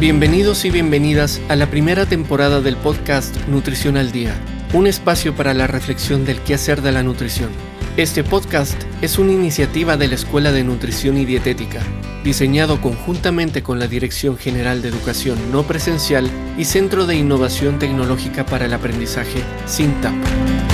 Bienvenidos 0.00 0.64
y 0.64 0.70
bienvenidas 0.70 1.40
a 1.48 1.54
la 1.54 1.70
primera 1.70 2.04
temporada 2.04 2.60
del 2.60 2.76
podcast 2.76 3.36
Nutrición 3.46 3.96
al 3.96 4.10
Día, 4.10 4.34
un 4.72 4.88
espacio 4.88 5.36
para 5.36 5.54
la 5.54 5.68
reflexión 5.68 6.24
del 6.24 6.40
quehacer 6.40 6.82
de 6.82 6.90
la 6.90 7.04
nutrición. 7.04 7.50
Este 7.96 8.24
podcast 8.24 8.74
es 9.02 9.20
una 9.20 9.32
iniciativa 9.32 9.96
de 9.96 10.08
la 10.08 10.16
Escuela 10.16 10.50
de 10.50 10.64
Nutrición 10.64 11.16
y 11.16 11.24
Dietética, 11.24 11.80
diseñado 12.24 12.80
conjuntamente 12.80 13.62
con 13.62 13.78
la 13.78 13.86
Dirección 13.86 14.36
General 14.36 14.82
de 14.82 14.88
Educación 14.88 15.38
No 15.52 15.62
Presencial 15.62 16.28
y 16.58 16.64
Centro 16.64 17.06
de 17.06 17.14
Innovación 17.14 17.78
Tecnológica 17.78 18.44
para 18.44 18.66
el 18.66 18.74
Aprendizaje, 18.74 19.44
SINTAP. 19.64 20.73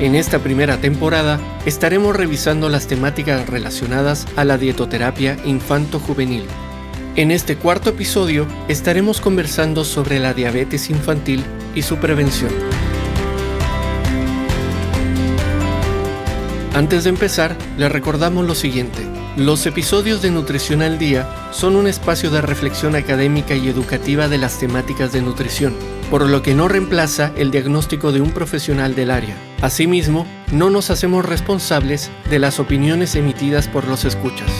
En 0.00 0.14
esta 0.14 0.38
primera 0.38 0.78
temporada 0.78 1.38
estaremos 1.66 2.16
revisando 2.16 2.70
las 2.70 2.86
temáticas 2.86 3.46
relacionadas 3.46 4.26
a 4.34 4.46
la 4.46 4.56
dietoterapia 4.56 5.36
infanto-juvenil. 5.44 6.46
En 7.16 7.30
este 7.30 7.56
cuarto 7.56 7.90
episodio 7.90 8.46
estaremos 8.68 9.20
conversando 9.20 9.84
sobre 9.84 10.18
la 10.18 10.32
diabetes 10.32 10.88
infantil 10.88 11.44
y 11.74 11.82
su 11.82 11.98
prevención. 11.98 12.50
Antes 16.72 17.04
de 17.04 17.10
empezar, 17.10 17.54
les 17.76 17.92
recordamos 17.92 18.46
lo 18.46 18.54
siguiente. 18.54 19.02
Los 19.36 19.66
episodios 19.66 20.22
de 20.22 20.30
Nutrición 20.30 20.80
al 20.80 20.98
Día 20.98 21.28
son 21.52 21.76
un 21.76 21.86
espacio 21.86 22.30
de 22.30 22.40
reflexión 22.40 22.96
académica 22.96 23.54
y 23.54 23.68
educativa 23.68 24.28
de 24.28 24.38
las 24.38 24.58
temáticas 24.58 25.12
de 25.12 25.20
nutrición, 25.20 25.74
por 26.10 26.28
lo 26.28 26.42
que 26.42 26.54
no 26.54 26.66
reemplaza 26.66 27.32
el 27.36 27.52
diagnóstico 27.52 28.10
de 28.10 28.20
un 28.20 28.32
profesional 28.32 28.96
del 28.96 29.12
área. 29.12 29.36
Asimismo, 29.62 30.26
no 30.52 30.68
nos 30.68 30.90
hacemos 30.90 31.24
responsables 31.24 32.10
de 32.28 32.40
las 32.40 32.58
opiniones 32.58 33.14
emitidas 33.14 33.68
por 33.68 33.86
los 33.86 34.04
escuchas. 34.04 34.50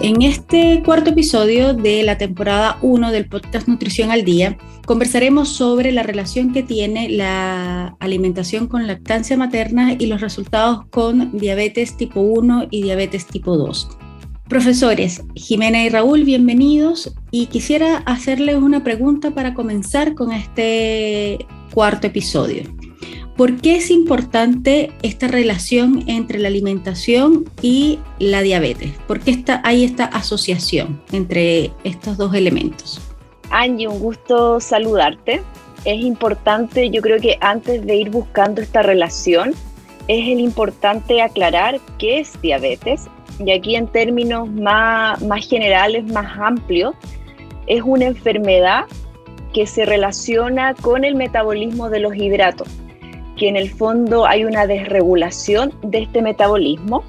En 0.00 0.22
este 0.22 0.82
cuarto 0.84 1.10
episodio 1.10 1.74
de 1.74 2.02
la 2.04 2.16
temporada 2.16 2.78
1 2.80 3.10
del 3.10 3.28
podcast 3.28 3.66
Nutrición 3.66 4.12
al 4.12 4.24
Día, 4.24 4.56
conversaremos 4.86 5.48
sobre 5.48 5.90
la 5.90 6.04
relación 6.04 6.52
que 6.52 6.62
tiene 6.62 7.08
la 7.08 7.96
alimentación 7.98 8.68
con 8.68 8.86
lactancia 8.86 9.36
materna 9.36 9.94
y 9.98 10.06
los 10.06 10.20
resultados 10.20 10.86
con 10.90 11.36
diabetes 11.36 11.96
tipo 11.96 12.20
1 12.20 12.68
y 12.70 12.82
diabetes 12.82 13.26
tipo 13.26 13.56
2. 13.56 13.88
Profesores, 14.48 15.24
Jimena 15.34 15.82
y 15.82 15.88
Raúl, 15.88 16.22
bienvenidos 16.22 17.12
y 17.32 17.46
quisiera 17.46 17.96
hacerles 18.06 18.54
una 18.54 18.84
pregunta 18.84 19.32
para 19.32 19.54
comenzar 19.54 20.14
con 20.14 20.30
este 20.32 21.44
cuarto 21.74 22.06
episodio. 22.06 22.62
¿Por 23.36 23.56
qué 23.56 23.74
es 23.74 23.90
importante 23.90 24.92
esta 25.02 25.26
relación 25.26 26.04
entre 26.06 26.38
la 26.38 26.46
alimentación 26.46 27.44
y 27.60 27.98
la 28.20 28.42
diabetes? 28.42 28.92
¿Por 29.08 29.18
qué 29.18 29.32
está, 29.32 29.60
hay 29.64 29.82
esta 29.82 30.04
asociación 30.04 31.02
entre 31.10 31.72
estos 31.82 32.16
dos 32.16 32.32
elementos? 32.32 33.00
Angie, 33.50 33.88
un 33.88 33.98
gusto 33.98 34.60
saludarte. 34.60 35.42
Es 35.84 36.00
importante, 36.00 36.88
yo 36.90 37.02
creo 37.02 37.20
que 37.20 37.36
antes 37.40 37.84
de 37.84 37.96
ir 37.96 38.10
buscando 38.10 38.62
esta 38.62 38.82
relación, 38.82 39.54
es 40.06 40.28
el 40.28 40.38
importante 40.38 41.20
aclarar 41.20 41.80
qué 41.98 42.20
es 42.20 42.40
diabetes. 42.40 43.08
Y 43.38 43.50
aquí 43.52 43.76
en 43.76 43.86
términos 43.88 44.50
más, 44.50 45.20
más 45.22 45.48
generales, 45.48 46.04
más 46.04 46.38
amplios, 46.38 46.94
es 47.66 47.82
una 47.82 48.06
enfermedad 48.06 48.84
que 49.52 49.66
se 49.66 49.84
relaciona 49.84 50.74
con 50.74 51.04
el 51.04 51.14
metabolismo 51.14 51.90
de 51.90 52.00
los 52.00 52.14
hidratos 52.14 52.68
que 53.36 53.48
en 53.48 53.56
el 53.56 53.70
fondo 53.70 54.26
hay 54.26 54.44
una 54.44 54.66
desregulación 54.66 55.72
de 55.82 55.98
este 56.02 56.22
metabolismo 56.22 57.04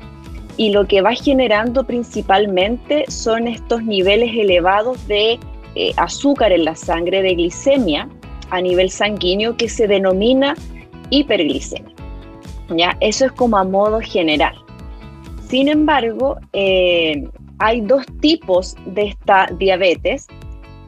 y 0.58 0.72
lo 0.72 0.88
que 0.88 1.02
va 1.02 1.14
generando 1.14 1.86
principalmente 1.86 3.06
son 3.08 3.48
estos 3.48 3.84
niveles 3.84 4.32
elevados 4.36 5.08
de 5.08 5.40
eh, 5.76 5.94
azúcar 5.98 6.52
en 6.52 6.66
la 6.66 6.76
sangre, 6.76 7.22
de 7.22 7.36
glicemia 7.36 8.10
a 8.50 8.62
nivel 8.62 8.90
sanguíneo 8.90 9.56
que 9.56 9.70
se 9.70 9.88
denomina 9.88 10.56
hiperglicemia. 11.10 11.94
¿ya? 12.76 12.98
Eso 13.00 13.26
es 13.26 13.32
como 13.32 13.58
a 13.58 13.64
modo 13.64 14.00
general. 14.02 14.56
Sin 15.50 15.70
embargo, 15.70 16.38
eh, 16.52 17.24
hay 17.60 17.82
dos 17.82 18.06
tipos 18.20 18.76
de 18.86 19.08
esta 19.08 19.48
diabetes, 19.58 20.28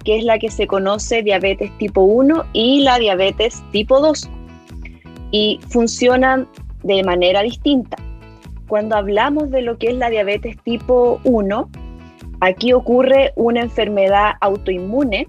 que 0.03 0.17
es 0.17 0.23
la 0.25 0.37
que 0.37 0.51
se 0.51 0.67
conoce 0.67 1.23
diabetes 1.23 1.71
tipo 1.77 2.01
1 2.01 2.45
y 2.51 2.81
la 2.81 2.99
diabetes 2.99 3.63
tipo 3.71 3.99
2 4.01 4.29
y 5.31 5.59
funcionan 5.69 6.47
de 6.83 7.03
manera 7.03 7.41
distinta. 7.41 7.97
Cuando 8.67 8.97
hablamos 8.97 9.49
de 9.49 9.61
lo 9.61 9.77
que 9.77 9.87
es 9.87 9.95
la 9.95 10.09
diabetes 10.09 10.57
tipo 10.63 11.21
1, 11.23 11.69
aquí 12.41 12.73
ocurre 12.73 13.31
una 13.35 13.61
enfermedad 13.61 14.33
autoinmune 14.41 15.27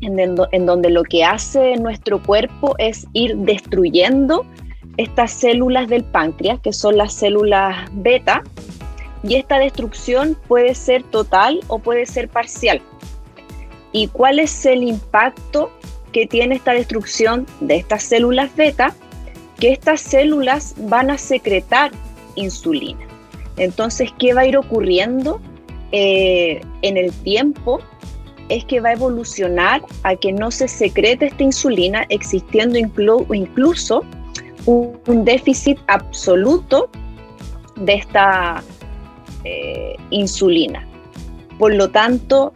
en, 0.00 0.66
donde 0.66 0.90
lo 0.90 1.02
que 1.02 1.24
hace 1.24 1.76
nuestro 1.76 2.22
cuerpo 2.22 2.74
es 2.78 3.06
ir 3.14 3.36
destruyendo 3.38 4.44
estas 4.96 5.32
células 5.32 5.88
del 5.88 6.04
páncreas, 6.04 6.60
que 6.60 6.72
son 6.72 6.96
las 6.96 7.12
células 7.14 7.88
beta, 7.92 8.42
y 9.22 9.36
esta 9.36 9.58
destrucción 9.58 10.36
puede 10.48 10.74
ser 10.74 11.02
total 11.02 11.60
o 11.68 11.78
puede 11.78 12.06
ser 12.06 12.28
parcial. 12.28 12.82
¿Y 13.92 14.08
cuál 14.08 14.38
es 14.38 14.66
el 14.66 14.82
impacto 14.82 15.70
que 16.12 16.26
tiene 16.26 16.56
esta 16.56 16.72
destrucción 16.72 17.46
de 17.60 17.76
estas 17.76 18.02
células 18.02 18.54
beta? 18.54 18.94
que 19.58 19.72
estas 19.72 20.00
células 20.00 20.74
van 20.78 21.10
a 21.10 21.18
secretar 21.18 21.90
insulina. 22.34 23.00
Entonces, 23.56 24.10
¿qué 24.18 24.34
va 24.34 24.42
a 24.42 24.46
ir 24.46 24.56
ocurriendo 24.56 25.40
eh, 25.92 26.60
en 26.82 26.96
el 26.96 27.12
tiempo? 27.12 27.80
Es 28.48 28.64
que 28.64 28.80
va 28.80 28.90
a 28.90 28.92
evolucionar 28.94 29.82
a 30.02 30.16
que 30.16 30.32
no 30.32 30.50
se 30.50 30.68
secrete 30.68 31.26
esta 31.26 31.44
insulina, 31.44 32.04
existiendo 32.08 32.78
incluso 32.78 34.04
un, 34.66 35.24
déficit 35.24 35.78
absoluto 35.86 36.88
de 37.76 37.94
esta 37.94 38.62
eh, 39.44 39.96
insulina. 40.10 40.86
Por 41.58 41.74
lo 41.74 41.90
tanto, 41.90 42.52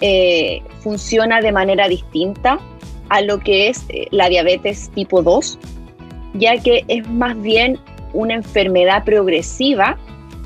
eh, 0.00 0.62
funciona 0.80 1.40
de 1.40 1.52
manera 1.52 1.88
distinta 1.88 2.58
a 3.08 3.20
lo 3.20 3.40
que 3.40 3.68
es 3.68 3.84
la 4.10 4.28
diabetes 4.28 4.90
tipo 4.94 5.22
2, 5.22 5.58
ya 6.34 6.58
que 6.58 6.84
es 6.88 7.08
más 7.08 7.40
bien 7.40 7.78
una 8.12 8.34
enfermedad 8.34 9.04
progresiva 9.04 9.98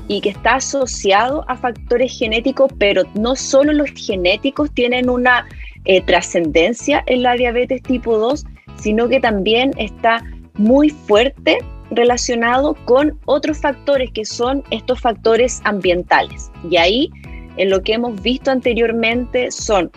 y 0.07 0.21
que 0.21 0.29
está 0.29 0.55
asociado 0.55 1.43
a 1.47 1.57
factores 1.57 2.17
genéticos, 2.17 2.71
pero 2.77 3.03
no 3.13 3.35
solo 3.35 3.73
los 3.73 3.91
genéticos 3.91 4.71
tienen 4.71 5.09
una 5.09 5.47
eh, 5.85 6.01
trascendencia 6.01 7.03
en 7.07 7.23
la 7.23 7.33
diabetes 7.33 7.81
tipo 7.81 8.17
2, 8.17 8.45
sino 8.77 9.07
que 9.09 9.19
también 9.19 9.71
está 9.77 10.23
muy 10.57 10.89
fuerte 10.89 11.57
relacionado 11.91 12.75
con 12.85 13.17
otros 13.25 13.59
factores 13.59 14.11
que 14.11 14.25
son 14.25 14.63
estos 14.71 14.99
factores 14.99 15.61
ambientales. 15.63 16.51
Y 16.69 16.77
ahí, 16.77 17.09
en 17.57 17.69
lo 17.69 17.81
que 17.81 17.93
hemos 17.93 18.21
visto 18.21 18.51
anteriormente, 18.51 19.51
son 19.51 19.91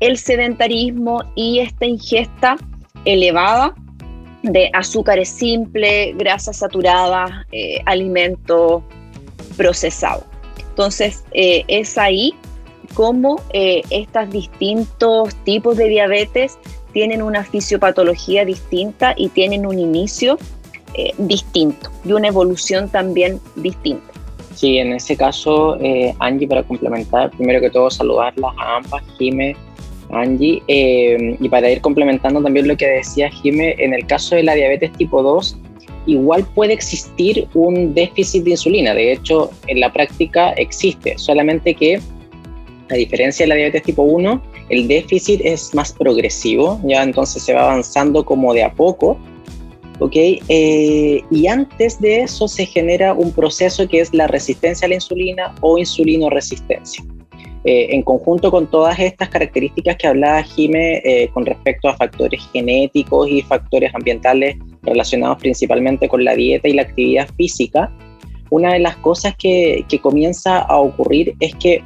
el 0.00 0.18
sedentarismo 0.18 1.22
y 1.34 1.60
esta 1.60 1.86
ingesta 1.86 2.56
elevada 3.04 3.74
de 4.42 4.70
azúcares 4.74 5.28
simples, 5.28 6.16
grasas 6.18 6.58
saturadas, 6.58 7.30
eh, 7.52 7.80
alimentos 7.86 8.82
procesados. 9.56 10.24
Entonces, 10.70 11.24
eh, 11.32 11.64
es 11.68 11.96
ahí 11.96 12.34
como 12.94 13.40
eh, 13.52 13.82
estos 13.90 14.28
distintos 14.30 15.34
tipos 15.44 15.76
de 15.76 15.88
diabetes 15.88 16.58
tienen 16.94 17.20
una 17.20 17.44
fisiopatología 17.44 18.46
distinta 18.46 19.12
y 19.16 19.28
tienen 19.28 19.66
un 19.66 19.78
inicio 19.78 20.38
distinto 21.18 21.90
y 22.04 22.12
una 22.12 22.28
evolución 22.28 22.88
también 22.88 23.40
distinta. 23.56 24.12
Sí, 24.54 24.78
en 24.78 24.92
ese 24.92 25.16
caso, 25.16 25.76
Angie, 26.20 26.46
para 26.46 26.62
complementar, 26.62 27.32
primero 27.32 27.60
que 27.60 27.68
todo 27.68 27.90
saludarlas 27.90 28.52
a 28.56 28.76
ambas, 28.76 29.02
Jime 29.18 29.56
Angie. 30.10 30.62
Eh, 30.68 31.36
y 31.40 31.48
para 31.48 31.70
ir 31.70 31.80
complementando 31.80 32.42
también 32.42 32.68
lo 32.68 32.76
que 32.76 32.86
decía 32.86 33.30
Jime, 33.30 33.74
en 33.78 33.94
el 33.94 34.06
caso 34.06 34.36
de 34.36 34.42
la 34.42 34.54
diabetes 34.54 34.92
tipo 34.92 35.22
2, 35.22 35.56
igual 36.06 36.46
puede 36.54 36.72
existir 36.72 37.48
un 37.54 37.94
déficit 37.94 38.44
de 38.44 38.50
insulina. 38.52 38.94
De 38.94 39.12
hecho, 39.12 39.50
en 39.66 39.80
la 39.80 39.92
práctica 39.92 40.50
existe, 40.52 41.18
solamente 41.18 41.74
que 41.74 42.00
a 42.90 42.94
diferencia 42.94 43.44
de 43.44 43.48
la 43.48 43.54
diabetes 43.54 43.82
tipo 43.82 44.02
1, 44.02 44.42
el 44.68 44.88
déficit 44.88 45.40
es 45.44 45.74
más 45.74 45.92
progresivo, 45.92 46.80
ya 46.84 47.02
entonces 47.02 47.42
se 47.42 47.54
va 47.54 47.64
avanzando 47.64 48.24
como 48.24 48.52
de 48.54 48.64
a 48.64 48.72
poco. 48.72 49.18
¿ok? 50.00 50.16
Eh, 50.16 51.22
y 51.30 51.46
antes 51.46 52.00
de 52.00 52.22
eso 52.22 52.48
se 52.48 52.66
genera 52.66 53.14
un 53.14 53.32
proceso 53.32 53.88
que 53.88 54.00
es 54.00 54.12
la 54.12 54.26
resistencia 54.26 54.86
a 54.86 54.88
la 54.88 54.96
insulina 54.96 55.54
o 55.60 55.78
insulinoresistencia. 55.78 57.04
Eh, 57.66 57.94
en 57.94 58.02
conjunto 58.02 58.50
con 58.50 58.70
todas 58.70 58.98
estas 58.98 59.30
características 59.30 59.96
que 59.96 60.06
hablaba 60.06 60.42
Jime 60.42 61.00
eh, 61.02 61.30
con 61.32 61.46
respecto 61.46 61.88
a 61.88 61.96
factores 61.96 62.42
genéticos 62.52 63.26
y 63.30 63.40
factores 63.40 63.94
ambientales 63.94 64.56
relacionados 64.82 65.38
principalmente 65.38 66.06
con 66.06 66.22
la 66.24 66.34
dieta 66.34 66.68
y 66.68 66.74
la 66.74 66.82
actividad 66.82 67.26
física, 67.38 67.90
una 68.50 68.74
de 68.74 68.80
las 68.80 68.98
cosas 68.98 69.34
que, 69.36 69.82
que 69.88 69.98
comienza 69.98 70.58
a 70.58 70.76
ocurrir 70.76 71.34
es 71.40 71.54
que 71.54 71.82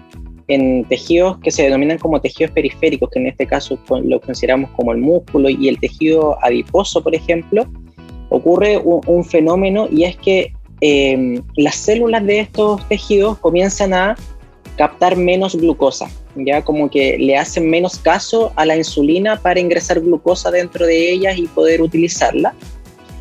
en 0.48 0.84
tejidos 0.84 1.38
que 1.38 1.50
se 1.50 1.62
denominan 1.62 1.98
como 1.98 2.20
tejidos 2.20 2.52
periféricos, 2.52 3.10
que 3.10 3.18
en 3.20 3.26
este 3.26 3.46
caso 3.46 3.78
lo 4.02 4.20
consideramos 4.20 4.70
como 4.70 4.92
el 4.92 4.98
músculo 4.98 5.50
y 5.50 5.68
el 5.68 5.78
tejido 5.78 6.42
adiposo, 6.42 7.02
por 7.02 7.14
ejemplo, 7.14 7.66
ocurre 8.30 8.78
un, 8.78 9.24
fenómeno 9.24 9.88
y 9.90 10.04
es 10.04 10.16
que 10.16 10.52
em, 10.80 11.42
las 11.56 11.76
células 11.76 12.24
de 12.24 12.40
estos 12.40 12.86
tejidos 12.88 13.38
comienzan 13.38 13.92
a 13.92 14.16
captar 14.76 15.16
menos 15.16 15.56
glucosa, 15.56 16.08
ya 16.36 16.62
como 16.62 16.88
que 16.88 17.18
le 17.18 17.36
hacen 17.36 17.68
menos 17.68 17.98
caso 17.98 18.52
a 18.56 18.64
la 18.64 18.76
insulina 18.76 19.36
para 19.36 19.60
ingresar 19.60 20.00
glucosa 20.00 20.50
dentro 20.50 20.86
de 20.86 21.10
ellas 21.10 21.36
y 21.36 21.46
poder 21.48 21.82
utilizarla. 21.82 22.54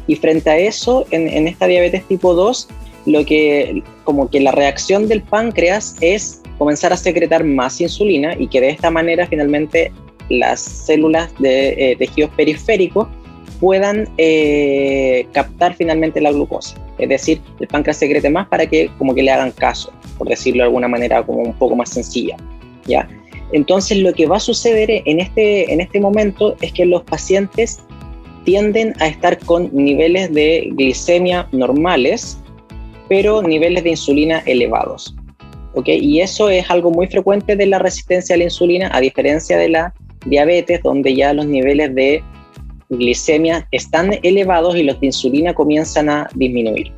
Y 0.05 0.15
frente 0.15 0.49
a 0.49 0.57
eso, 0.57 1.05
en, 1.11 1.47
esta 1.47 1.67
diabetes 1.67 2.07
tipo 2.07 2.33
2, 2.33 2.69
lo 3.07 3.25
que 3.25 3.83
como 4.05 4.29
que 4.29 4.39
la 4.39 4.51
reacción 4.51 5.07
del 5.09 5.21
páncreas 5.21 5.97
es 5.99 6.41
comenzar 6.57 6.93
a 6.93 6.97
secretar 6.97 7.43
más 7.43 7.79
insulina 7.81 8.35
y 8.37 8.47
que 8.47 8.61
de 8.61 8.69
esta 8.69 8.89
manera 8.89 9.27
finalmente 9.27 9.91
las 10.29 10.59
células 10.59 11.33
de 11.39 11.91
eh, 11.91 11.95
tejidos 11.97 12.31
periféricos 12.31 13.07
puedan 13.59 14.07
eh, 14.17 15.25
captar 15.31 15.75
finalmente 15.75 16.21
la 16.21 16.31
glucosa. 16.31 16.75
Es 16.97 17.09
decir, 17.09 17.41
el 17.59 17.67
páncreas 17.67 17.97
secrete 17.97 18.29
más 18.29 18.47
para 18.47 18.65
que 18.65 18.89
como 18.97 19.13
que 19.15 19.23
le 19.23 19.31
hagan 19.31 19.51
caso, 19.51 19.91
por 20.17 20.27
decirlo 20.27 20.63
de 20.63 20.65
alguna 20.65 20.87
manera 20.87 21.23
como 21.23 21.41
un 21.41 21.53
poco 21.53 21.75
más 21.75 21.89
sencilla. 21.89 22.37
¿ya? 22.85 23.07
Entonces 23.51 23.99
lo 23.99 24.13
que 24.13 24.25
va 24.25 24.37
a 24.37 24.39
suceder 24.39 24.89
en 25.05 25.19
este, 25.19 25.71
en 25.71 25.81
este 25.81 25.99
momento 25.99 26.55
es 26.61 26.71
que 26.73 26.85
los 26.85 27.03
pacientes 27.03 27.79
tienden 28.43 28.93
a 28.99 29.07
estar 29.07 29.37
con 29.39 29.69
niveles 29.73 30.33
de 30.33 30.69
glicemia 30.73 31.47
normales, 31.51 32.37
pero 33.09 33.41
niveles 33.41 33.83
de 33.83 33.91
insulina 33.91 34.39
elevados. 34.45 35.16
Y 35.85 36.21
eso 36.21 36.49
es 36.49 36.69
algo 36.69 36.91
muy 36.91 37.07
frecuente 37.07 37.55
de 37.55 37.65
la 37.65 37.79
resistencia 37.79 38.35
a 38.35 38.37
la 38.37 38.45
insulina, 38.45 38.89
a 38.93 38.99
diferencia 38.99 39.57
de 39.57 39.69
la 39.69 39.93
diabetes, 40.25 40.81
donde 40.83 41.15
ya 41.15 41.33
los 41.33 41.45
niveles 41.45 41.93
de 41.93 42.23
glicemia 42.89 43.67
están 43.71 44.11
elevados 44.23 44.75
y 44.75 44.83
los 44.83 44.99
de 44.99 45.07
insulina 45.07 45.53
comienzan 45.53 46.09
a 46.09 46.29
disminuir. 46.35 46.91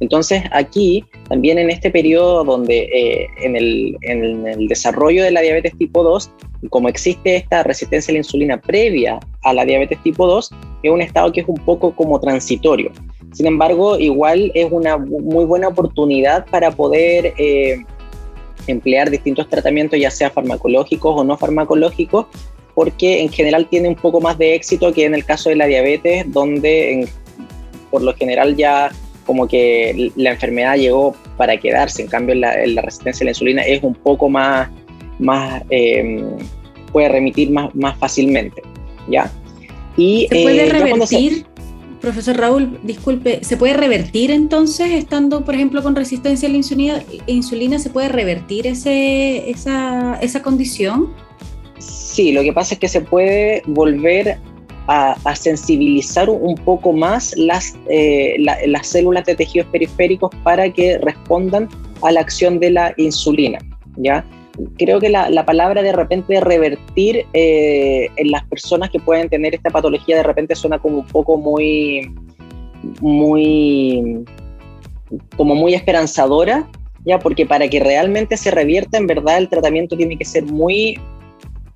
Entonces 0.00 0.42
aquí, 0.50 1.04
también 1.28 1.58
en 1.58 1.70
este 1.70 1.90
periodo 1.90 2.44
donde 2.44 2.80
eh, 2.92 3.28
en, 3.42 3.56
el, 3.56 3.96
en, 4.02 4.46
el, 4.46 4.68
desarrollo 4.68 5.24
de 5.24 5.30
la 5.30 5.40
diabetes 5.40 5.76
tipo 5.78 6.02
2, 6.02 6.30
como 6.68 6.88
existe 6.88 7.36
esta 7.36 7.62
resistencia 7.62 8.12
a 8.12 8.14
la 8.14 8.18
insulina 8.18 8.60
previa 8.60 9.18
a 9.42 9.54
la 9.54 9.64
diabetes 9.64 10.02
tipo 10.02 10.26
2, 10.26 10.50
es 10.82 10.90
un 10.90 11.00
estado 11.00 11.32
que 11.32 11.40
es 11.40 11.48
un 11.48 11.56
poco 11.56 11.94
como 11.94 12.20
transitorio. 12.20 12.92
Sin 13.32 13.46
embargo, 13.46 13.98
igual 13.98 14.50
es 14.54 14.70
una 14.70 14.98
muy 14.98 15.44
buena 15.46 15.68
oportunidad 15.68 16.44
para 16.46 16.70
poder 16.70 17.32
eh, 17.38 17.78
emplear 18.72 19.10
distintos 19.10 19.48
tratamientos, 19.48 19.98
ya 19.98 20.10
sea 20.10 20.30
farmacológicos 20.30 21.20
o 21.20 21.24
no 21.24 21.36
farmacológicos, 21.36 22.26
porque 22.74 23.22
en 23.22 23.30
general 23.30 23.66
tiene 23.68 23.88
un 23.88 23.94
poco 23.94 24.20
más 24.20 24.36
de 24.38 24.54
éxito 24.54 24.92
que 24.92 25.04
en 25.04 25.14
el 25.14 25.24
caso 25.24 25.48
de 25.48 25.56
la 25.56 25.66
diabetes, 25.66 26.30
donde 26.30 27.08
por 27.90 28.02
lo 28.02 28.14
general 28.14 28.56
ya 28.56 28.90
como 29.24 29.48
que 29.48 30.12
la 30.14 30.30
enfermedad 30.30 30.76
llegó 30.76 31.16
para 31.36 31.56
quedarse, 31.56 32.02
en 32.02 32.08
cambio 32.08 32.34
la, 32.34 32.54
la 32.66 32.82
resistencia 32.82 33.24
a 33.24 33.26
la 33.26 33.30
insulina 33.32 33.62
es 33.62 33.82
un 33.82 33.94
poco 33.94 34.28
más, 34.28 34.68
más 35.18 35.62
em, 35.70 36.36
puede 36.92 37.08
remitir 37.08 37.50
más, 37.50 37.74
más 37.74 37.98
fácilmente, 37.98 38.62
¿ya? 39.08 39.30
Y, 39.96 40.28
¿Se 40.30 40.42
puede 40.42 40.66
eh, 40.66 40.70
revertir? 40.70 41.46
Profesor 42.06 42.36
Raúl, 42.36 42.78
disculpe, 42.84 43.42
¿se 43.42 43.56
puede 43.56 43.74
revertir 43.74 44.30
entonces, 44.30 44.92
estando, 44.92 45.44
por 45.44 45.56
ejemplo, 45.56 45.82
con 45.82 45.96
resistencia 45.96 46.48
a 46.48 46.52
la 46.52 46.58
insulina, 46.58 47.02
insulina 47.26 47.80
¿se 47.80 47.90
puede 47.90 48.08
revertir 48.08 48.68
ese, 48.68 49.50
esa, 49.50 50.16
esa 50.22 50.40
condición? 50.40 51.12
Sí, 51.80 52.30
lo 52.30 52.42
que 52.42 52.52
pasa 52.52 52.74
es 52.74 52.78
que 52.78 52.86
se 52.86 53.00
puede 53.00 53.60
volver 53.66 54.38
a, 54.86 55.34
sensibilizar 55.34 56.30
un 56.30 56.54
poco 56.54 56.92
más 56.92 57.36
las, 57.36 57.76
eh, 57.90 58.36
las 58.38 58.86
células 58.86 59.24
de 59.24 59.34
tejidos 59.34 59.66
periféricos 59.72 60.30
para 60.44 60.72
que 60.72 60.98
respondan 60.98 61.68
a 62.02 62.12
la 62.12 62.20
acción 62.20 62.60
de 62.60 62.70
la 62.70 62.94
insulina, 62.98 63.58
¿ya? 63.96 64.24
Creo 64.78 65.00
que 65.00 65.08
la, 65.08 65.44
palabra 65.44 65.82
de 65.82 65.92
repente 65.92 66.40
revertir 66.40 67.26
eh, 67.32 68.08
en 68.16 68.30
las 68.30 68.44
personas 68.44 68.90
que 68.90 68.98
pueden 68.98 69.28
tener 69.28 69.54
esta 69.54 69.70
patología 69.70 70.16
de 70.16 70.22
repente 70.22 70.54
suena 70.54 70.78
como 70.78 70.98
un 70.98 71.06
poco 71.06 71.36
muy, 71.36 72.10
muy, 73.00 74.24
como 75.36 75.54
muy 75.54 75.74
esperanzadora, 75.74 76.68
ya, 77.04 77.18
porque 77.18 77.46
para 77.46 77.68
que 77.68 77.80
realmente 77.80 78.36
se 78.36 78.50
revierta, 78.50 78.98
en 78.98 79.06
verdad 79.06 79.38
el 79.38 79.48
tratamiento 79.48 79.96
tiene 79.96 80.16
que 80.16 80.24
ser 80.24 80.44
muy, 80.44 80.98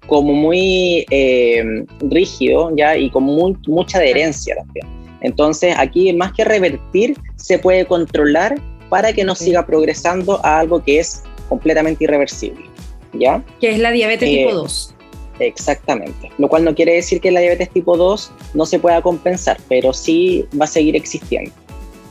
como 0.06 0.32
muy 0.32 1.06
eh, 1.10 1.84
rígido, 2.00 2.74
ya, 2.76 2.96
y 2.96 3.10
con 3.10 3.24
mucha 3.24 3.98
adherencia 3.98 4.56
también. 4.56 4.86
Entonces, 5.22 5.74
aquí 5.76 6.12
más 6.14 6.32
que 6.32 6.44
revertir, 6.44 7.16
se 7.36 7.58
puede 7.58 7.84
controlar 7.84 8.60
para 8.88 9.12
que 9.12 9.22
no 9.22 9.34
siga 9.34 9.66
progresando 9.66 10.44
a 10.44 10.58
algo 10.58 10.82
que 10.82 10.98
es 10.98 11.22
completamente 11.50 12.04
irreversible. 12.04 12.64
¿Ya? 13.12 13.44
Que 13.60 13.72
es 13.72 13.78
la 13.78 13.90
diabetes 13.90 14.26
eh, 14.26 14.38
tipo 14.38 14.54
2. 14.54 14.94
Exactamente. 15.40 16.30
Lo 16.38 16.48
cual 16.48 16.64
no 16.64 16.74
quiere 16.74 16.94
decir 16.94 17.20
que 17.20 17.30
la 17.30 17.40
diabetes 17.40 17.70
tipo 17.70 17.96
2 17.96 18.32
no 18.54 18.64
se 18.64 18.78
pueda 18.78 19.02
compensar, 19.02 19.58
pero 19.68 19.92
sí 19.92 20.46
va 20.58 20.64
a 20.64 20.68
seguir 20.68 20.96
existiendo. 20.96 21.50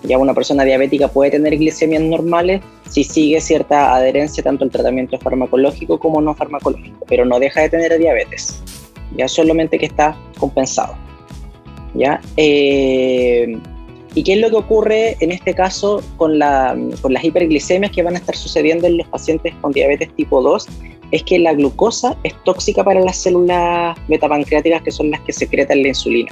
Ya 0.03 0.17
una 0.17 0.33
persona 0.33 0.63
diabética 0.63 1.07
puede 1.07 1.31
tener 1.31 1.57
glicemias 1.57 2.01
normales 2.01 2.61
si 2.89 3.03
sigue 3.03 3.41
cierta 3.41 3.95
adherencia 3.95 4.43
tanto 4.43 4.63
al 4.63 4.71
tratamiento 4.71 5.17
farmacológico 5.19 5.99
como 5.99 6.21
no 6.21 6.33
farmacológico, 6.33 7.05
pero 7.07 7.25
no 7.25 7.39
deja 7.39 7.61
de 7.61 7.69
tener 7.69 7.97
diabetes. 7.97 8.61
Ya 9.15 9.27
solamente 9.27 9.77
que 9.77 9.87
está 9.87 10.17
compensado. 10.37 10.95
¿Ya? 11.93 12.21
Eh, 12.37 13.57
¿Y 14.15 14.23
qué 14.23 14.33
es 14.33 14.39
lo 14.39 14.49
que 14.49 14.55
ocurre 14.55 15.17
en 15.19 15.31
este 15.31 15.53
caso 15.53 16.01
con, 16.17 16.39
la, 16.39 16.75
con 17.01 17.13
las 17.13 17.23
hiperglicemias 17.23 17.91
que 17.91 18.01
van 18.01 18.15
a 18.15 18.19
estar 18.19 18.35
sucediendo 18.35 18.87
en 18.87 18.97
los 18.97 19.07
pacientes 19.07 19.53
con 19.61 19.71
diabetes 19.71 20.13
tipo 20.15 20.41
2? 20.41 20.67
Es 21.11 21.23
que 21.23 21.39
la 21.39 21.53
glucosa 21.53 22.17
es 22.23 22.33
tóxica 22.43 22.83
para 22.83 22.99
las 23.01 23.17
células 23.17 23.97
betapancreáticas 24.07 24.81
que 24.81 24.91
son 24.91 25.11
las 25.11 25.21
que 25.21 25.33
secretan 25.33 25.81
la 25.83 25.89
insulina. 25.89 26.31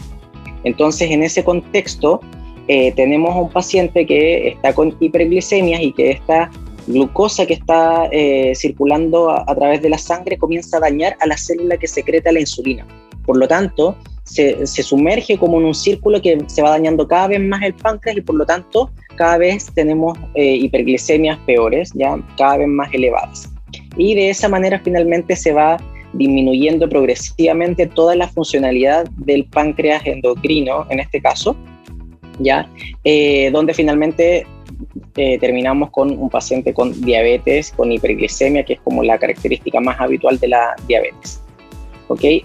Entonces, 0.63 1.11
en 1.11 1.23
ese 1.23 1.43
contexto, 1.43 2.19
eh, 2.67 2.91
tenemos 2.93 3.35
un 3.35 3.49
paciente 3.49 4.05
que 4.05 4.49
está 4.49 4.73
con 4.73 4.95
hiperglicemias 4.99 5.81
y 5.81 5.93
que 5.93 6.11
esta 6.11 6.49
glucosa 6.87 7.45
que 7.45 7.53
está 7.53 8.07
eh, 8.11 8.53
circulando 8.55 9.29
a, 9.29 9.43
a, 9.47 9.55
través 9.55 9.81
de 9.81 9.89
la 9.89 9.97
sangre 9.97 10.37
comienza 10.37 10.77
a 10.77 10.79
dañar 10.79 11.15
a 11.19 11.27
la 11.27 11.37
célula 11.37 11.77
que 11.77 11.87
secreta 11.87 12.31
la 12.31 12.39
insulina. 12.39 12.85
Por 13.25 13.37
lo 13.37 13.47
tanto, 13.47 13.95
se, 14.27 14.83
sumerge 14.83 15.37
como 15.37 15.59
en 15.59 15.65
un 15.65 15.75
círculo 15.75 16.21
que 16.21 16.37
se 16.47 16.61
va 16.61 16.71
dañando 16.71 17.07
cada 17.07 17.29
vez 17.29 17.39
más 17.39 17.61
el 17.63 17.73
páncreas 17.73 18.17
y 18.17 18.21
por 18.21 18.35
lo 18.35 18.45
tanto 18.45 18.91
cada 19.15 19.37
vez 19.37 19.71
tenemos 19.73 20.17
eh, 20.35 20.55
hiperglicemias 20.55 21.39
peores, 21.45 21.91
ya 21.95 22.19
cada 22.37 22.57
vez 22.57 22.67
más 22.67 22.93
elevadas. 22.93 23.49
Y 23.95 24.15
de 24.15 24.29
esa 24.29 24.47
manera 24.47 24.79
finalmente 24.83 25.35
se 25.35 25.53
va 25.53 25.77
disminuyendo 26.13 26.87
progresivamente 26.87 27.87
toda 27.87 28.15
la 28.15 28.27
funcionalidad 28.27 29.09
del 29.17 29.45
páncreas 29.45 30.05
endocrino, 30.05 30.85
en 30.89 30.99
este 30.99 31.21
caso, 31.21 31.55
ya, 32.39 32.69
eh, 33.03 33.49
donde 33.51 33.73
finalmente 33.73 34.45
eh, 35.15 35.39
terminamos 35.39 35.89
con 35.89 36.11
un 36.11 36.29
paciente 36.29 36.73
con 36.73 36.99
diabetes, 37.01 37.71
con 37.71 37.91
hiperglicemia, 37.91 38.63
que 38.63 38.73
es 38.73 38.79
como 38.81 39.03
la 39.03 39.17
característica 39.17 39.79
más 39.79 39.99
habitual 39.99 40.37
de 40.39 40.49
la 40.49 40.75
diabetes. 40.87 41.41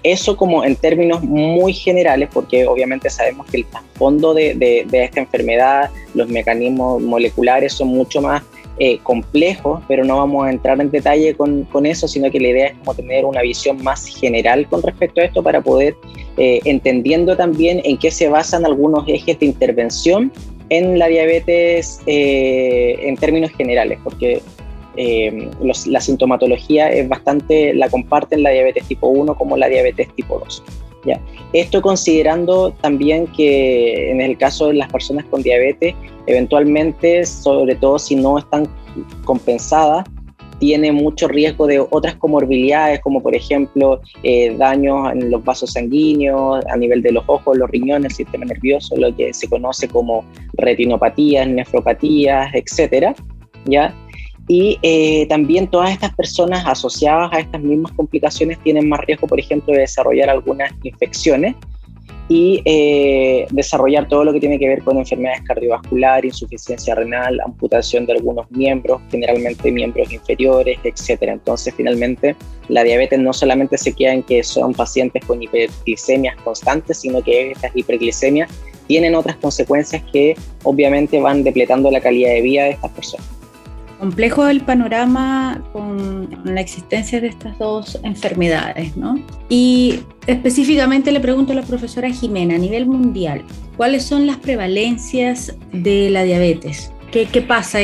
Eso 0.02 0.36
como 0.36 0.64
en 0.64 0.76
términos 0.76 1.22
muy 1.22 1.72
generales, 1.72 2.28
porque 2.32 2.66
obviamente 2.66 3.08
sabemos 3.10 3.46
que 3.46 3.58
el 3.58 3.64
trasfondo 3.66 4.34
de, 4.34 4.86
esta 4.92 5.20
enfermedad, 5.20 5.90
los 6.14 6.28
mecanismos 6.28 7.00
moleculares 7.00 7.72
son 7.72 7.88
mucho 7.88 8.20
más 8.20 8.42
eh, 8.78 8.98
complejos, 9.02 9.82
pero 9.86 10.04
no 10.04 10.16
vamos 10.16 10.46
a 10.46 10.50
entrar 10.50 10.80
en 10.80 10.90
detalle 10.90 11.34
con, 11.34 11.86
eso, 11.86 12.08
sino 12.08 12.30
que 12.30 12.40
la 12.40 12.48
idea 12.48 12.66
es 12.68 12.78
como 12.78 12.94
tener 12.94 13.24
una 13.24 13.42
visión 13.42 13.82
más 13.82 14.06
general 14.06 14.66
con 14.66 14.82
respecto 14.82 15.20
a 15.20 15.24
esto 15.24 15.42
para 15.42 15.60
poder, 15.60 15.94
eh, 16.38 16.60
entendiendo 16.64 17.36
también 17.36 17.80
en 17.84 17.98
qué 17.98 18.10
se 18.10 18.28
basan 18.28 18.64
algunos 18.64 19.04
ejes 19.06 19.38
de 19.38 19.46
intervención 19.46 20.32
en 20.70 20.98
la 20.98 21.06
diabetes 21.06 22.00
eh, 22.06 22.96
en 23.02 23.16
términos 23.16 23.50
generales, 23.52 23.98
porque 24.02 24.40
eh, 24.96 25.50
la 25.86 26.00
sintomatología 26.00 26.90
es 26.90 27.08
bastante, 27.08 27.74
la 27.74 27.88
comparten 27.88 28.42
la 28.42 28.50
diabetes 28.50 28.84
tipo 28.86 29.08
1 29.08 29.34
como 29.36 29.56
la 29.56 29.68
diabetes 29.68 30.08
tipo 30.14 30.38
2. 30.38 30.62
¿ya? 31.04 31.20
Esto 31.52 31.82
considerando 31.82 32.72
también 32.80 33.26
que 33.28 34.10
en 34.10 34.20
el 34.20 34.36
caso 34.36 34.68
de 34.68 34.74
las 34.74 34.90
personas 34.90 35.24
con 35.26 35.42
diabetes, 35.42 35.94
eventualmente, 36.26 37.24
sobre 37.26 37.74
todo 37.74 37.98
si 37.98 38.14
no 38.14 38.38
están 38.38 38.68
compensadas, 39.24 40.04
tiene 40.62 40.92
mucho 40.92 41.26
riesgo 41.26 41.66
de 41.66 41.80
otras 41.80 42.14
comorbilidades, 42.14 43.00
como 43.00 43.20
por 43.20 43.34
ejemplo 43.34 44.00
eh, 44.22 44.54
daños 44.56 45.10
en 45.10 45.28
los 45.28 45.42
vasos 45.44 45.72
sanguíneos, 45.72 46.64
a 46.66 46.76
nivel 46.76 47.02
de 47.02 47.10
los 47.10 47.24
ojos, 47.26 47.58
los 47.58 47.68
riñones, 47.68 48.12
el 48.12 48.16
sistema 48.18 48.44
nervioso, 48.44 48.94
lo 48.96 49.12
que 49.16 49.34
se 49.34 49.48
conoce 49.48 49.88
como 49.88 50.24
retinopatías, 50.52 51.48
nefropatías, 51.48 52.54
etcétera, 52.54 53.12
¿ya? 53.64 53.92
Y 54.48 54.78
eh, 54.82 55.26
también 55.28 55.68
todas 55.68 55.90
estas 55.90 56.14
personas 56.14 56.64
asociadas 56.66 57.32
a 57.32 57.38
estas 57.38 57.60
mismas 57.62 57.92
complicaciones 57.92 58.58
tienen 58.62 58.88
más 58.88 59.00
riesgo, 59.00 59.26
por 59.26 59.38
ejemplo, 59.38 59.72
de 59.72 59.80
desarrollar 59.80 60.30
algunas 60.30 60.72
infecciones 60.82 61.54
y 62.28 62.62
eh, 62.64 63.46
desarrollar 63.50 64.08
todo 64.08 64.24
lo 64.24 64.32
que 64.32 64.40
tiene 64.40 64.58
que 64.58 64.68
ver 64.68 64.82
con 64.82 64.96
enfermedades 64.96 65.42
cardiovasculares, 65.42 66.32
insuficiencia 66.32 66.94
renal, 66.94 67.38
amputación 67.44 68.06
de 68.06 68.14
algunos 68.14 68.50
miembros, 68.50 69.00
generalmente 69.10 69.70
miembros 69.70 70.12
inferiores, 70.12 70.78
etc. 70.82 71.22
Entonces, 71.22 71.74
finalmente, 71.76 72.34
la 72.68 72.84
diabetes 72.84 73.18
no 73.18 73.32
solamente 73.32 73.76
se 73.76 73.92
queda 73.92 74.14
en 74.14 74.22
que 74.22 74.42
son 74.42 74.72
pacientes 74.72 75.24
con 75.24 75.42
hiperglicemias 75.42 76.36
constantes, 76.42 77.00
sino 77.00 77.22
que 77.22 77.50
estas 77.50 77.72
hiperglicemias 77.74 78.50
tienen 78.86 79.14
otras 79.14 79.36
consecuencias 79.36 80.02
que 80.12 80.34
obviamente 80.64 81.20
van 81.20 81.44
depletando 81.44 81.90
la 81.90 82.00
calidad 82.00 82.30
de 82.30 82.40
vida 82.40 82.64
de 82.64 82.70
estas 82.70 82.90
personas 82.92 83.41
complejo 84.02 84.48
el 84.48 84.62
panorama 84.62 85.62
con 85.72 86.28
la 86.42 86.60
existencia 86.60 87.20
de 87.20 87.28
estas 87.28 87.56
dos 87.60 88.00
enfermedades, 88.02 88.96
¿no? 88.96 89.14
Y 89.48 90.00
específicamente 90.26 91.12
le 91.12 91.20
pregunto 91.20 91.52
a 91.52 91.54
la 91.54 91.62
profesora 91.62 92.10
Jimena, 92.10 92.56
a 92.56 92.58
nivel 92.58 92.86
mundial, 92.86 93.44
¿cuáles 93.76 94.02
son 94.02 94.26
las 94.26 94.38
prevalencias 94.38 95.54
de 95.72 96.10
la 96.10 96.24
diabetes? 96.24 96.92
¿Qué, 97.12 97.26
qué 97.26 97.42
pasa 97.42 97.78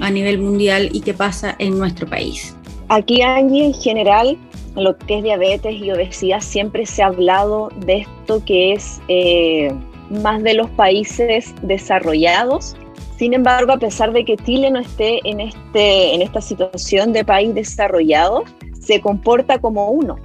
a 0.00 0.10
nivel 0.10 0.38
mundial 0.38 0.88
y 0.90 1.02
qué 1.02 1.12
pasa 1.12 1.54
en 1.58 1.78
nuestro 1.78 2.06
país? 2.06 2.56
Aquí, 2.88 3.20
Angie, 3.20 3.66
en 3.66 3.74
general, 3.74 4.38
lo 4.74 4.96
que 4.96 5.18
es 5.18 5.22
diabetes 5.22 5.74
y 5.74 5.90
obesidad, 5.90 6.40
siempre 6.40 6.86
se 6.86 7.02
ha 7.02 7.08
hablado 7.08 7.68
de 7.84 7.98
esto 7.98 8.42
que 8.46 8.72
es 8.72 9.02
eh, 9.08 9.70
más 10.08 10.42
de 10.42 10.54
los 10.54 10.70
países 10.70 11.54
desarrollados 11.60 12.74
sin 13.18 13.34
embargo, 13.34 13.72
a 13.72 13.78
pesar 13.78 14.12
de 14.12 14.24
que 14.24 14.36
Chile 14.36 14.70
no 14.70 14.78
esté 14.78 15.18
en, 15.28 15.40
este, 15.40 16.14
en 16.14 16.22
esta 16.22 16.40
situación 16.40 17.12
de 17.12 17.24
país 17.24 17.52
desarrollado, 17.52 18.44
se 18.80 19.00
comporta 19.00 19.58
como 19.58 19.90
uno. 19.90 20.16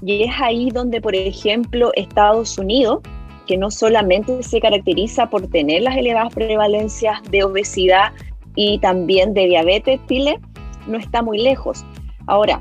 Y 0.00 0.22
es 0.22 0.30
ahí 0.40 0.70
donde, 0.70 1.00
por 1.00 1.16
ejemplo, 1.16 1.90
Estados 1.96 2.56
Unidos, 2.56 3.00
que 3.48 3.56
no 3.56 3.72
solamente 3.72 4.44
se 4.44 4.60
caracteriza 4.60 5.28
por 5.28 5.48
tener 5.48 5.82
las 5.82 5.96
elevadas 5.96 6.32
prevalencias 6.34 7.20
de 7.32 7.42
obesidad 7.42 8.12
y 8.54 8.78
también 8.78 9.34
de 9.34 9.46
diabetes, 9.46 10.00
Chile 10.08 10.38
no 10.86 10.98
está 10.98 11.22
muy 11.22 11.38
lejos. 11.38 11.84
Ahora, 12.28 12.60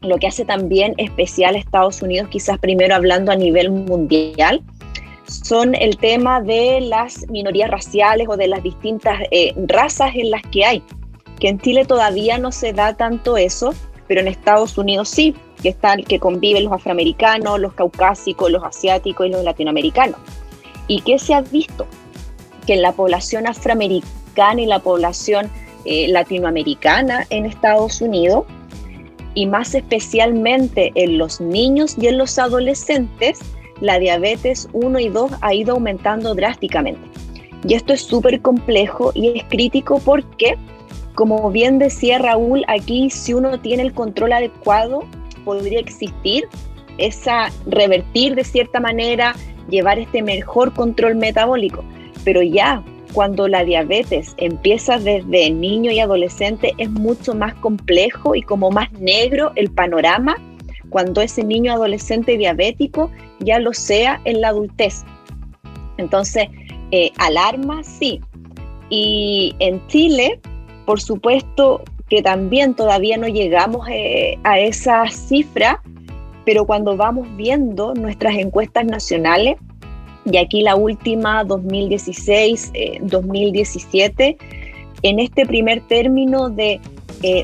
lo 0.00 0.16
que 0.18 0.26
hace 0.26 0.44
también 0.44 0.94
especial 0.96 1.54
Estados 1.54 2.02
Unidos, 2.02 2.28
quizás 2.28 2.58
primero 2.58 2.96
hablando 2.96 3.30
a 3.30 3.36
nivel 3.36 3.70
mundial, 3.70 4.62
son 5.32 5.74
el 5.74 5.96
tema 5.96 6.40
de 6.40 6.80
las 6.80 7.28
minorías 7.28 7.70
raciales 7.70 8.28
o 8.28 8.36
de 8.36 8.48
las 8.48 8.62
distintas 8.62 9.20
eh, 9.30 9.54
razas 9.66 10.14
en 10.14 10.30
las 10.30 10.42
que 10.42 10.64
hay, 10.64 10.82
que 11.40 11.48
en 11.48 11.60
Chile 11.60 11.84
todavía 11.84 12.38
no 12.38 12.52
se 12.52 12.72
da 12.72 12.96
tanto 12.96 13.36
eso, 13.36 13.74
pero 14.06 14.20
en 14.20 14.28
Estados 14.28 14.76
Unidos 14.78 15.08
sí, 15.08 15.34
que, 15.62 15.70
están, 15.70 16.02
que 16.04 16.18
conviven 16.18 16.64
los 16.64 16.72
afroamericanos, 16.72 17.58
los 17.58 17.72
caucásicos, 17.74 18.50
los 18.50 18.62
asiáticos 18.62 19.26
y 19.26 19.30
los 19.30 19.42
latinoamericanos. 19.42 20.16
¿Y 20.88 21.00
qué 21.00 21.18
se 21.18 21.34
ha 21.34 21.40
visto? 21.40 21.86
Que 22.66 22.74
en 22.74 22.82
la 22.82 22.92
población 22.92 23.46
afroamericana 23.46 24.60
y 24.60 24.66
la 24.66 24.80
población 24.80 25.50
eh, 25.84 26.08
latinoamericana 26.08 27.26
en 27.30 27.46
Estados 27.46 28.00
Unidos, 28.00 28.44
y 29.34 29.46
más 29.46 29.74
especialmente 29.74 30.92
en 30.94 31.16
los 31.16 31.40
niños 31.40 31.96
y 31.98 32.08
en 32.08 32.18
los 32.18 32.38
adolescentes, 32.38 33.40
la 33.82 33.98
diabetes 33.98 34.68
1 34.72 34.98
y 35.00 35.08
2 35.08 35.32
ha 35.40 35.54
ido 35.54 35.74
aumentando 35.74 36.34
drásticamente. 36.34 37.00
Y 37.68 37.74
esto 37.74 37.92
es 37.92 38.00
súper 38.00 38.40
complejo 38.40 39.12
y 39.14 39.38
es 39.38 39.44
crítico 39.44 40.00
porque, 40.04 40.56
como 41.14 41.50
bien 41.50 41.78
decía 41.78 42.18
Raúl, 42.18 42.64
aquí 42.68 43.10
si 43.10 43.34
uno 43.34 43.60
tiene 43.60 43.82
el 43.82 43.92
control 43.92 44.32
adecuado, 44.32 45.04
podría 45.44 45.80
existir 45.80 46.44
esa 46.98 47.50
revertir 47.66 48.36
de 48.36 48.44
cierta 48.44 48.80
manera, 48.80 49.34
llevar 49.68 49.98
este 49.98 50.22
mejor 50.22 50.72
control 50.72 51.16
metabólico. 51.16 51.84
Pero 52.24 52.40
ya 52.42 52.82
cuando 53.12 53.48
la 53.48 53.64
diabetes 53.64 54.34
empieza 54.36 54.98
desde 54.98 55.50
niño 55.50 55.90
y 55.90 55.98
adolescente 55.98 56.72
es 56.78 56.88
mucho 56.88 57.34
más 57.34 57.54
complejo 57.54 58.36
y 58.36 58.42
como 58.42 58.70
más 58.70 58.92
negro 58.92 59.52
el 59.56 59.70
panorama 59.70 60.36
cuando 60.92 61.22
ese 61.22 61.42
niño 61.42 61.72
adolescente 61.72 62.36
diabético 62.36 63.10
ya 63.40 63.58
lo 63.58 63.72
sea 63.72 64.20
en 64.24 64.42
la 64.42 64.48
adultez. 64.48 65.02
Entonces, 65.96 66.48
eh, 66.92 67.10
alarma, 67.18 67.82
sí. 67.82 68.20
Y 68.90 69.56
en 69.58 69.84
Chile, 69.88 70.38
por 70.84 71.00
supuesto 71.00 71.82
que 72.08 72.22
también 72.22 72.74
todavía 72.74 73.16
no 73.16 73.26
llegamos 73.26 73.88
eh, 73.88 74.38
a 74.44 74.60
esa 74.60 75.08
cifra, 75.08 75.82
pero 76.44 76.66
cuando 76.66 76.96
vamos 76.96 77.26
viendo 77.36 77.94
nuestras 77.94 78.34
encuestas 78.34 78.84
nacionales, 78.84 79.56
y 80.24 80.36
aquí 80.36 80.60
la 80.60 80.76
última 80.76 81.42
2016-2017, 81.44 84.14
eh, 84.18 84.36
en 85.02 85.18
este 85.18 85.44
primer 85.46 85.80
término 85.88 86.48
de 86.50 86.80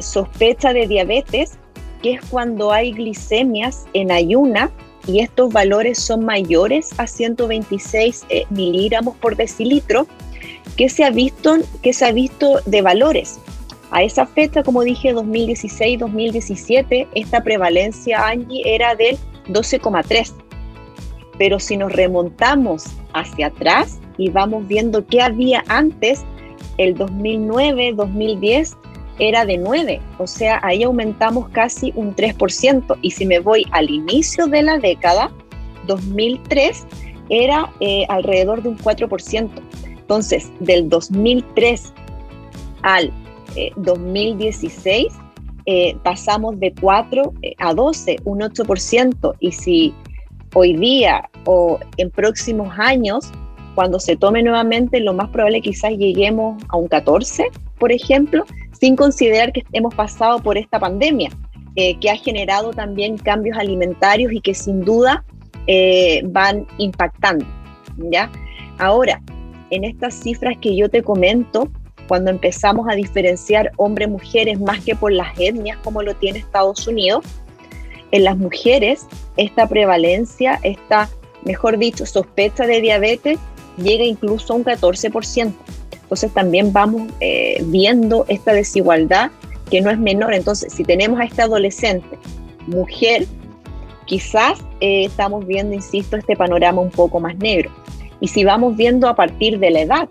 sospecha 0.01 0.73
de 0.73 0.87
diabetes, 0.87 1.59
que 2.03 2.15
es 2.15 2.21
cuando 2.31 2.73
hay 2.73 2.93
glicemias 2.93 3.87
en 3.93 4.11
ayuna 4.11 4.71
y 5.07 5.21
estos 5.21 5.53
valores 5.53 5.99
son 5.99 6.25
mayores 6.25 6.91
a 6.99 7.07
126 7.07 8.27
eh, 8.29 8.45
miligramos 8.51 9.17
por 9.17 9.37
decilitro, 9.37 10.07
¿qué 10.77 10.89
se, 10.89 11.05
ha 11.05 11.11
visto, 11.11 11.57
¿qué 11.83 11.93
se 11.93 12.05
ha 12.05 12.13
visto 12.13 12.61
de 12.67 12.83
valores? 12.83 13.39
A 13.91 14.03
esa 14.03 14.27
fecha, 14.27 14.63
como 14.63 14.83
dije, 14.83 15.15
2016-2017, 15.15 17.09
esta 17.15 17.43
prevalencia, 17.43 18.27
Angie, 18.27 18.63
era 18.75 18.95
del 18.95 19.17
12,3. 19.49 20.35
Pero 21.39 21.59
si 21.59 21.79
nos 21.79 21.91
remontamos 21.93 22.85
hacia 23.15 23.47
atrás 23.47 23.99
y 24.19 24.29
vamos 24.29 24.69
viendo 24.69 25.07
qué 25.07 25.23
había 25.23 25.65
antes, 25.69 26.23
el 26.77 26.97
2009-2010 26.97 28.77
era 29.19 29.45
de 29.45 29.59
9, 29.59 30.01
o 30.19 30.27
sea, 30.27 30.61
ahí 30.63 30.83
aumentamos 30.83 31.49
casi 31.49 31.93
un 31.97 32.15
3%. 32.15 32.99
Y 33.03 33.11
si 33.11 33.27
me 33.27 33.41
voy 33.41 33.67
al 33.73 33.91
inicio 33.91 34.47
de 34.47 34.63
la 34.63 34.79
década, 34.79 35.31
2003, 35.87 36.87
era 37.29 37.71
eh, 37.81 38.07
alrededor 38.09 38.63
de 38.63 38.71
un 38.71 38.79
4%. 38.79 39.51
Entonces, 39.87 40.51
del 40.61 40.89
2003 40.89 41.93
al 42.83 43.13
2016, 43.77 45.07
eh, 45.07 45.11
eh, 45.67 45.97
pasamos 46.03 46.59
de 46.61 46.73
4 46.81 47.33
a 47.59 47.75
12, 47.75 48.17
un 48.25 48.41
8%. 48.41 49.35
Y 49.41 49.53
si 49.53 49.95
hoy 50.55 50.77
día 50.77 51.29
o 51.45 51.79
en 51.97 52.11
próximos 52.11 52.73
años, 52.79 53.31
cuando 53.75 54.01
se 54.01 54.17
tome 54.17 54.43
nuevamente, 54.43 55.01
lo 55.01 55.13
más 55.13 55.29
probable 55.31 55.61
quizás 55.61 55.93
lleguemos 55.93 56.63
a 56.69 56.77
un 56.77 56.89
14, 56.89 57.49
por 57.79 57.93
ejemplo, 57.93 58.45
sin 58.81 58.97
considerar 58.97 59.53
que 59.53 59.65
hemos 59.73 59.95
pasado 59.95 60.39
por 60.41 60.57
esta 60.57 60.79
pandemia, 60.79 61.31
eh, 61.77 61.99
que 61.99 62.11
ha 62.11 62.17
generado 62.17 62.73
también 62.73 63.17
cambios 63.19 63.59
alimentarios 63.59 64.33
y 64.33 64.41
que 64.41 64.55
sin 64.55 64.85
duda 64.85 65.25
eh, 65.67 66.23
van 66.27 66.67
impactando. 66.79 67.45
¿ya? 67.97 68.31
Ahora, 68.79 69.21
en 69.71 69.85
estas 69.85 70.15
cifras 70.15 70.57
que 70.61 70.77
yo 70.77 70.89
te 70.89 71.03
comento, 71.03 71.71
cuando 72.07 72.31
empezamos 72.31 72.87
a 72.89 72.95
diferenciar 72.95 73.71
hombres-mujeres 73.77 74.59
más 74.61 74.83
que 74.83 74.97
por 74.97 75.13
las 75.13 75.39
etnias 75.39 75.77
como 75.79 76.03
lo 76.03 76.15
tiene 76.15 76.39
Estados 76.39 76.87
Unidos, 76.89 77.25
en 78.11 78.25
las 78.25 78.39
mujeres 78.39 79.07
esta 79.37 79.69
prevalencia, 79.69 80.59
esta, 80.63 81.11
mejor 81.45 81.77
dicho, 81.77 82.07
sospecha 82.07 82.67
de 82.67 82.81
diabetes 82.81 83.39
llega 83.77 84.05
incluso 84.05 84.53
a 84.53 84.57
un 84.57 84.65
14%. 84.65 85.53
Entonces 86.09 86.33
también 86.33 86.73
vamos 86.73 87.03
eh, 87.21 87.63
viendo 87.67 88.25
esta 88.29 88.55
desigualdad 88.55 89.31
que 89.69 89.83
no 89.83 89.91
es 89.91 89.99
menor. 89.99 90.33
Entonces, 90.33 90.73
si 90.73 90.83
tenemos 90.83 91.21
a 91.21 91.25
esta 91.25 91.43
adolescente, 91.43 92.19
mujer, 92.67 93.27
quizás 94.07 94.59
eh, 94.81 95.05
estamos 95.05 95.47
viendo, 95.47 95.75
insisto, 95.75 96.17
este 96.17 96.35
panorama 96.35 96.81
un 96.81 96.89
poco 96.89 97.21
más 97.21 97.37
negro. 97.37 97.71
Y 98.23 98.29
si 98.29 98.43
vamos 98.43 98.75
viendo 98.75 99.07
a 99.07 99.15
partir 99.15 99.59
de 99.59 99.71
la 99.71 99.81
edad, 99.81 100.09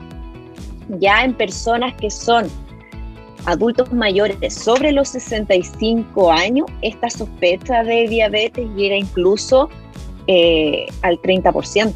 ya 0.99 1.23
en 1.23 1.33
personas 1.33 1.95
que 1.95 2.11
son 2.11 2.45
adultos 3.45 3.91
mayores 3.91 4.53
sobre 4.53 4.91
los 4.91 5.09
65 5.09 6.31
años, 6.31 6.67
esta 6.83 7.09
sospecha 7.09 7.83
de 7.83 8.07
diabetes 8.07 8.69
llega 8.75 8.95
incluso 8.95 9.67
eh, 10.27 10.85
al 11.01 11.19
30%. 11.23 11.91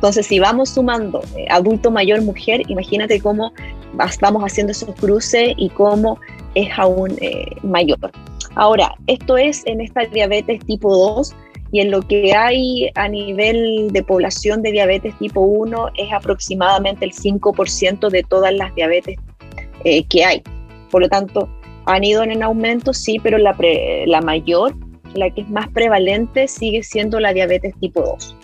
Entonces, 0.00 0.28
si 0.28 0.38
vamos 0.38 0.70
sumando 0.70 1.20
eh, 1.36 1.44
adulto 1.50 1.90
mayor, 1.90 2.22
mujer, 2.22 2.62
imagínate 2.68 3.20
cómo 3.20 3.52
estamos 4.08 4.42
haciendo 4.42 4.70
esos 4.70 4.94
cruces 4.94 5.52
y 5.58 5.68
cómo 5.68 6.18
es 6.54 6.70
aún 6.78 7.18
eh, 7.20 7.44
mayor. 7.62 8.10
Ahora, 8.54 8.94
esto 9.08 9.36
es 9.36 9.62
en 9.66 9.82
esta 9.82 10.06
diabetes 10.06 10.64
tipo 10.64 10.90
2 10.90 11.36
y 11.72 11.80
en 11.80 11.90
lo 11.90 12.00
que 12.00 12.34
hay 12.34 12.88
a 12.94 13.08
nivel 13.08 13.90
de 13.92 14.02
población 14.02 14.62
de 14.62 14.72
diabetes 14.72 15.14
tipo 15.18 15.42
1 15.42 15.90
es 15.98 16.10
aproximadamente 16.14 17.04
el 17.04 17.12
5% 17.12 18.08
de 18.08 18.22
todas 18.22 18.54
las 18.54 18.74
diabetes 18.74 19.18
eh, 19.84 20.02
que 20.04 20.24
hay. 20.24 20.42
Por 20.90 21.02
lo 21.02 21.10
tanto, 21.10 21.46
han 21.84 22.04
ido 22.04 22.22
en 22.22 22.42
aumento, 22.42 22.94
sí, 22.94 23.18
pero 23.22 23.36
la, 23.36 23.54
la 24.06 24.22
mayor, 24.22 24.74
la 25.12 25.28
que 25.28 25.42
es 25.42 25.50
más 25.50 25.68
prevalente, 25.68 26.48
sigue 26.48 26.82
siendo 26.82 27.20
la 27.20 27.34
diabetes 27.34 27.74
tipo 27.80 28.00
2. 28.00 28.36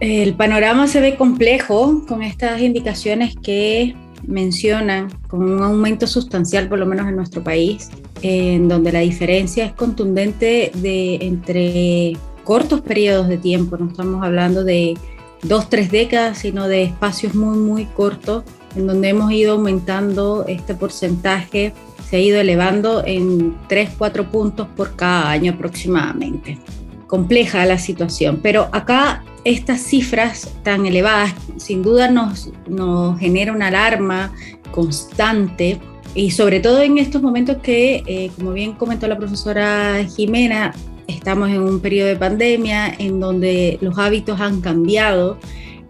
El 0.00 0.34
panorama 0.34 0.88
se 0.88 1.00
ve 1.00 1.16
complejo 1.16 2.04
con 2.06 2.22
estas 2.22 2.60
indicaciones 2.60 3.34
que 3.36 3.94
mencionan 4.26 5.08
con 5.28 5.42
un 5.42 5.62
aumento 5.62 6.06
sustancial, 6.06 6.68
por 6.68 6.78
lo 6.78 6.86
menos 6.86 7.08
en 7.08 7.16
nuestro 7.16 7.42
país, 7.42 7.90
en 8.22 8.68
donde 8.68 8.92
la 8.92 9.00
diferencia 9.00 9.64
es 9.64 9.72
contundente 9.72 10.70
de 10.74 11.16
entre 11.22 12.12
cortos 12.44 12.80
periodos 12.80 13.28
de 13.28 13.38
tiempo, 13.38 13.76
no 13.76 13.88
estamos 13.88 14.22
hablando 14.24 14.64
de 14.64 14.96
dos, 15.42 15.68
tres 15.68 15.90
décadas, 15.90 16.38
sino 16.38 16.68
de 16.68 16.84
espacios 16.84 17.34
muy, 17.34 17.58
muy 17.58 17.86
cortos, 17.86 18.44
en 18.74 18.86
donde 18.86 19.08
hemos 19.08 19.32
ido 19.32 19.54
aumentando 19.54 20.44
este 20.46 20.74
porcentaje, 20.74 21.72
se 22.08 22.16
ha 22.16 22.20
ido 22.20 22.38
elevando 22.38 23.02
en 23.04 23.56
tres, 23.68 23.90
cuatro 23.96 24.30
puntos 24.30 24.68
por 24.76 24.94
cada 24.94 25.30
año 25.30 25.52
aproximadamente. 25.52 26.58
Compleja 27.06 27.64
la 27.64 27.78
situación, 27.78 28.40
pero 28.42 28.68
acá 28.72 29.24
estas 29.46 29.80
cifras 29.80 30.52
tan 30.64 30.86
elevadas 30.86 31.32
sin 31.56 31.84
duda 31.84 32.10
nos, 32.10 32.50
nos 32.68 33.16
genera 33.20 33.52
una 33.52 33.68
alarma 33.68 34.32
constante 34.72 35.78
y 36.16 36.32
sobre 36.32 36.58
todo 36.58 36.82
en 36.82 36.98
estos 36.98 37.22
momentos 37.22 37.58
que, 37.58 38.02
eh, 38.06 38.32
como 38.34 38.52
bien 38.52 38.72
comentó 38.72 39.06
la 39.06 39.16
profesora 39.16 40.04
Jimena, 40.16 40.74
estamos 41.06 41.50
en 41.50 41.60
un 41.60 41.78
periodo 41.78 42.08
de 42.08 42.16
pandemia 42.16 42.92
en 42.98 43.20
donde 43.20 43.78
los 43.80 43.96
hábitos 43.98 44.40
han 44.40 44.60
cambiado, 44.60 45.38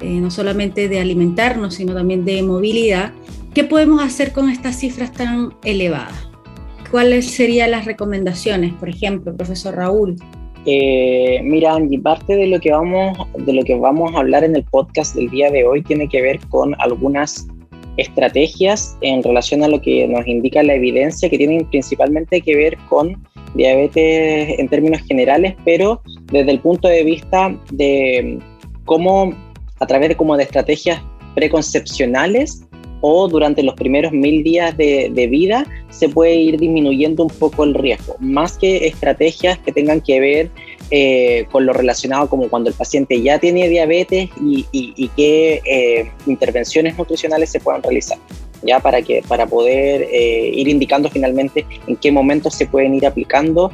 eh, 0.01 0.21
no 0.21 0.31
solamente 0.31 0.91
de 0.91 1.01
alimentarnos, 1.01 1.77
sino 1.77 1.95
también 1.95 2.27
de 2.27 2.43
movilidad. 2.43 3.13
¿Qué 3.55 3.65
podemos 3.65 4.03
hacer 4.03 4.33
con 4.33 4.51
estas 4.51 4.79
cifras 4.79 5.13
tan 5.13 5.55
elevadas? 5.65 6.29
¿Cuáles 6.91 7.31
serían 7.31 7.71
las 7.71 7.87
recomendaciones, 7.87 8.75
por 8.75 8.91
ejemplo, 8.91 9.35
profesor 9.35 9.77
Raúl? 9.77 10.17
Eh, 10.67 11.41
mira, 11.45 11.75
Angie, 11.75 12.01
parte 12.01 12.35
de 12.35 12.49
lo, 12.49 12.59
que 12.59 12.73
vamos, 12.73 13.17
de 13.39 13.53
lo 13.53 13.63
que 13.63 13.77
vamos 13.77 14.13
a 14.15 14.19
hablar 14.19 14.43
en 14.43 14.57
el 14.57 14.65
podcast 14.65 15.15
del 15.15 15.31
día 15.31 15.49
de 15.51 15.65
hoy 15.65 15.83
tiene 15.83 16.09
que 16.09 16.21
ver 16.21 16.41
con 16.49 16.75
algunas 16.81 17.47
estrategias 17.97 18.99
en 19.01 19.23
relación 19.23 19.63
a 19.63 19.69
lo 19.69 19.81
que 19.81 20.07
nos 20.09 20.27
indica 20.27 20.65
la 20.65 20.75
evidencia, 20.75 21.31
que 21.31 21.39
tienen 21.39 21.65
principalmente 21.67 22.41
que 22.41 22.57
ver 22.57 22.77
con 22.89 23.17
diabetes 23.55 24.59
en 24.59 24.69
términos 24.69 25.03
generales, 25.07 25.55
pero 25.65 26.03
desde 26.33 26.51
el 26.51 26.61
punto 26.61 26.89
de 26.89 27.05
vista 27.05 27.57
de 27.71 28.39
cómo, 28.85 29.33
a 29.79 29.87
través 29.87 30.09
de, 30.09 30.17
como 30.17 30.37
de 30.37 30.43
estrategias 30.43 31.01
preconcepcionales, 31.37 32.66
o 33.01 33.29
durante 33.29 33.63
los 33.63 33.75
primeros 33.75 34.13
mil 34.13 34.43
días 34.43 34.77
de, 34.77 35.29
vida 35.31 35.67
se 35.91 36.09
puede 36.09 36.35
ir 36.37 36.59
disminuyendo 36.59 37.25
un 37.25 37.31
poco 37.31 37.65
el 37.65 37.75
riesgo, 37.75 38.17
más 38.21 38.57
que 38.59 38.87
estrategias 38.87 39.59
que 39.59 39.73
tengan 39.73 40.01
que 40.01 40.21
ver 40.21 40.51
eh, 40.91 41.47
con 41.51 41.67
lo 41.67 41.73
relacionado 41.73 42.29
como 42.29 42.49
cuando 42.49 42.71
el 42.71 42.77
paciente 42.77 43.21
ya 43.21 43.39
tiene 43.39 43.69
diabetes 43.69 44.31
y, 44.41 45.11
qué 45.17 45.61
eh, 45.65 46.11
intervenciones 46.27 46.97
nutricionales 46.97 47.51
se 47.51 47.61
puedan 47.61 47.83
realizar, 47.83 48.19
ya 48.63 48.81
para, 48.81 49.03
que, 49.03 49.23
para 49.27 49.47
poder 49.47 50.03
eh, 50.13 50.51
ir 50.55 50.69
indicando 50.69 51.11
finalmente 51.11 51.67
en 51.87 51.97
qué 51.97 52.13
momentos 52.13 52.55
se 52.55 52.67
pueden 52.67 52.95
ir 52.95 53.07
aplicando 53.07 53.73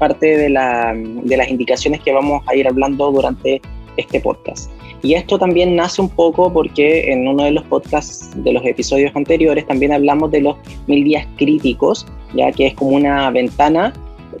parte 0.00 0.26
de, 0.36 0.48
de 0.48 1.36
las 1.36 1.48
indicaciones 1.48 2.00
que 2.00 2.12
vamos 2.12 2.42
a 2.48 2.56
ir 2.56 2.66
hablando 2.66 3.12
durante 3.12 3.62
este 3.96 4.18
podcast. 4.18 4.68
Y 5.04 5.12
esto 5.12 5.38
también 5.38 5.76
nace 5.76 6.00
un 6.00 6.08
poco 6.08 6.50
porque 6.50 7.12
en 7.12 7.28
uno 7.28 7.44
de 7.44 7.50
los 7.50 7.64
podcasts 7.64 8.30
de 8.42 8.54
los 8.54 8.64
episodios 8.64 9.14
anteriores 9.14 9.66
también 9.66 9.92
hablamos 9.92 10.30
de 10.30 10.40
los 10.40 10.56
mil 10.86 11.04
días 11.04 11.26
críticos, 11.36 12.06
ya 12.34 12.50
que 12.50 12.68
es 12.68 12.74
como 12.74 12.92
una 12.92 13.30
ventana 13.30 13.92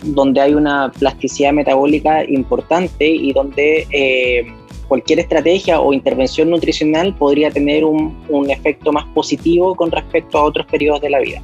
donde 0.04 0.40
hay 0.40 0.54
una 0.54 0.90
plasticidad 0.98 1.52
metabólica 1.52 2.24
importante 2.24 3.06
y 3.06 3.34
donde 3.34 3.86
eh, 3.90 4.46
cualquier 4.88 5.18
estrategia 5.18 5.80
o 5.80 5.92
intervención 5.92 6.48
nutricional 6.48 7.14
podría 7.14 7.50
tener 7.50 7.84
un, 7.84 8.18
un 8.30 8.50
efecto 8.50 8.90
más 8.90 9.04
positivo 9.08 9.74
con 9.74 9.90
respecto 9.90 10.38
a 10.38 10.44
otros 10.44 10.64
periodos 10.66 11.02
de 11.02 11.10
la 11.10 11.20
vida. 11.20 11.42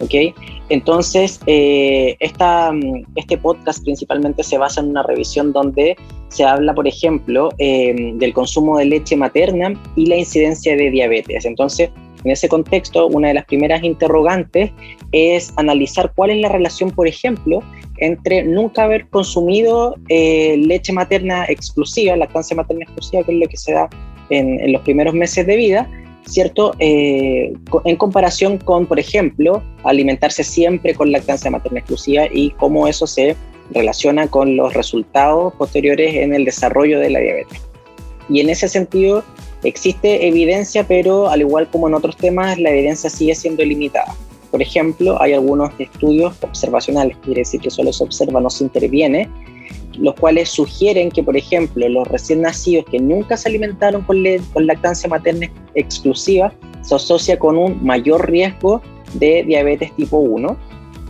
¿okay? 0.00 0.34
Entonces, 0.70 1.40
eh, 1.46 2.16
esta, 2.20 2.72
este 3.16 3.36
podcast 3.36 3.82
principalmente 3.84 4.42
se 4.42 4.56
basa 4.56 4.80
en 4.80 4.90
una 4.90 5.02
revisión 5.02 5.52
donde 5.52 5.96
se 6.28 6.44
habla, 6.44 6.74
por 6.74 6.88
ejemplo, 6.88 7.50
em, 7.58 8.18
del 8.18 8.32
consumo 8.32 8.78
de 8.78 8.86
leche 8.86 9.16
materna 9.16 9.74
y 9.94 10.06
la 10.06 10.16
incidencia 10.16 10.74
de 10.76 10.90
diabetes. 10.90 11.44
Entonces, 11.44 11.90
en 12.24 12.30
ese 12.30 12.48
contexto, 12.48 13.06
una 13.08 13.28
de 13.28 13.34
las 13.34 13.44
primeras 13.44 13.84
interrogantes 13.84 14.70
es 15.12 15.52
analizar 15.56 16.12
cuál 16.16 16.30
es 16.30 16.38
la 16.38 16.48
relación, 16.48 16.90
por 16.90 17.06
ejemplo, 17.06 17.62
entre 17.98 18.42
nunca 18.42 18.84
haber 18.84 19.06
consumido 19.08 19.94
eh, 20.08 20.56
leche 20.56 20.92
materna 20.94 21.44
exclusiva, 21.44 22.16
lactancia 22.16 22.56
materna 22.56 22.84
exclusiva, 22.84 23.22
que 23.22 23.32
es 23.32 23.38
lo 23.38 23.48
que 23.48 23.56
se 23.58 23.72
da 23.74 23.88
en 24.30 24.72
los 24.72 24.80
primeros 24.80 25.12
meses 25.12 25.46
de 25.46 25.54
vida, 25.54 25.86
¿cierto? 26.26 26.74
Eh, 26.78 27.52
en 27.84 27.96
comparación 27.96 28.58
con, 28.58 28.86
por 28.86 28.98
ejemplo, 28.98 29.62
alimentarse 29.84 30.44
siempre 30.44 30.94
con 30.94 31.12
lactancia 31.12 31.50
materna 31.50 31.80
exclusiva 31.80 32.24
y 32.32 32.50
cómo 32.52 32.88
eso 32.88 33.06
se 33.06 33.36
relaciona 33.70 34.28
con 34.28 34.56
los 34.56 34.74
resultados 34.74 35.54
posteriores 35.54 36.14
en 36.14 36.34
el 36.34 36.44
desarrollo 36.44 37.00
de 37.00 37.10
la 37.10 37.20
diabetes. 37.20 37.62
Y 38.28 38.40
en 38.40 38.50
ese 38.50 38.68
sentido 38.68 39.22
existe 39.62 40.26
evidencia, 40.26 40.86
pero 40.86 41.28
al 41.28 41.40
igual 41.40 41.68
como 41.70 41.88
en 41.88 41.94
otros 41.94 42.16
temas, 42.16 42.58
la 42.58 42.70
evidencia 42.70 43.10
sigue 43.10 43.34
siendo 43.34 43.64
limitada. 43.64 44.14
Por 44.50 44.62
ejemplo, 44.62 45.20
hay 45.20 45.32
algunos 45.32 45.72
estudios 45.78 46.34
observacionales, 46.42 47.16
quiere 47.24 47.40
decir 47.40 47.60
que 47.60 47.70
solo 47.70 47.92
se 47.92 48.04
observa, 48.04 48.40
no 48.40 48.50
se 48.50 48.64
interviene, 48.64 49.28
los 49.98 50.14
cuales 50.14 50.48
sugieren 50.48 51.10
que, 51.10 51.22
por 51.22 51.36
ejemplo, 51.36 51.88
los 51.88 52.06
recién 52.08 52.42
nacidos 52.42 52.84
que 52.90 52.98
nunca 52.98 53.36
se 53.36 53.48
alimentaron 53.48 54.02
con, 54.02 54.22
lactancia 54.66 55.08
materna 55.08 55.50
exclusiva 55.74 56.52
se 56.82 56.94
asocia 56.94 57.38
con 57.38 57.56
un 57.56 57.82
mayor 57.84 58.30
riesgo 58.30 58.82
de 59.14 59.42
diabetes 59.44 59.94
tipo 59.96 60.18
1, 60.18 60.56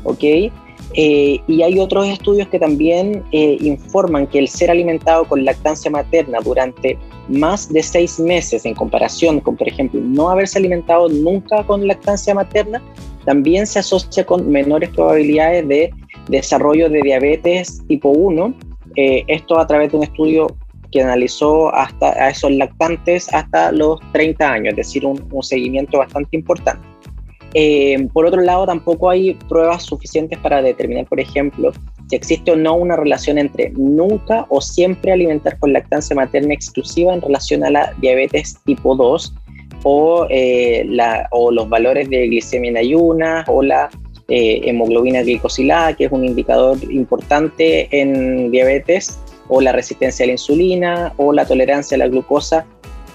¿ok? 0.04 0.24
Eh, 0.96 1.40
y 1.48 1.62
hay 1.62 1.80
otros 1.80 2.06
estudios 2.06 2.46
que 2.48 2.58
también 2.58 3.24
eh, 3.32 3.56
informan 3.60 4.28
que 4.28 4.38
el 4.38 4.46
ser 4.46 4.70
alimentado 4.70 5.24
con 5.24 5.44
lactancia 5.44 5.90
materna 5.90 6.38
durante 6.44 6.96
más 7.28 7.72
de 7.72 7.82
seis 7.82 8.20
meses 8.20 8.64
en 8.64 8.74
comparación 8.74 9.40
con, 9.40 9.56
por 9.56 9.66
ejemplo, 9.66 10.00
no 10.00 10.28
haberse 10.28 10.58
alimentado 10.58 11.08
nunca 11.08 11.64
con 11.64 11.86
lactancia 11.86 12.34
materna, 12.34 12.80
también 13.24 13.66
se 13.66 13.80
asocia 13.80 14.24
con 14.24 14.48
menores 14.48 14.90
probabilidades 14.90 15.66
de 15.66 15.90
desarrollo 16.28 16.88
de 16.88 17.02
diabetes 17.02 17.82
tipo 17.88 18.10
1 18.10 18.54
eh, 18.96 19.24
esto 19.28 19.58
a 19.58 19.66
través 19.66 19.90
de 19.90 19.98
un 19.98 20.04
estudio 20.04 20.46
que 20.94 21.02
analizó 21.02 21.74
hasta 21.74 22.10
a 22.10 22.30
esos 22.30 22.52
lactantes 22.52 23.32
hasta 23.34 23.72
los 23.72 23.98
30 24.12 24.48
años, 24.48 24.70
es 24.70 24.76
decir, 24.76 25.04
un, 25.04 25.20
seguimiento 25.42 25.98
bastante 25.98 26.36
importante. 26.36 26.86
Eh, 27.54 28.08
por 28.12 28.26
otro 28.26 28.40
lado, 28.40 28.66
tampoco 28.66 29.10
hay 29.10 29.34
pruebas 29.48 29.82
suficientes 29.82 30.38
para 30.38 30.62
determinar, 30.62 31.06
por 31.06 31.18
ejemplo, 31.18 31.72
si 32.08 32.16
existe 32.16 32.52
o 32.52 32.56
no 32.56 32.74
una 32.74 32.96
relación 32.96 33.38
entre 33.38 33.70
nunca 33.70 34.46
o 34.50 34.60
siempre 34.60 35.12
alimentar 35.12 35.58
con 35.58 35.72
lactancia 35.72 36.14
materna 36.14 36.54
exclusiva 36.54 37.14
en 37.14 37.22
relación 37.22 37.64
a 37.64 37.70
la 37.70 37.92
diabetes 38.00 38.58
tipo 38.64 38.94
2 38.94 39.34
o, 39.84 40.26
eh, 40.30 40.86
o 41.30 41.50
los 41.50 41.68
valores 41.68 42.08
de 42.08 42.26
glicemia 42.28 42.70
en 42.70 42.76
ayunas 42.76 43.44
o 43.48 43.62
la 43.62 43.90
eh, 44.28 44.62
hemoglobina 44.64 45.22
glicosilada, 45.22 45.94
que 45.94 46.04
es 46.06 46.12
un 46.12 46.24
indicador 46.24 46.78
importante 46.90 47.88
en 47.90 48.50
diabetes, 48.50 49.18
o 49.48 49.60
la 49.60 49.72
resistencia 49.72 50.24
a 50.24 50.26
la 50.26 50.32
insulina, 50.32 51.12
o 51.16 51.32
la 51.32 51.44
tolerancia 51.44 51.96
a 51.96 51.98
la 51.98 52.08
glucosa, 52.08 52.66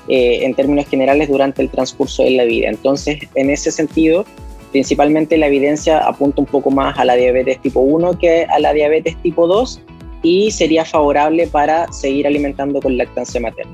eh, 0.08 0.40
en 0.44 0.54
términos 0.54 0.88
generales, 0.88 1.30
durante 1.30 1.62
el 1.62 1.70
transcurso 1.70 2.24
de 2.24 2.32
la 2.32 2.44
vida. 2.44 2.70
Entonces, 2.70 3.20
en 3.36 3.50
ese 3.50 3.72
sentido, 3.72 4.26
principalmente 4.72 5.38
la 5.38 5.48
evidencia 5.48 6.00
apunta 6.00 6.42
un 6.42 6.48
poco 6.48 6.72
más 6.72 6.98
a 7.00 7.06
la 7.06 7.16
diabetes 7.16 7.60
tipo 7.62 7.80
1 7.80 8.20
que 8.20 8.46
a 8.46 8.60
la 8.60 8.74
diabetes 8.74 9.16
tipo 9.24 9.48
2 9.48 9.82
y 10.22 10.52
sería 10.52 10.86
favorable 10.86 11.48
para 11.48 11.92
seguir 11.92 12.28
alimentando 12.28 12.82
con 12.82 12.98
lactancia 12.98 13.40
materna. 13.40 13.74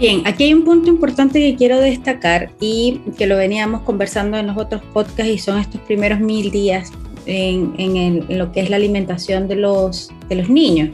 Bien, 0.00 0.22
aquí 0.24 0.44
hay 0.44 0.54
un 0.54 0.64
punto 0.64 0.88
importante 0.88 1.38
que 1.38 1.56
quiero 1.56 1.78
destacar 1.78 2.52
y 2.58 3.02
que 3.18 3.26
lo 3.26 3.36
veníamos 3.36 3.82
conversando 3.82 4.38
en 4.38 4.46
los 4.46 4.56
otros 4.56 4.80
podcasts 4.94 5.30
y 5.30 5.36
son 5.36 5.58
estos 5.58 5.78
primeros 5.82 6.20
mil 6.20 6.50
días 6.50 6.90
en, 7.26 8.24
lo 8.30 8.50
que 8.50 8.60
es 8.60 8.70
la 8.70 8.76
alimentación 8.76 9.46
de 9.46 9.56
los, 9.56 10.10
de 10.30 10.36
los 10.36 10.48
niños. 10.48 10.88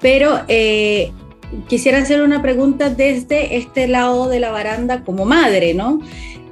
Pero 0.00 0.40
eh, 0.48 1.12
quisiera 1.68 1.98
hacer 1.98 2.22
una 2.22 2.40
pregunta 2.40 2.88
desde 2.88 3.58
este 3.58 3.86
lado 3.86 4.26
de 4.30 4.40
la 4.40 4.50
baranda 4.50 5.04
como 5.04 5.26
madre, 5.26 5.74
¿no? 5.74 6.00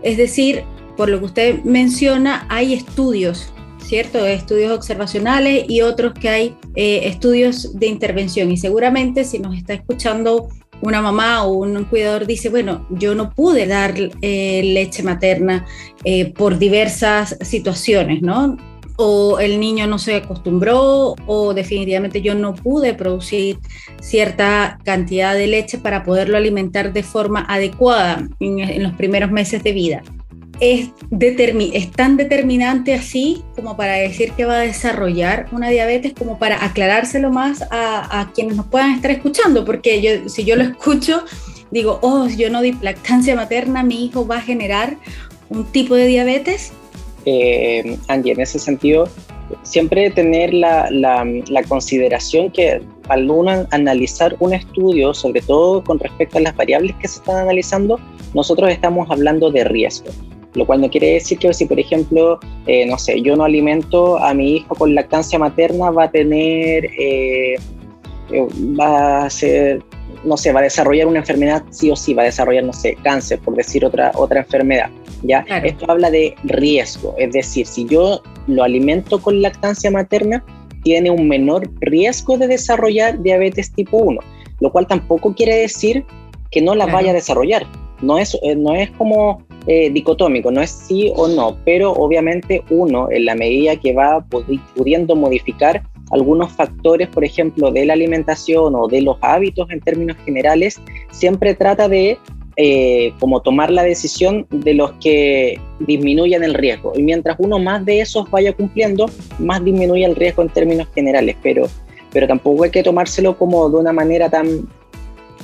Es 0.02 0.18
decir, 0.18 0.64
por 0.94 1.08
lo 1.08 1.20
que 1.20 1.24
usted 1.24 1.64
menciona, 1.64 2.44
hay 2.50 2.74
estudios 2.74 3.50
¿cierto? 3.80 4.26
Estudios 4.26 4.72
observacionales 4.72 5.64
y 5.66 5.80
otros 5.80 6.12
que 6.12 6.28
hay 6.28 6.56
eh, 6.74 7.00
estudios 7.04 7.78
de 7.78 7.86
intervención. 7.86 8.50
Y 8.50 8.58
seguramente 8.58 9.24
si 9.24 9.38
nos 9.38 9.56
está 9.56 9.72
escuchando 9.72 10.50
una 10.80 11.02
mamá 11.02 11.44
o 11.44 11.52
un 11.52 11.84
cuidador 11.84 12.26
dice, 12.26 12.48
bueno, 12.48 12.86
yo 12.90 13.14
no 13.14 13.30
pude 13.30 13.66
dar 13.66 13.94
eh, 14.22 14.62
leche 14.64 15.02
materna 15.02 15.66
eh, 16.04 16.32
por 16.32 16.58
diversas 16.58 17.36
situaciones, 17.40 18.22
¿no? 18.22 18.56
O 18.96 19.38
el 19.38 19.60
niño 19.60 19.86
no 19.86 19.98
se 19.98 20.16
acostumbró 20.16 21.14
o 21.26 21.54
definitivamente 21.54 22.20
yo 22.20 22.34
no 22.34 22.54
pude 22.54 22.94
producir 22.94 23.58
cierta 24.00 24.78
cantidad 24.84 25.34
de 25.34 25.46
leche 25.46 25.78
para 25.78 26.04
poderlo 26.04 26.36
alimentar 26.36 26.92
de 26.92 27.04
forma 27.04 27.44
adecuada 27.48 28.28
en 28.40 28.82
los 28.82 28.92
primeros 28.94 29.30
meses 29.30 29.62
de 29.62 29.72
vida 29.72 30.02
es, 30.60 30.90
tan 31.92 32.16
determinante 32.16 32.94
así 32.94 33.42
como 33.56 33.76
para 33.76 33.94
decir 33.94 34.32
que 34.32 34.44
va 34.44 34.60
a 34.60 34.60
desarrollar 34.60 35.46
una 35.52 35.68
diabetes, 35.68 36.12
como 36.12 36.38
para 36.38 36.64
aclarárselo 36.64 37.30
más 37.30 37.64
a, 37.70 38.30
quienes 38.34 38.56
nos 38.56 38.66
puedan 38.66 38.92
estar 38.92 39.10
escuchando, 39.10 39.64
porque 39.64 40.00
yo, 40.00 40.28
si 40.28 40.44
yo 40.44 40.56
lo 40.56 40.64
escucho, 40.64 41.24
digo, 41.70 41.98
oh, 42.02 42.28
yo 42.28 42.50
no 42.50 42.62
di 42.62 42.72
lactancia 42.80 43.34
materna, 43.34 43.82
mi 43.82 44.04
hijo 44.04 44.26
va 44.26 44.38
a 44.38 44.40
generar 44.40 44.96
un 45.48 45.64
tipo 45.64 45.94
de 45.94 46.06
diabetes. 46.06 46.72
Eh, 47.24 47.98
Andy, 48.08 48.30
en 48.30 48.40
ese 48.40 48.58
sentido, 48.58 49.08
siempre 49.62 50.10
tener 50.10 50.52
la, 50.52 50.88
consideración 51.68 52.50
que 52.50 52.80
al 53.08 53.28
analizar 53.70 54.36
un 54.40 54.52
estudio, 54.52 55.14
sobre 55.14 55.40
todo 55.40 55.82
con 55.82 55.98
respecto 55.98 56.38
a 56.38 56.40
las 56.42 56.56
variables 56.56 56.94
que 56.96 57.08
se 57.08 57.18
están 57.18 57.36
analizando, 57.36 57.98
nosotros 58.34 58.70
estamos 58.70 59.10
hablando 59.10 59.50
de 59.50 59.64
riesgo. 59.64 60.10
Lo 60.54 60.66
cual 60.66 60.80
no 60.80 60.90
quiere 60.90 61.14
decir 61.14 61.38
que 61.38 61.52
si, 61.52 61.66
por 61.66 61.78
ejemplo, 61.78 62.40
eh, 62.66 62.86
no 62.86 62.98
sé, 62.98 63.20
yo 63.20 63.36
no 63.36 63.44
alimento 63.44 64.18
a 64.18 64.32
mi 64.34 64.56
hijo 64.56 64.74
con 64.74 64.94
lactancia 64.94 65.38
materna, 65.38 65.90
va 65.90 66.04
a 66.04 66.10
tener, 66.10 66.86
eh, 66.98 67.54
eh, 68.32 68.46
va 68.78 69.24
a 69.24 69.30
ser, 69.30 69.82
no 70.24 70.36
sé, 70.36 70.52
va 70.52 70.60
a 70.60 70.62
desarrollar 70.62 71.06
una 71.06 71.18
enfermedad 71.18 71.62
sí 71.70 71.90
o 71.90 71.96
sí, 71.96 72.14
va 72.14 72.22
a 72.22 72.26
desarrollar, 72.26 72.64
no 72.64 72.72
sé, 72.72 72.96
cáncer, 73.02 73.38
por 73.40 73.56
decir 73.56 73.84
otra, 73.84 74.12
otra 74.14 74.40
enfermedad. 74.40 74.90
¿ya? 75.22 75.44
Esto 75.64 75.90
habla 75.90 76.10
de 76.10 76.34
riesgo, 76.44 77.14
es 77.18 77.32
decir, 77.32 77.66
si 77.66 77.84
yo 77.84 78.22
lo 78.46 78.62
alimento 78.64 79.20
con 79.20 79.42
lactancia 79.42 79.90
materna, 79.90 80.44
tiene 80.82 81.10
un 81.10 81.28
menor 81.28 81.70
riesgo 81.80 82.38
de 82.38 82.46
desarrollar 82.46 83.20
diabetes 83.20 83.72
tipo 83.72 83.98
1, 83.98 84.20
lo 84.60 84.72
cual 84.72 84.86
tampoco 84.86 85.34
quiere 85.34 85.56
decir 85.56 86.04
que 86.50 86.62
no 86.62 86.74
la 86.74 86.86
vaya 86.86 87.10
a 87.10 87.14
desarrollar. 87.14 87.66
No 88.00 88.16
es, 88.16 88.38
no 88.56 88.74
es 88.74 88.90
como 88.92 89.42
eh, 89.70 89.90
dicotómico, 89.90 90.50
no 90.50 90.62
es 90.62 90.70
sí 90.70 91.12
o 91.14 91.28
no, 91.28 91.58
pero 91.66 91.92
obviamente 91.92 92.64
uno, 92.70 93.08
en 93.10 93.26
la 93.26 93.34
medida 93.34 93.76
que 93.76 93.92
va 93.92 94.24
pudiendo 94.74 95.14
modificar 95.14 95.82
algunos 96.10 96.50
factores, 96.52 97.06
por 97.08 97.22
ejemplo, 97.22 97.70
de 97.70 97.84
la 97.84 97.92
alimentación 97.92 98.74
o 98.74 98.88
de 98.88 99.02
los 99.02 99.18
hábitos 99.20 99.70
en 99.70 99.80
términos 99.80 100.16
generales, 100.24 100.80
siempre 101.10 101.54
trata 101.54 101.86
de 101.86 102.16
eh, 102.56 103.12
como 103.20 103.42
tomar 103.42 103.70
la 103.70 103.82
decisión 103.82 104.46
de 104.48 104.72
los 104.72 104.92
que 105.02 105.60
disminuyan 105.80 106.42
el 106.44 106.54
riesgo. 106.54 106.94
Y 106.96 107.02
mientras 107.02 107.36
uno 107.38 107.58
más 107.58 107.84
de 107.84 108.00
esos 108.00 108.30
vaya 108.30 108.54
cumpliendo, 108.54 109.04
más 109.38 109.62
disminuye 109.62 110.06
el 110.06 110.16
riesgo 110.16 110.40
en 110.40 110.48
términos 110.48 110.88
generales, 110.94 111.36
pero, 111.42 111.68
pero 112.10 112.26
tampoco 112.26 112.64
hay 112.64 112.70
que 112.70 112.82
tomárselo 112.82 113.36
como 113.36 113.68
de 113.68 113.76
una 113.76 113.92
manera 113.92 114.30
tan 114.30 114.66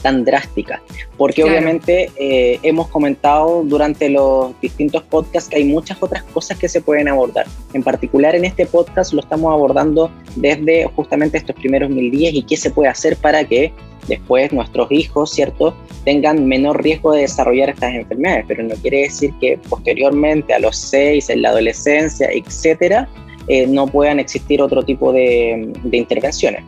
tan 0.04 0.22
drástica, 0.22 0.82
porque 1.16 1.42
obviamente 1.42 2.10
eh, 2.16 2.58
hemos 2.62 2.88
comentado 2.88 3.64
durante 3.64 4.10
los 4.10 4.52
distintos 4.60 5.02
podcasts 5.04 5.48
que 5.48 5.56
hay 5.56 5.64
muchas 5.64 5.96
otras 6.02 6.22
cosas 6.24 6.58
que 6.58 6.68
se 6.68 6.82
pueden 6.82 7.08
abordar. 7.08 7.46
En 7.72 7.82
particular 7.82 8.36
en 8.36 8.44
este 8.44 8.66
podcast 8.66 9.14
lo 9.14 9.20
estamos 9.20 9.50
abordando 9.50 10.10
desde 10.36 10.84
justamente 10.94 11.38
estos 11.38 11.56
primeros 11.56 11.88
mil 11.88 12.10
días 12.10 12.34
y 12.34 12.42
qué 12.42 12.58
se 12.58 12.70
puede 12.70 12.90
hacer 12.90 13.16
para 13.16 13.44
que 13.44 13.72
después 14.06 14.52
nuestros 14.52 14.92
hijos, 14.92 15.30
¿cierto?, 15.30 15.74
tengan 16.04 16.46
menor 16.46 16.82
riesgo 16.82 17.12
de 17.12 17.22
desarrollar 17.22 17.70
estas 17.70 17.94
enfermedades, 17.94 18.44
pero 18.46 18.62
no 18.62 18.74
quiere 18.74 19.04
decir 19.04 19.32
que 19.40 19.58
posteriormente 19.70 20.52
a 20.52 20.58
los 20.58 20.76
seis, 20.76 21.30
en 21.30 21.40
la 21.40 21.48
adolescencia, 21.48 22.28
etcétera, 22.30 23.08
eh, 23.48 23.66
no 23.66 23.86
puedan 23.86 24.20
existir 24.20 24.60
otro 24.60 24.82
tipo 24.82 25.14
de, 25.14 25.72
de 25.82 25.96
intervenciones. 25.96 26.62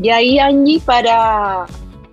Y 0.00 0.08
ahí, 0.10 0.38
Angie, 0.38 0.78
para 0.84 1.66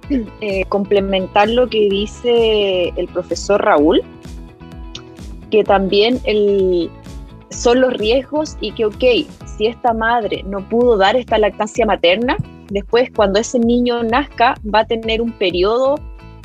eh, 0.10 0.66
complementar 0.70 1.50
lo 1.50 1.68
que 1.68 1.90
dice 1.90 2.90
el 2.96 3.08
profesor 3.08 3.64
Raúl, 3.64 4.02
que 5.52 5.64
también 5.64 6.20
el, 6.26 6.90
son 7.50 7.82
los 7.82 7.94
riesgos 7.94 8.58
y 8.62 8.72
que, 8.72 8.86
ok, 8.86 9.04
si 9.58 9.68
esta 9.68 9.94
madre 9.94 10.44
no 10.46 10.68
pudo 10.68 10.98
dar 10.98 11.16
esta 11.16 11.38
lactancia 11.38 11.86
materna, 11.86 12.38
después 12.70 13.10
cuando 13.16 13.40
ese 13.40 13.60
niño 13.60 14.04
nazca 14.04 14.56
va 14.74 14.80
a 14.80 14.86
tener 14.86 15.22
un 15.22 15.32
periodo 15.32 15.96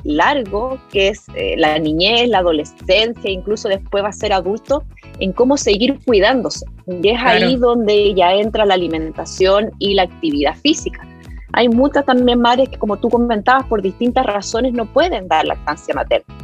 largo, 0.05 0.79
que 0.91 1.09
es 1.09 1.27
eh, 1.37 1.55
la 1.57 1.79
niñez, 1.79 2.29
la 2.29 2.39
adolescencia, 2.39 3.31
incluso 3.31 3.69
después 3.69 4.03
va 4.03 4.09
a 4.09 4.13
ser 4.13 4.33
adulto, 4.33 4.85
en 5.21 5.33
cómo 5.33 5.57
seguir 5.57 5.99
cuidándose. 6.05 6.67
Y 6.87 7.09
es 7.09 7.21
ahí 7.23 7.57
donde 7.57 8.13
ya 8.15 8.35
entra 8.35 8.65
la 8.65 8.75
alimentación 8.75 9.71
y 9.79 9.95
la 9.95 10.03
actividad 10.03 10.57
física. 10.57 11.07
Hay 11.53 11.69
muchas 11.69 12.05
también 12.05 12.41
madres 12.41 12.69
que, 12.69 12.79
como 12.79 12.97
tú 12.97 13.11
comentabas, 13.11 13.67
por 13.67 13.83
distintas 13.83 14.25
razones 14.27 14.73
no 14.73 14.87
pueden 14.87 15.29
dar 15.29 15.45
lactancia 15.45 15.95
materna, 15.95 16.35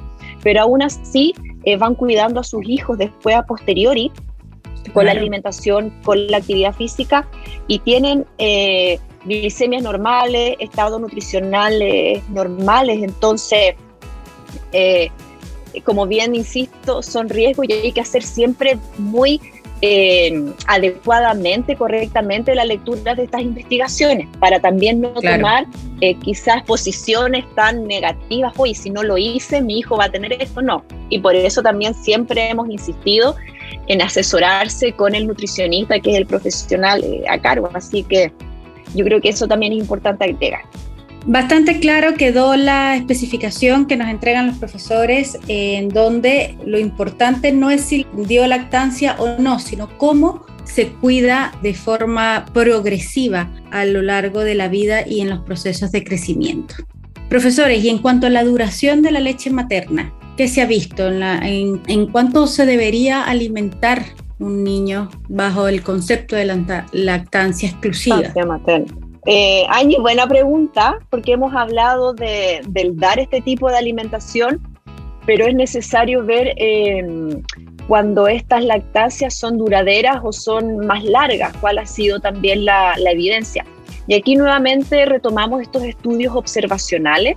pero 0.43 0.63
aún 0.63 0.83
así 0.83 1.35
eh, 1.65 1.77
van 1.77 1.95
cuidando 1.95 2.41
a 2.41 2.45
sus 2.45 2.69
hijos 2.69 2.99
después 2.99 3.35
a 3.37 3.43
posteriori 3.43 4.13
con 4.93 5.07
la 5.07 5.13
alimentación, 5.13 5.93
con 6.03 6.27
la 6.29 6.39
actividad 6.39 6.75
física 6.75 7.27
y 7.67 7.79
tienen 7.81 8.25
eh, 8.39 8.99
glicemias 9.25 9.83
normales, 9.83 10.57
estados 10.59 11.01
nutricionales 11.01 12.27
normales, 12.31 13.03
entonces, 13.03 13.75
eh, 14.73 15.11
como 15.85 16.07
bien 16.07 16.35
insisto, 16.35 17.03
son 17.03 17.29
riesgos 17.29 17.67
y 17.69 17.73
hay 17.73 17.93
que 17.93 18.01
hacer 18.01 18.23
siempre 18.23 18.79
muy 18.97 19.41
eh, 19.81 20.53
adecuadamente, 20.67 21.77
correctamente 21.77 22.55
la 22.55 22.65
lectura 22.65 23.15
de 23.15 23.25
estas 23.25 23.43
investigaciones, 23.43 24.27
para 24.41 24.61
también 24.61 25.01
no 25.01 25.13
tomar 25.13 25.67
eh, 26.01 26.15
quizás 26.17 26.63
posiciones 26.65 27.45
tan 27.55 27.87
negativas, 27.87 28.53
oye, 28.57 28.75
si 28.75 28.91
no 28.91 29.03
lo 29.03 29.19
hice, 29.19 29.61
mi 29.61 29.79
hijo 29.79 29.97
va 29.97 30.07
a 30.07 30.11
tener 30.11 30.33
esto, 30.33 30.63
no. 30.63 30.85
Y 31.11 31.21
por 31.21 31.35
eso 31.35 31.63
también 31.63 31.95
siempre 31.95 32.51
hemos 32.51 32.69
insistido 32.69 33.37
en 33.87 34.03
asesorarse 34.03 34.93
con 34.93 35.15
el 35.15 35.27
nutricionista, 35.27 36.01
que 36.01 36.11
es 36.13 36.17
el 36.17 36.27
profesional 36.27 37.03
eh, 37.05 37.25
a 37.29 37.39
cargo, 37.39 37.71
así 37.75 38.03
que 38.03 38.33
yo 38.95 39.05
creo 39.05 39.21
que 39.21 39.29
eso 39.29 39.47
también 39.47 39.73
es 39.73 39.79
importante 39.79 40.25
agregar. 40.25 40.63
Bastante 41.27 41.79
claro 41.81 42.15
quedó 42.15 42.57
la 42.57 42.97
especificación 42.97 43.87
que 43.87 43.97
nos 43.97 44.09
entregan 44.09 44.47
los 44.47 44.57
profesores 44.57 45.39
en 45.49 45.89
donde 45.89 46.57
lo 46.65 46.79
importante 46.79 47.53
no 47.53 47.71
es 47.71 47.83
si 47.83 48.07
dio 48.15 48.47
lactancia 48.47 49.17
o 49.19 49.39
no, 49.39 49.59
sino 49.59 49.89
cómo 49.99 50.47
se 50.65 50.89
cuida 50.89 51.53
de 51.63 51.75
forma 51.75 52.47
progresiva 52.53 53.51
a 53.71 53.85
lo 53.85 54.03
largo 54.03 54.41
de 54.41 54.55
la 54.55 54.69
vida 54.69 55.07
y 55.07 55.21
en 55.21 55.31
los 55.31 55.41
procesos 55.41 55.93
de 55.93 56.05
crecimiento. 56.05 56.75
Profesores, 57.29 57.83
y 57.85 57.89
en 57.89 57.99
cuanto 57.99 58.27
a 58.27 58.31
la 58.31 58.45
duración 58.45 59.03
de 59.03 59.11
la 59.11 59.21
leche 59.21 59.51
materna, 59.51 60.13
¿qué 60.37 60.49
se 60.49 60.63
ha 60.63 60.67
visto? 60.67 61.09
¿En, 61.09 61.83
en, 61.87 62.07
cuánto 62.07 62.47
se 62.47 62.65
debería 62.65 63.25
alimentar 63.25 64.05
un 64.39 64.65
niño 64.65 65.11
bajo 65.29 65.69
el 65.69 65.83
concepto 65.83 66.37
de 66.37 66.47
la 66.47 66.87
lactancia 66.93 67.69
exclusiva? 67.69 68.23
materna. 68.47 69.08
Eh, 69.27 69.65
Angie, 69.69 69.99
buena 69.99 70.27
pregunta, 70.27 70.99
porque 71.11 71.33
hemos 71.33 71.55
hablado 71.55 72.15
de, 72.15 72.61
del 72.69 72.97
dar 72.97 73.19
este 73.19 73.41
tipo 73.41 73.69
de 73.69 73.77
alimentación, 73.77 74.61
pero 75.27 75.47
es 75.47 75.55
necesario 75.55 76.25
ver 76.25 76.55
eh, 76.57 77.07
cuando 77.89 78.29
estas 78.29 78.65
lactancias 78.65 79.35
son 79.35 79.59
duraderas 79.59 80.21
o 80.23 80.33
son 80.33 80.87
más 80.87 81.03
largas, 81.05 81.55
cuál 81.61 81.79
ha 81.79 81.87
sido 81.87 82.21
también 82.21 82.65
la, 82.65 82.95
evidencia. 83.11 83.65
Y 84.07 84.15
aquí 84.15 84.37
nuevamente 84.37 85.05
retomamos 85.05 85.63
estos 85.63 85.83
estudios 85.83 86.35
observacionales 86.35 87.37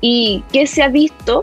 y 0.00 0.42
que 0.52 0.66
se 0.66 0.82
ha 0.82 0.88
visto 0.88 1.42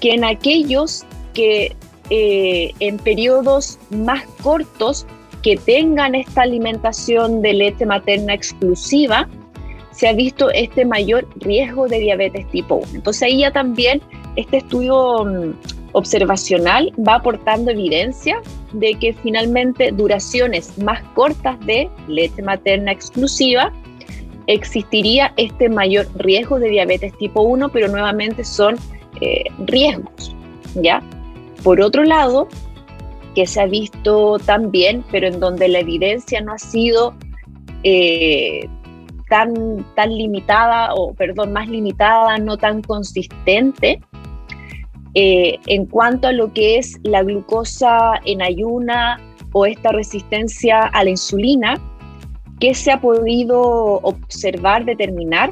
que 0.00 0.14
en 0.14 0.24
aquellos 0.24 1.04
que 1.32 1.74
eh, 2.10 2.72
en 2.80 2.98
periodos 2.98 3.78
más 3.90 4.24
cortos 4.42 5.06
que 5.44 5.56
tengan 5.58 6.14
esta 6.14 6.42
alimentación 6.42 7.42
de 7.42 7.52
leche 7.52 7.84
materna 7.84 8.32
exclusiva, 8.32 9.28
se 9.92 10.08
ha 10.08 10.14
visto 10.14 10.50
este 10.50 10.86
mayor 10.86 11.28
riesgo 11.36 11.86
de 11.86 11.98
diabetes 11.98 12.50
tipo 12.50 12.76
1. 12.76 12.86
Entonces 12.94 13.22
ahí 13.24 13.40
ya 13.40 13.52
también 13.52 14.00
este 14.36 14.56
estudio 14.56 15.22
mm, 15.22 15.52
observacional 15.92 16.92
va 17.06 17.16
aportando 17.16 17.70
evidencia 17.70 18.40
de 18.72 18.94
que 18.94 19.12
finalmente 19.12 19.92
duraciones 19.92 20.78
más 20.78 21.02
cortas 21.14 21.60
de 21.66 21.90
leche 22.08 22.40
materna 22.42 22.90
exclusiva 22.90 23.70
existiría 24.46 25.34
este 25.36 25.68
mayor 25.68 26.06
riesgo 26.16 26.58
de 26.58 26.70
diabetes 26.70 27.16
tipo 27.18 27.42
1, 27.42 27.68
pero 27.68 27.88
nuevamente 27.88 28.44
son 28.44 28.76
eh, 29.20 29.44
riesgos, 29.66 30.34
¿ya? 30.74 31.02
Por 31.62 31.82
otro 31.82 32.02
lado, 32.02 32.48
que 33.34 33.46
se 33.46 33.60
ha 33.60 33.66
visto 33.66 34.38
también, 34.38 35.04
pero 35.10 35.26
en 35.26 35.40
donde 35.40 35.68
la 35.68 35.80
evidencia 35.80 36.40
no 36.40 36.52
ha 36.52 36.58
sido 36.58 37.14
eh, 37.82 38.68
tan, 39.28 39.84
tan 39.96 40.16
limitada, 40.16 40.94
o 40.94 41.12
perdón, 41.14 41.52
más 41.52 41.68
limitada, 41.68 42.38
no 42.38 42.56
tan 42.56 42.82
consistente, 42.82 44.00
eh, 45.14 45.58
en 45.66 45.86
cuanto 45.86 46.28
a 46.28 46.32
lo 46.32 46.52
que 46.52 46.78
es 46.78 46.98
la 47.02 47.22
glucosa 47.22 48.20
en 48.24 48.42
ayuna 48.42 49.20
o 49.52 49.66
esta 49.66 49.92
resistencia 49.92 50.82
a 50.82 51.04
la 51.04 51.10
insulina, 51.10 51.74
que 52.60 52.74
se 52.74 52.92
ha 52.92 53.00
podido 53.00 53.60
observar, 54.02 54.84
determinar 54.84 55.50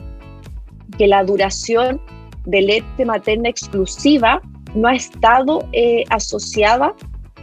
que 0.99 1.07
la 1.07 1.25
duración 1.25 2.01
de 2.47 2.63
leche 2.63 3.05
materna 3.05 3.49
exclusiva 3.49 4.41
no 4.75 4.89
ha 4.89 4.95
estado 4.95 5.61
eh, 5.73 6.05
asociada 6.11 6.95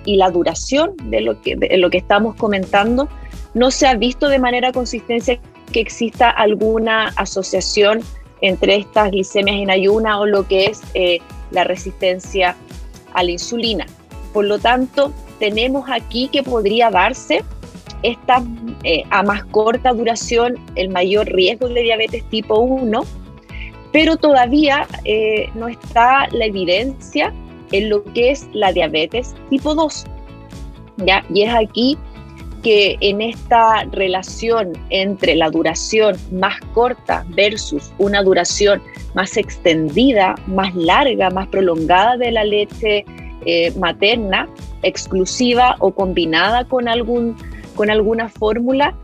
y 0.09 0.15
la 0.15 0.31
duración 0.31 0.93
de 1.03 1.21
lo, 1.21 1.39
que, 1.39 1.55
de 1.55 1.77
lo 1.77 1.91
que 1.91 1.99
estamos 1.99 2.33
comentando 2.33 3.07
no 3.53 3.69
se 3.69 3.85
ha 3.85 3.93
visto 3.93 4.27
de 4.27 4.39
manera 4.39 4.71
consistente 4.71 5.39
que 5.71 5.81
exista 5.81 6.31
alguna 6.31 7.09
asociación 7.09 7.99
entre 8.41 8.77
estas 8.77 9.11
glicemias 9.11 9.57
en 9.57 9.69
ayuna 9.69 10.19
o 10.19 10.25
lo 10.25 10.47
que 10.47 10.65
es 10.65 10.81
eh, 10.95 11.19
la 11.51 11.63
resistencia 11.63 12.55
a 13.13 13.21
la 13.21 13.29
insulina. 13.29 13.85
Por 14.33 14.45
lo 14.45 14.57
tanto, 14.57 15.13
tenemos 15.37 15.87
aquí 15.91 16.27
que 16.29 16.41
podría 16.41 16.89
darse 16.89 17.43
esta, 18.01 18.43
eh, 18.83 19.03
a 19.11 19.21
más 19.21 19.43
corta 19.43 19.93
duración 19.93 20.55
el 20.73 20.89
mayor 20.89 21.27
riesgo 21.27 21.69
de 21.69 21.83
diabetes 21.83 22.23
tipo 22.31 22.57
1, 22.57 23.03
pero 23.91 24.17
todavía 24.17 24.87
eh, 25.05 25.51
no 25.53 25.67
está 25.67 26.27
la 26.31 26.45
evidencia 26.45 27.31
en 27.71 27.89
lo 27.89 28.03
que 28.03 28.31
es 28.31 28.47
la 28.53 28.71
diabetes 28.71 29.35
tipo 29.49 29.75
2. 29.75 30.05
¿ya? 31.05 31.23
Y 31.33 31.43
es 31.43 31.53
aquí 31.53 31.97
que 32.63 32.97
en 32.99 33.21
esta 33.21 33.85
relación 33.91 34.73
entre 34.89 35.35
la 35.35 35.49
duración 35.49 36.17
más 36.31 36.59
corta 36.73 37.25
versus 37.29 37.91
una 37.97 38.21
duración 38.21 38.81
más 39.13 39.37
extendida, 39.37 40.35
más 40.47 40.75
larga, 40.75 41.29
más 41.29 41.47
prolongada 41.47 42.17
de 42.17 42.31
la 42.31 42.43
leche 42.43 43.05
eh, 43.45 43.71
materna, 43.77 44.49
exclusiva 44.83 45.75
o 45.79 45.91
combinada 45.91 46.65
con, 46.65 46.87
algún, 46.87 47.35
con 47.75 47.89
alguna 47.89 48.27
fórmula, 48.29 48.95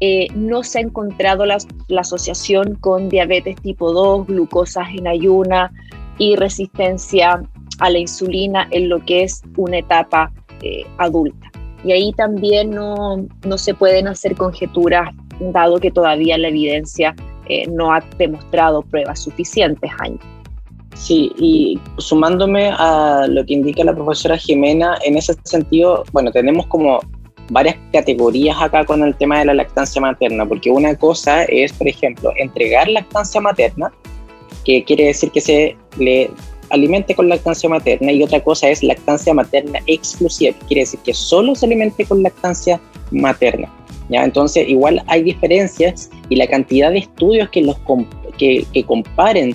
eh, 0.00 0.26
no 0.34 0.62
se 0.62 0.78
ha 0.78 0.82
encontrado 0.82 1.46
la, 1.46 1.58
asociación 1.96 2.74
con 2.76 3.08
diabetes 3.08 3.56
tipo 3.60 3.92
2, 3.92 4.26
glucosas 4.26 4.88
en 4.96 5.06
ayuna 5.06 5.70
y 6.18 6.36
resistencia 6.36 7.42
a 7.78 7.90
la 7.90 7.98
insulina 7.98 8.68
en 8.70 8.88
lo 8.88 9.04
que 9.04 9.24
es 9.24 9.42
una 9.56 9.78
etapa 9.78 10.32
eh, 10.62 10.84
adulta. 10.98 11.50
Y 11.84 11.92
ahí 11.92 12.12
también 12.12 12.70
no, 12.70 13.26
no, 13.44 13.58
se 13.58 13.74
pueden 13.74 14.06
hacer 14.06 14.36
conjeturas, 14.36 15.10
dado 15.40 15.78
que 15.80 15.90
todavía 15.90 16.38
la 16.38 16.48
evidencia 16.48 17.14
eh, 17.48 17.66
no 17.68 17.92
ha 17.92 18.00
demostrado 18.18 18.82
pruebas 18.82 19.20
suficientes, 19.20 19.90
Jaime. 19.98 20.18
Sí, 20.94 21.32
y 21.36 21.80
sumándome 21.98 22.70
a 22.78 23.26
lo 23.28 23.44
que 23.44 23.54
indica 23.54 23.82
la 23.82 23.94
profesora 23.94 24.36
Jimena, 24.36 24.98
en 25.04 25.16
ese 25.16 25.34
sentido, 25.42 26.04
bueno, 26.12 26.30
tenemos 26.30 26.66
como 26.66 27.00
varias 27.50 27.76
categorías 27.92 28.56
acá 28.60 28.84
con 28.84 29.02
el 29.02 29.14
tema 29.16 29.38
de 29.40 29.46
la 29.46 29.54
lactancia 29.54 30.00
materna, 30.00 30.46
porque 30.46 30.70
una 30.70 30.94
cosa 30.94 31.44
es, 31.44 31.72
por 31.72 31.88
ejemplo, 31.88 32.32
entregar 32.36 32.88
lactancia 32.88 33.40
materna, 33.40 33.92
que 34.64 34.84
quiere 34.84 35.06
decir 35.06 35.30
que 35.30 35.40
se 35.40 35.76
le 35.98 36.30
alimente 36.72 37.14
con 37.14 37.28
lactancia 37.28 37.68
materna 37.68 38.10
y 38.12 38.22
otra 38.22 38.40
cosa 38.40 38.68
es 38.68 38.82
lactancia 38.82 39.32
materna 39.34 39.78
exclusiva, 39.86 40.56
quiere 40.66 40.80
decir 40.80 41.00
que 41.04 41.14
solo 41.14 41.54
se 41.54 41.66
alimente 41.66 42.04
con 42.04 42.22
lactancia 42.22 42.80
materna. 43.10 43.70
¿ya? 44.08 44.24
Entonces, 44.24 44.68
igual 44.68 45.02
hay 45.06 45.22
diferencias 45.22 46.10
y 46.28 46.36
la 46.36 46.46
cantidad 46.46 46.90
de 46.90 46.98
estudios 46.98 47.48
que, 47.50 47.62
los 47.62 47.76
que 48.38 48.84
comparen 48.86 49.54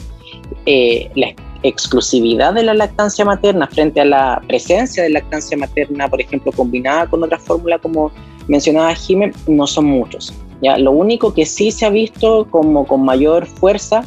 eh, 0.66 1.10
la 1.16 1.34
exclusividad 1.64 2.54
de 2.54 2.64
la 2.64 2.74
lactancia 2.74 3.26
materna 3.26 3.68
frente 3.68 4.02
a 4.02 4.06
la 4.06 4.42
presencia 4.48 5.04
de 5.04 5.10
lactancia 5.10 5.58
materna, 5.58 6.08
por 6.08 6.22
ejemplo, 6.22 6.52
combinada 6.52 7.08
con 7.08 7.24
otra 7.24 7.40
fórmula 7.40 7.80
como 7.80 8.12
mencionaba 8.48 8.94
Jiménez, 8.94 9.36
no 9.48 9.66
son 9.66 9.86
muchos. 9.86 10.34
¿ya? 10.62 10.78
Lo 10.78 10.92
único 10.92 11.34
que 11.34 11.46
sí 11.46 11.72
se 11.72 11.86
ha 11.86 11.90
visto 11.90 12.48
como 12.50 12.86
con 12.86 13.04
mayor 13.04 13.46
fuerza 13.48 14.04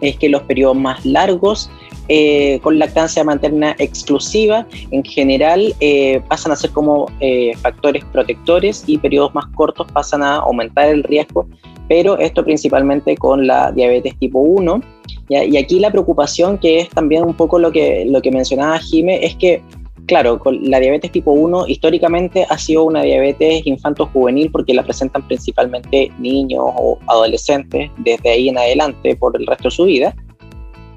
es 0.00 0.16
que 0.16 0.28
los 0.28 0.42
periodos 0.42 0.76
más 0.76 1.04
largos 1.04 1.70
eh, 2.08 2.60
con 2.62 2.78
lactancia 2.78 3.24
materna 3.24 3.74
exclusiva, 3.78 4.66
en 4.90 5.02
general 5.04 5.74
eh, 5.80 6.20
pasan 6.28 6.52
a 6.52 6.56
ser 6.56 6.70
como 6.70 7.10
eh, 7.20 7.52
factores 7.62 8.04
protectores 8.06 8.84
y 8.86 8.98
periodos 8.98 9.34
más 9.34 9.46
cortos 9.54 9.86
pasan 9.92 10.22
a 10.22 10.36
aumentar 10.36 10.88
el 10.88 11.02
riesgo, 11.02 11.46
pero 11.88 12.18
esto 12.18 12.44
principalmente 12.44 13.16
con 13.16 13.46
la 13.46 13.72
diabetes 13.72 14.18
tipo 14.18 14.40
1. 14.40 14.80
Y 15.30 15.56
aquí 15.56 15.80
la 15.80 15.90
preocupación, 15.90 16.58
que 16.58 16.80
es 16.80 16.90
también 16.90 17.24
un 17.24 17.32
poco 17.32 17.58
lo 17.58 17.72
que, 17.72 18.04
lo 18.04 18.20
que 18.20 18.30
mencionaba 18.30 18.78
Jime, 18.78 19.24
es 19.24 19.34
que 19.36 19.62
claro, 20.06 20.38
con 20.38 20.58
la 20.70 20.80
diabetes 20.80 21.12
tipo 21.12 21.32
1 21.32 21.66
históricamente 21.68 22.46
ha 22.48 22.58
sido 22.58 22.84
una 22.84 23.02
diabetes 23.02 23.66
infanto-juvenil 23.66 24.50
porque 24.50 24.74
la 24.74 24.82
presentan 24.82 25.26
principalmente 25.26 26.10
niños 26.18 26.64
o 26.76 26.98
adolescentes 27.06 27.90
desde 27.98 28.30
ahí 28.30 28.48
en 28.50 28.58
adelante 28.58 29.16
por 29.16 29.34
el 29.40 29.46
resto 29.46 29.64
de 29.64 29.70
su 29.70 29.84
vida 29.84 30.14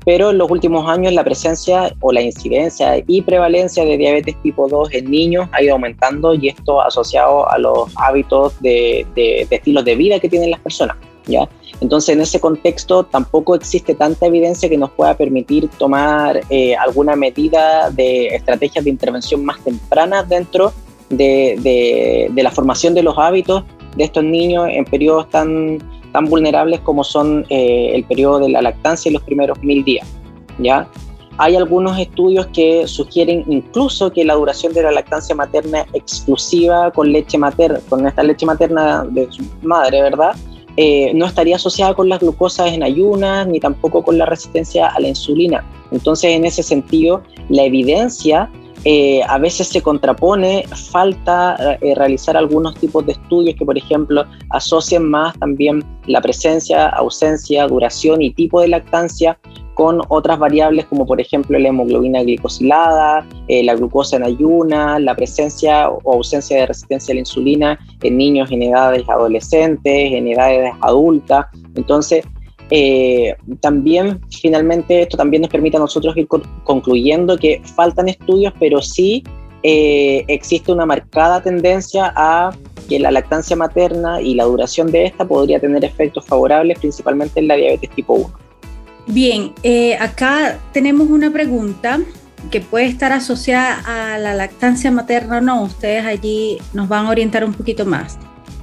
pero 0.07 0.31
en 0.31 0.37
los 0.37 0.49
últimos 0.49 0.89
años 0.89 1.11
la 1.11 1.21
presencia 1.21 1.93
o 1.99 2.13
la 2.13 2.21
incidencia 2.21 3.03
y 3.05 3.21
prevalencia 3.21 3.83
de 3.83 3.97
diabetes 3.97 4.41
tipo 4.41 4.69
2 4.69 4.93
en 4.93 5.11
niños 5.11 5.49
ha 5.51 5.61
ido 5.61 5.73
aumentando 5.73 6.33
y 6.33 6.47
esto 6.47 6.79
asociado 6.79 7.51
a 7.51 7.57
los 7.57 7.91
hábitos 7.97 8.53
de, 8.61 9.05
estilos 9.49 9.83
de 9.83 9.95
vida 9.97 10.17
que 10.21 10.29
tienen 10.29 10.51
las 10.51 10.61
personas. 10.61 10.95
¿ya? 11.25 11.49
Entonces, 11.81 12.15
en 12.15 12.21
ese 12.21 12.39
contexto 12.39 13.03
tampoco 13.03 13.53
existe 13.53 13.95
tanta 13.95 14.27
evidencia 14.27 14.69
que 14.69 14.77
nos 14.77 14.91
pueda 14.91 15.13
permitir 15.17 15.67
tomar 15.77 16.39
eh, 16.49 16.73
alguna 16.77 17.17
medida 17.17 17.89
de 17.89 18.27
estrategias 18.27 18.85
de 18.85 18.91
intervención 18.91 19.43
más 19.43 19.61
tempranas 19.61 20.29
dentro 20.29 20.71
de, 21.09 22.29
de 22.31 22.43
la 22.43 22.51
formación 22.51 22.93
de 22.93 23.03
los 23.03 23.17
hábitos 23.17 23.65
de 23.97 24.03
estos 24.05 24.23
niños 24.23 24.67
en 24.69 24.85
periodos 24.85 25.29
tan 25.29 25.79
tan 26.11 26.25
vulnerables 26.25 26.79
como 26.81 27.03
son 27.03 27.45
eh, 27.49 27.91
el 27.93 28.03
periodo 28.05 28.39
de 28.39 28.49
la 28.49 28.61
lactancia 28.61 29.09
y 29.09 29.13
los 29.13 29.23
primeros 29.23 29.61
mil 29.61 29.83
días. 29.83 30.07
¿ya? 30.59 30.87
Hay 31.37 31.55
algunos 31.55 31.99
estudios 31.99 32.47
que 32.47 32.87
sugieren 32.87 33.45
incluso 33.47 34.11
que 34.11 34.25
la 34.25 34.33
duración 34.33 34.73
de 34.73 34.81
la 34.81 34.91
lactancia 34.91 35.35
materna 35.35 35.85
exclusiva 35.93 36.91
con 36.91 37.11
leche 37.11 37.37
materna, 37.37 37.79
con 37.89 38.07
esta 38.07 38.23
leche 38.23 38.45
materna 38.45 39.05
de 39.05 39.27
madre, 39.61 40.01
¿verdad? 40.01 40.35
Eh, 40.77 41.11
no 41.13 41.25
estaría 41.25 41.55
asociada 41.55 41.93
con 41.93 42.09
las 42.09 42.19
glucosas 42.19 42.71
en 42.71 42.83
ayunas 42.83 43.47
ni 43.47 43.59
tampoco 43.59 44.03
con 44.03 44.17
la 44.17 44.25
resistencia 44.25 44.87
a 44.87 44.99
la 44.99 45.09
insulina. 45.09 45.63
Entonces, 45.91 46.31
en 46.31 46.45
ese 46.45 46.63
sentido, 46.63 47.21
la 47.49 47.63
evidencia 47.63 48.49
eh, 48.89 49.21
a 49.27 49.37
veces 49.37 49.67
se 49.67 49.81
contrapone, 49.81 50.63
falta 50.93 51.77
eh, 51.81 51.93
realizar 51.93 52.37
algunos 52.37 52.73
tipos 52.75 53.05
de 53.05 53.11
estudios 53.11 53.57
que, 53.57 53.65
por 53.65 53.77
ejemplo, 53.77 54.23
asocien 54.51 55.09
más 55.09 55.37
también 55.39 55.83
la 56.05 56.21
presencia, 56.21 56.87
ausencia, 56.87 57.67
duración 57.67 58.21
y 58.21 58.31
tipo 58.31 58.61
de 58.61 58.69
lactancia 58.69 59.37
con 59.73 59.99
otras 60.07 60.39
variables 60.39 60.85
como 60.85 61.05
por 61.05 61.19
ejemplo 61.19 61.59
la 61.59 61.67
hemoglobina 61.67 62.23
glicosilada, 62.23 63.27
eh, 63.49 63.61
la 63.61 63.75
glucosa 63.75 64.15
en 64.15 64.23
ayuna, 64.23 64.99
la 64.99 65.15
presencia 65.15 65.89
o 65.89 66.13
ausencia 66.13 66.55
de 66.55 66.67
resistencia 66.67 67.11
a 67.11 67.15
la 67.15 67.19
insulina 67.19 67.79
en 68.03 68.17
niños 68.17 68.49
en 68.51 68.63
edades 68.63 69.03
adolescentes, 69.09 70.13
en 70.13 70.29
edades 70.29 70.71
adultas. 70.79 71.47
Entonces, 71.75 72.25
eh, 72.69 73.35
también 73.61 74.19
finalmente 74.41 75.03
esto 75.03 75.17
también 75.17 75.41
nos 75.41 75.51
permite 75.51 75.77
a 75.77 75.79
nosotros 75.79 76.15
ir 76.17 76.27
concluyendo 76.63 77.37
que 77.37 77.61
faltan 77.75 78.09
estudios, 78.09 78.53
pero 78.59 78.81
sí 78.81 79.23
eh, 79.63 80.25
existe 80.27 80.71
una 80.71 80.85
marcada 80.85 81.41
tendencia 81.41 82.13
a 82.15 82.51
que 82.87 82.99
la 82.99 83.11
lactancia 83.11 83.55
materna 83.55 84.21
y 84.21 84.35
la 84.35 84.45
duración 84.45 84.91
de 84.91 85.05
esta 85.05 85.25
podría 85.25 85.59
tener 85.59 85.83
efectos 85.83 86.25
favorables, 86.25 86.79
principalmente 86.79 87.39
en 87.39 87.47
la 87.47 87.55
diabetes 87.55 87.89
tipo 87.91 88.13
1. 88.13 88.33
Bien, 89.07 89.53
eh, 89.63 89.95
acá 89.95 90.59
tenemos 90.73 91.09
una 91.09 91.31
pregunta 91.31 91.99
que 92.51 92.61
puede 92.61 92.85
estar 92.85 93.11
asociada 93.11 93.81
a 93.85 94.17
la 94.17 94.35
lactancia 94.35 94.91
materna 94.91 95.37
o 95.37 95.41
no. 95.41 95.63
Ustedes 95.63 96.05
allí 96.05 96.57
nos 96.73 96.87
van 96.87 97.05
a 97.07 97.09
orientar 97.09 97.43
un 97.43 97.53
poquito 97.53 97.85
más. 97.85 98.17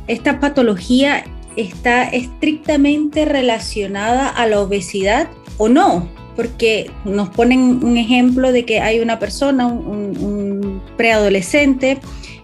Esta 0.07 0.41
patología 0.41 1.25
está 1.57 2.05
estrictamente 2.05 3.25
relacionada 3.25 4.29
a 4.29 4.47
la 4.47 4.61
obesidad 4.61 5.29
o 5.57 5.69
no, 5.69 6.09
porque 6.37 6.91
nos 7.05 7.29
ponen 7.31 7.85
un 7.85 7.97
ejemplo 7.97 8.53
de 8.53 8.65
que 8.65 8.81
hay 8.81 9.01
una 9.01 9.19
persona, 9.19 9.67
un, 9.67 10.83
preadolescente 10.97 11.99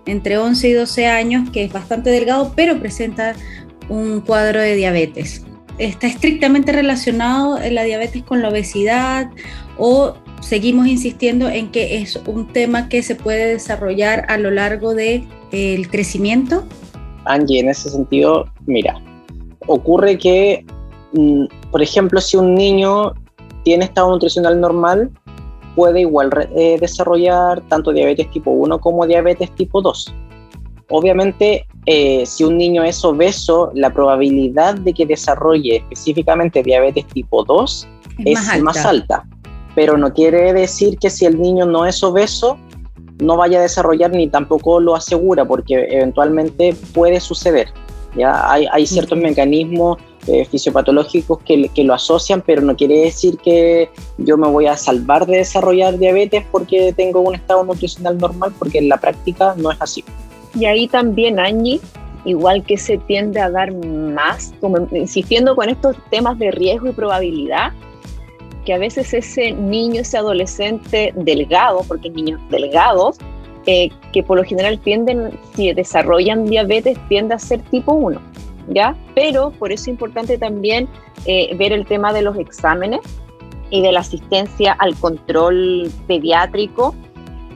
entre 0.06 0.38
11 0.38 0.68
y 0.68 0.72
12 0.72 1.06
años 1.06 1.50
que 1.50 1.64
es 1.64 1.72
bastante 1.72 2.10
delgado, 2.10 2.52
pero 2.56 2.78
presenta 2.80 3.34
un 3.88 4.20
cuadro 4.20 4.60
de 4.60 4.74
diabetes. 4.74 5.44
¿Está 5.78 6.06
estrictamente 6.06 6.72
relacionado 6.72 7.58
la 7.70 7.84
diabetes 7.84 8.22
con 8.22 8.42
la 8.42 8.48
obesidad 8.48 9.30
o 9.78 10.14
seguimos 10.40 10.86
insistiendo 10.88 11.48
en 11.48 11.70
que 11.70 11.98
es 11.98 12.16
un 12.26 12.52
tema 12.52 12.88
que 12.88 13.02
se 13.02 13.14
puede 13.14 13.46
desarrollar 13.46 14.26
a 14.28 14.36
lo 14.36 14.50
largo 14.50 14.94
del 14.94 15.26
el 15.52 15.88
crecimiento. 15.88 16.66
Angie, 17.24 17.60
en 17.60 17.68
ese 17.68 17.90
sentido, 17.90 18.46
mira, 18.66 19.00
ocurre 19.66 20.18
que, 20.18 20.64
mm, 21.12 21.44
por 21.70 21.82
ejemplo, 21.82 22.20
si 22.20 22.36
un 22.36 22.54
niño 22.54 23.12
tiene 23.64 23.84
estado 23.84 24.10
nutricional 24.10 24.60
normal, 24.60 25.10
puede 25.74 26.00
igual 26.00 26.30
eh, 26.56 26.78
desarrollar 26.80 27.60
tanto 27.68 27.92
diabetes 27.92 28.30
tipo 28.30 28.50
1 28.50 28.80
como 28.80 29.06
diabetes 29.06 29.50
tipo 29.54 29.80
2. 29.80 30.14
Obviamente, 30.90 31.66
eh, 31.86 32.26
si 32.26 32.42
un 32.42 32.58
niño 32.58 32.82
es 32.82 33.04
obeso, 33.04 33.70
la 33.74 33.92
probabilidad 33.92 34.74
de 34.74 34.92
que 34.92 35.06
desarrolle 35.06 35.76
específicamente 35.76 36.62
diabetes 36.62 37.06
tipo 37.06 37.44
2 37.44 37.88
es, 38.24 38.62
más, 38.62 38.84
alta. 38.84 39.24
Pero 39.76 39.96
no 39.96 40.12
quiere 40.12 40.52
decir 40.52 40.98
que 40.98 41.08
si 41.10 41.26
el 41.26 41.40
niño 41.40 41.64
no 41.64 41.86
es 41.86 42.02
obeso, 42.02 42.58
no 43.20 43.36
vaya 43.36 43.58
a 43.58 43.62
desarrollar 43.62 44.10
ni 44.10 44.28
tampoco 44.28 44.80
lo 44.80 44.94
asegura, 44.94 45.44
porque 45.44 45.86
eventualmente 45.90 46.74
puede 46.92 47.20
suceder. 47.20 47.68
¿ya? 48.16 48.50
Hay, 48.50 48.66
hay 48.72 48.86
ciertos 48.86 49.18
mecanismos 49.18 49.98
eh, 50.26 50.44
fisiopatológicos 50.44 51.38
que, 51.44 51.68
que, 51.68 51.84
lo 51.84 51.94
asocian, 51.94 52.42
pero 52.44 52.60
no 52.62 52.76
quiere 52.76 52.98
decir 53.00 53.38
que 53.38 53.88
yo 54.18 54.36
me 54.36 54.48
voy 54.48 54.66
a 54.66 54.76
salvar 54.76 55.26
de 55.26 55.38
desarrollar 55.38 55.98
diabetes 55.98 56.44
porque 56.52 56.92
tengo 56.94 57.20
un 57.20 57.34
estado 57.34 57.64
nutricional 57.64 58.18
normal, 58.18 58.52
porque 58.58 58.78
en 58.78 58.88
la 58.88 58.98
práctica 58.98 59.54
no 59.56 59.70
es 59.70 59.80
así. 59.80 60.04
Y 60.54 60.66
ahí 60.66 60.88
también, 60.88 61.38
Angie, 61.38 61.80
igual 62.24 62.64
que 62.64 62.76
se 62.76 62.98
tiende 62.98 63.40
a 63.40 63.50
dar 63.50 63.72
más, 63.72 64.52
como 64.60 64.86
insistiendo 64.92 65.56
con 65.56 65.68
estos 65.68 65.96
temas 66.10 66.38
de 66.38 66.50
riesgo 66.50 66.88
y 66.88 66.92
probabilidad, 66.92 67.72
que 68.64 68.74
a 68.74 68.78
veces 68.78 69.14
ese 69.14 69.52
niño, 69.52 70.02
ese 70.02 70.18
adolescente 70.18 71.12
delgado, 71.16 71.82
porque 71.86 72.10
niños 72.10 72.40
delgados, 72.50 73.18
eh, 73.66 73.90
que 74.12 74.22
por 74.22 74.38
lo 74.38 74.44
general 74.44 74.78
tienden, 74.78 75.38
si 75.54 75.72
desarrollan 75.72 76.46
diabetes, 76.46 76.98
tiende 77.08 77.34
a 77.34 77.38
ser 77.38 77.60
tipo 77.62 77.92
1, 77.92 78.20
¿ya? 78.68 78.96
Pero 79.14 79.50
por 79.50 79.72
eso 79.72 79.84
es 79.84 79.88
importante 79.88 80.38
también 80.38 80.88
eh, 81.26 81.54
ver 81.56 81.72
el 81.72 81.86
tema 81.86 82.12
de 82.12 82.22
los 82.22 82.36
exámenes 82.38 83.00
y 83.70 83.82
de 83.82 83.92
la 83.92 84.00
asistencia 84.00 84.72
al 84.72 84.94
control 84.96 85.90
pediátrico, 86.06 86.94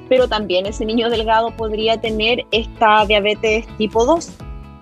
pero 0.08 0.28
también 0.28 0.66
ese 0.66 0.84
niño 0.84 1.10
delgado 1.10 1.50
podría 1.56 2.00
tener 2.00 2.44
esta 2.50 3.04
diabetes 3.06 3.66
tipo 3.78 4.04
2, 4.04 4.30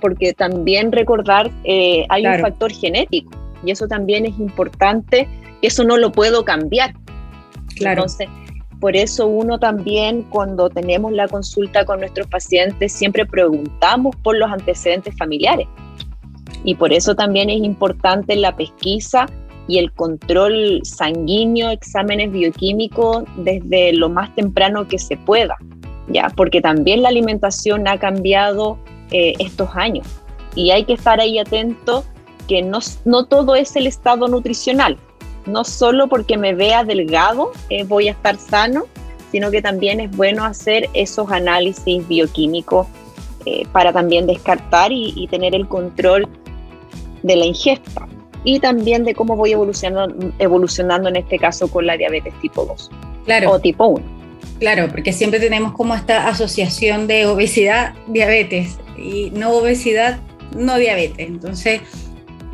porque 0.00 0.32
también 0.34 0.90
recordar 0.92 1.50
eh, 1.64 2.04
hay 2.08 2.26
un 2.26 2.40
factor 2.40 2.72
genético 2.72 3.41
y 3.64 3.70
eso 3.70 3.86
también 3.86 4.26
es 4.26 4.38
importante, 4.38 5.28
eso 5.62 5.84
no 5.84 5.96
lo 5.96 6.12
puedo 6.12 6.44
cambiar. 6.44 6.94
Claro. 7.76 8.02
Entonces, 8.02 8.28
por 8.80 8.96
eso 8.96 9.28
uno 9.28 9.60
también 9.60 10.22
cuando 10.22 10.68
tenemos 10.68 11.12
la 11.12 11.28
consulta 11.28 11.84
con 11.84 12.00
nuestros 12.00 12.26
pacientes 12.26 12.92
siempre 12.92 13.24
preguntamos 13.24 14.16
por 14.16 14.36
los 14.36 14.50
antecedentes 14.50 15.16
familiares. 15.16 15.68
Y 16.64 16.74
por 16.74 16.92
eso 16.92 17.14
también 17.14 17.48
es 17.48 17.62
importante 17.62 18.34
la 18.36 18.56
pesquisa 18.56 19.26
y 19.68 19.78
el 19.78 19.92
control 19.92 20.80
sanguíneo, 20.82 21.70
exámenes 21.70 22.32
bioquímicos 22.32 23.24
desde 23.36 23.92
lo 23.92 24.08
más 24.08 24.34
temprano 24.34 24.88
que 24.88 24.98
se 24.98 25.16
pueda, 25.16 25.56
¿ya? 26.08 26.28
Porque 26.36 26.60
también 26.60 27.02
la 27.02 27.08
alimentación 27.08 27.86
ha 27.86 27.98
cambiado 27.98 28.78
eh, 29.12 29.34
estos 29.38 29.70
años 29.74 30.06
y 30.54 30.70
hay 30.70 30.84
que 30.84 30.94
estar 30.94 31.20
ahí 31.20 31.38
atento 31.38 32.04
que 32.46 32.62
no, 32.62 32.78
no 33.04 33.24
todo 33.24 33.54
es 33.54 33.76
el 33.76 33.86
estado 33.86 34.28
nutricional, 34.28 34.98
no 35.46 35.64
solo 35.64 36.08
porque 36.08 36.36
me 36.36 36.54
vea 36.54 36.84
delgado 36.84 37.52
eh, 37.70 37.84
voy 37.84 38.08
a 38.08 38.12
estar 38.12 38.38
sano, 38.38 38.84
sino 39.30 39.50
que 39.50 39.62
también 39.62 40.00
es 40.00 40.10
bueno 40.16 40.44
hacer 40.44 40.88
esos 40.94 41.30
análisis 41.30 42.06
bioquímicos 42.06 42.86
eh, 43.46 43.66
para 43.72 43.92
también 43.92 44.26
descartar 44.26 44.92
y, 44.92 45.12
y 45.16 45.26
tener 45.26 45.54
el 45.54 45.66
control 45.66 46.28
de 47.22 47.36
la 47.36 47.46
ingesta 47.46 48.08
y 48.44 48.60
también 48.60 49.04
de 49.04 49.14
cómo 49.14 49.36
voy 49.36 49.52
evolucionando, 49.52 50.32
evolucionando 50.38 51.08
en 51.08 51.16
este 51.16 51.38
caso 51.38 51.68
con 51.68 51.86
la 51.86 51.96
diabetes 51.96 52.34
tipo 52.40 52.64
2 52.64 52.90
claro. 53.24 53.50
o 53.52 53.60
tipo 53.60 53.86
1. 53.86 54.22
Claro, 54.58 54.88
porque 54.90 55.12
siempre 55.12 55.40
tenemos 55.40 55.72
como 55.72 55.94
esta 55.94 56.28
asociación 56.28 57.06
de 57.06 57.26
obesidad, 57.26 57.94
diabetes 58.06 58.78
y 58.96 59.30
no 59.30 59.50
obesidad, 59.52 60.20
no 60.56 60.78
diabetes. 60.78 61.26
Entonces, 61.26 61.80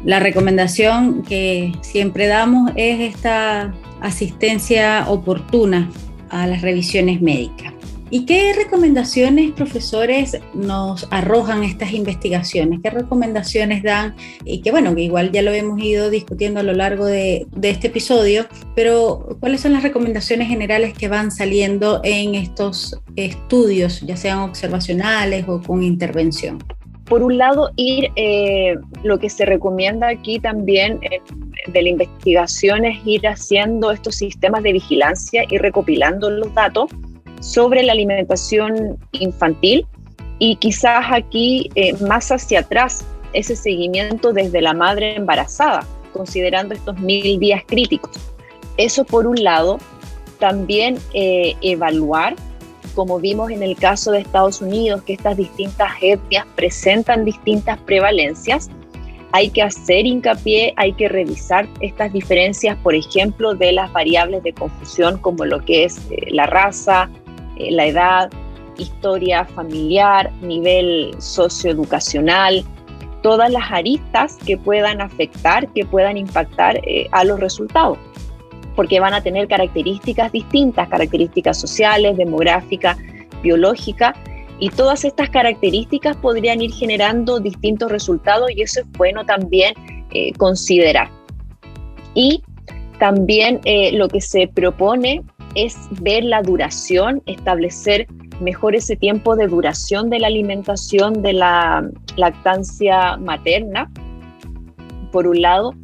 la 0.04 0.20
recomendación 0.20 1.22
que 1.22 1.72
siempre 1.80 2.26
damos 2.26 2.70
es 2.76 3.14
esta 3.14 3.74
asistencia 4.00 5.04
oportuna 5.08 5.90
a 6.30 6.46
las 6.46 6.62
revisiones 6.62 7.20
médicas. 7.20 7.72
¿Y 8.10 8.24
qué 8.24 8.54
recomendaciones, 8.54 9.52
profesores, 9.52 10.38
nos 10.54 11.06
arrojan 11.10 11.62
estas 11.62 11.92
investigaciones? 11.92 12.80
¿Qué 12.82 12.88
recomendaciones 12.88 13.82
dan? 13.82 14.16
Y 14.46 14.62
que 14.62 14.70
bueno, 14.70 14.94
que 14.94 15.02
igual 15.02 15.30
ya 15.30 15.42
lo 15.42 15.52
hemos 15.52 15.78
ido 15.82 16.08
discutiendo 16.08 16.60
a 16.60 16.62
lo 16.62 16.72
largo 16.72 17.04
de, 17.04 17.46
de 17.54 17.68
este 17.68 17.88
episodio, 17.88 18.46
pero 18.74 19.36
¿cuáles 19.40 19.60
son 19.60 19.74
las 19.74 19.82
recomendaciones 19.82 20.48
generales 20.48 20.94
que 20.96 21.08
van 21.08 21.30
saliendo 21.30 22.00
en 22.02 22.34
estos 22.34 22.98
estudios, 23.16 24.00
ya 24.00 24.16
sean 24.16 24.38
observacionales 24.38 25.46
o 25.46 25.60
con 25.60 25.82
intervención? 25.82 26.64
Por 27.08 27.22
un 27.22 27.38
lado, 27.38 27.70
ir, 27.76 28.10
eh, 28.16 28.76
lo 29.02 29.18
que 29.18 29.30
se 29.30 29.46
recomienda 29.46 30.08
aquí 30.08 30.38
también 30.38 30.98
eh, 31.02 31.20
de 31.68 31.82
la 31.82 31.88
investigación 31.88 32.84
es 32.84 32.98
ir 33.06 33.26
haciendo 33.26 33.90
estos 33.90 34.16
sistemas 34.16 34.62
de 34.62 34.74
vigilancia 34.74 35.44
y 35.48 35.56
recopilando 35.56 36.28
los 36.28 36.52
datos 36.52 36.90
sobre 37.40 37.82
la 37.82 37.92
alimentación 37.92 38.98
infantil 39.12 39.86
y 40.38 40.56
quizás 40.56 41.06
aquí 41.10 41.70
eh, 41.76 41.94
más 42.06 42.30
hacia 42.30 42.60
atrás 42.60 43.06
ese 43.32 43.56
seguimiento 43.56 44.34
desde 44.34 44.60
la 44.60 44.74
madre 44.74 45.16
embarazada, 45.16 45.86
considerando 46.12 46.74
estos 46.74 46.98
mil 46.98 47.38
días 47.38 47.62
críticos. 47.66 48.12
Eso 48.76 49.04
por 49.04 49.26
un 49.26 49.42
lado, 49.42 49.78
también 50.38 50.98
evaluar, 51.12 52.36
como 52.98 53.20
vimos 53.20 53.52
en 53.52 53.62
el 53.62 53.76
caso 53.76 54.10
de 54.10 54.18
Estados 54.18 54.60
Unidos, 54.60 55.02
que 55.02 55.12
estas 55.12 55.36
distintas 55.36 55.92
etnias 56.02 56.44
presentan 56.56 57.24
distintas 57.24 57.78
prevalencias, 57.78 58.70
hay 59.30 59.50
que 59.50 59.62
hacer 59.62 60.04
hincapié, 60.04 60.74
hay 60.76 60.94
que 60.94 61.08
revisar 61.08 61.68
estas 61.80 62.12
diferencias, 62.12 62.76
por 62.78 62.96
ejemplo, 62.96 63.54
de 63.54 63.70
las 63.70 63.92
variables 63.92 64.42
de 64.42 64.52
confusión 64.52 65.16
como 65.18 65.44
lo 65.44 65.64
que 65.64 65.84
es 65.84 66.10
eh, 66.10 66.26
la 66.32 66.46
raza, 66.46 67.08
eh, 67.56 67.70
la 67.70 67.86
edad, 67.86 68.30
historia 68.78 69.44
familiar, 69.44 70.32
nivel 70.42 71.14
socioeducacional, 71.20 72.64
todas 73.22 73.48
las 73.52 73.70
aristas 73.70 74.38
que 74.44 74.56
puedan 74.56 75.00
afectar, 75.00 75.68
que 75.68 75.86
puedan 75.86 76.16
impactar 76.16 76.80
eh, 76.82 77.06
a 77.12 77.22
los 77.22 77.38
resultados, 77.38 77.96
porque 78.78 79.00
van 79.00 79.12
a 79.12 79.20
tener 79.20 79.48
características 79.48 80.30
distintas, 80.30 80.88
características 80.88 81.60
sociales, 81.60 82.16
demográficas, 82.16 82.96
biológicas, 83.42 84.14
y 84.60 84.68
todas 84.70 85.04
estas 85.04 85.30
características 85.30 86.16
podrían 86.16 86.62
ir 86.62 86.72
generando 86.72 87.40
distintos 87.40 87.90
resultados 87.90 88.52
y 88.54 88.62
eso 88.62 88.82
es 88.82 88.86
bueno 88.92 89.26
también 89.26 89.74
eh, 90.12 90.32
considerar. 90.34 91.10
Y 92.14 92.44
también 93.00 93.60
lo 93.94 94.06
que 94.06 94.20
se 94.20 94.46
propone 94.46 95.24
es 95.56 95.76
ver 96.00 96.22
la 96.22 96.42
duración, 96.42 97.20
establecer 97.26 98.06
mejor 98.40 98.76
ese 98.76 98.94
tiempo 98.94 99.34
de 99.34 99.48
duración 99.48 100.08
de 100.08 100.20
la 100.20 100.28
alimentación 100.28 101.20
de 101.20 101.32
la 101.32 101.90
lactancia 102.14 103.16
materna, 103.16 103.90
por 105.10 105.26
un 105.26 105.42
lado, 105.42 105.74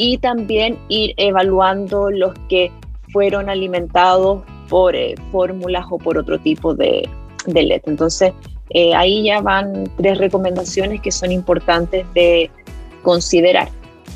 y 0.00 0.16
también 0.16 0.78
ir 0.88 1.12
evaluando 1.18 2.10
los 2.10 2.32
que 2.48 2.72
fueron 3.12 3.50
alimentados 3.50 4.42
por 4.70 4.96
eh, 4.96 5.14
fórmulas 5.30 5.84
o 5.90 5.98
por 5.98 6.16
otro 6.16 6.38
tipo 6.38 6.74
de, 6.74 7.06
de. 7.44 7.82
Entonces, 7.84 8.32
eh, 8.70 8.94
ahí 8.94 9.24
ya 9.24 9.42
van 9.42 9.84
tres 9.98 10.16
recomendaciones 10.16 11.02
que 11.02 11.12
son 11.12 11.30
importantes 11.30 12.06
de 12.14 12.50
considerar. 13.02 13.68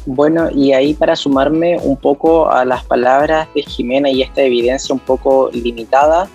Bueno, 0.07 0.49
y 0.51 0.73
ahí 0.73 0.95
para 0.95 1.17
sumarme 1.17 1.77
un 1.79 1.99
poco 1.99 2.51
a 2.51 2.65
las 2.65 2.83
palabras 2.85 3.47
de 3.55 3.61
Jimena 3.61 4.09
y 4.09 4.23
esta 4.23 4.41
evidencia 4.41 4.95
un 4.95 5.01
poco 5.01 5.51
limitada, 5.53 6.31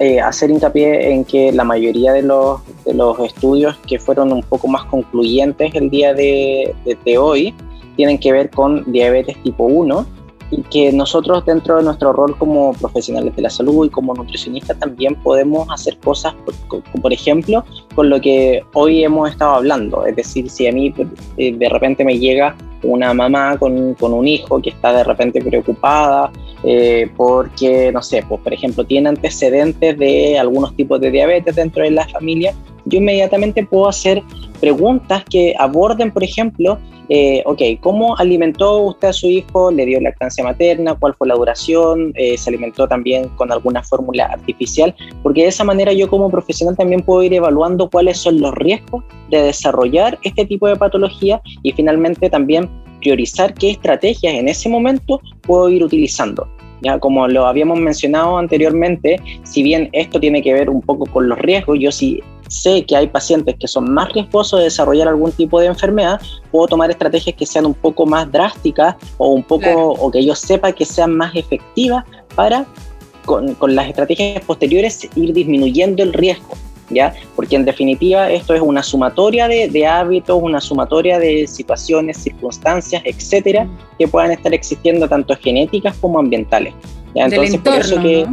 eh, 0.00 0.20
hacer 0.20 0.50
hincapié 0.50 1.12
en 1.12 1.24
que 1.24 1.52
la 1.52 1.62
mayoría 1.62 2.12
de 2.12 2.22
los, 2.22 2.60
de 2.84 2.94
los 2.94 3.16
estudios 3.20 3.76
que 3.86 4.00
fueron 4.00 4.32
un 4.32 4.42
poco 4.42 4.66
más 4.66 4.84
concluyentes 4.86 5.72
el 5.76 5.88
día 5.88 6.14
de, 6.14 6.74
de 7.04 7.18
hoy 7.18 7.54
tienen 7.98 8.18
que 8.18 8.32
ver 8.32 8.48
con 8.48 8.90
diabetes 8.90 9.36
tipo 9.42 9.64
1 9.64 10.06
y 10.50 10.62
que 10.62 10.92
nosotros 10.92 11.44
dentro 11.44 11.76
de 11.76 11.82
nuestro 11.82 12.12
rol 12.12 12.38
como 12.38 12.72
profesionales 12.74 13.34
de 13.34 13.42
la 13.42 13.50
salud 13.50 13.86
y 13.86 13.90
como 13.90 14.14
nutricionistas 14.14 14.78
también 14.78 15.14
podemos 15.16 15.68
hacer 15.70 15.98
cosas, 15.98 16.32
por, 16.68 16.82
por, 17.02 17.12
ejemplo, 17.12 17.64
con 17.96 18.08
lo 18.08 18.20
que 18.20 18.62
hoy 18.72 19.02
hemos 19.02 19.28
estado 19.28 19.56
hablando. 19.56 20.06
Es 20.06 20.14
decir, 20.16 20.48
si 20.48 20.68
a 20.68 20.72
mí 20.72 20.94
eh, 21.36 21.52
de 21.52 21.68
repente 21.68 22.04
me 22.04 22.18
llega 22.18 22.56
una 22.84 23.12
mamá 23.12 23.58
con, 23.58 23.94
con 23.94 24.12
un 24.12 24.28
hijo 24.28 24.62
que 24.62 24.70
está 24.70 24.92
de 24.92 25.02
repente 25.04 25.42
preocupada 25.42 26.30
eh, 26.62 27.10
porque, 27.16 27.90
no 27.92 28.00
sé, 28.00 28.24
pues 28.28 28.40
por 28.40 28.52
ejemplo, 28.52 28.84
tiene 28.84 29.08
antecedentes 29.08 29.98
de 29.98 30.38
algunos 30.38 30.74
tipos 30.76 31.00
de 31.00 31.10
diabetes 31.10 31.56
dentro 31.56 31.82
de 31.82 31.90
la 31.90 32.08
familia, 32.08 32.54
yo 32.84 32.98
inmediatamente 32.98 33.66
puedo 33.66 33.88
hacer 33.88 34.22
preguntas 34.60 35.24
que 35.28 35.54
aborden, 35.58 36.10
por 36.10 36.24
ejemplo, 36.24 36.78
eh, 37.08 37.42
ok, 37.46 37.60
¿cómo 37.80 38.16
alimentó 38.18 38.80
usted 38.80 39.08
a 39.08 39.12
su 39.12 39.28
hijo? 39.28 39.70
¿Le 39.70 39.86
dio 39.86 40.00
lactancia 40.00 40.44
materna? 40.44 40.94
¿Cuál 40.94 41.14
fue 41.14 41.28
la 41.28 41.34
duración? 41.34 42.12
Eh, 42.16 42.36
¿Se 42.36 42.50
alimentó 42.50 42.86
también 42.86 43.28
con 43.30 43.50
alguna 43.50 43.82
fórmula 43.82 44.26
artificial? 44.26 44.94
Porque 45.22 45.42
de 45.42 45.48
esa 45.48 45.64
manera 45.64 45.92
yo 45.92 46.08
como 46.08 46.30
profesional 46.30 46.76
también 46.76 47.02
puedo 47.02 47.22
ir 47.22 47.32
evaluando 47.32 47.88
cuáles 47.88 48.18
son 48.18 48.40
los 48.40 48.54
riesgos 48.54 49.04
de 49.30 49.42
desarrollar 49.42 50.18
este 50.22 50.44
tipo 50.44 50.68
de 50.68 50.76
patología 50.76 51.40
y 51.62 51.72
finalmente 51.72 52.28
también 52.28 52.68
priorizar 53.00 53.54
qué 53.54 53.70
estrategias 53.70 54.34
en 54.34 54.48
ese 54.48 54.68
momento 54.68 55.20
puedo 55.42 55.68
ir 55.70 55.82
utilizando. 55.84 56.46
Ya, 56.82 56.98
como 56.98 57.26
lo 57.26 57.46
habíamos 57.46 57.80
mencionado 57.80 58.38
anteriormente, 58.38 59.20
si 59.42 59.62
bien 59.62 59.88
esto 59.92 60.20
tiene 60.20 60.42
que 60.42 60.52
ver 60.52 60.70
un 60.70 60.80
poco 60.80 61.06
con 61.06 61.28
los 61.28 61.38
riesgos, 61.38 61.78
yo 61.80 61.90
sí 61.90 62.22
sé 62.48 62.84
que 62.84 62.96
hay 62.96 63.06
pacientes 63.06 63.56
que 63.58 63.68
son 63.68 63.92
más 63.92 64.12
riesgosos 64.12 64.60
de 64.60 64.64
desarrollar 64.64 65.08
algún 65.08 65.32
tipo 65.32 65.60
de 65.60 65.66
enfermedad, 65.66 66.20
puedo 66.50 66.66
tomar 66.66 66.90
estrategias 66.90 67.36
que 67.36 67.46
sean 67.46 67.66
un 67.66 67.74
poco 67.74 68.06
más 68.06 68.30
drásticas 68.30 68.96
o 69.18 69.28
un 69.28 69.42
poco 69.42 69.70
o 69.70 70.10
que 70.10 70.24
yo 70.24 70.34
sepa 70.34 70.72
que 70.72 70.84
sean 70.84 71.16
más 71.16 71.34
efectivas 71.34 72.04
para 72.34 72.66
con, 73.24 73.54
con 73.54 73.74
las 73.74 73.88
estrategias 73.88 74.42
posteriores 74.44 75.08
ir 75.14 75.32
disminuyendo 75.32 76.02
el 76.02 76.12
riesgo. 76.12 76.54
¿Ya? 76.90 77.12
Porque 77.36 77.54
en 77.54 77.66
definitiva 77.66 78.30
esto 78.30 78.54
es 78.54 78.62
una 78.62 78.82
sumatoria 78.82 79.46
de, 79.46 79.68
de, 79.68 79.86
hábitos, 79.86 80.40
una 80.42 80.58
sumatoria 80.58 81.18
de 81.18 81.46
situaciones, 81.46 82.16
circunstancias, 82.16 83.02
etcétera, 83.04 83.64
mm. 83.64 83.78
que 83.98 84.08
puedan 84.08 84.30
estar 84.30 84.54
existiendo 84.54 85.06
tanto 85.06 85.36
genéticas 85.36 85.94
como 85.98 86.18
ambientales. 86.18 86.72
¿ya? 87.14 87.26
Entonces, 87.26 87.56
entorno, 87.56 87.78
por 87.78 87.86
eso 87.86 88.00
que. 88.00 88.26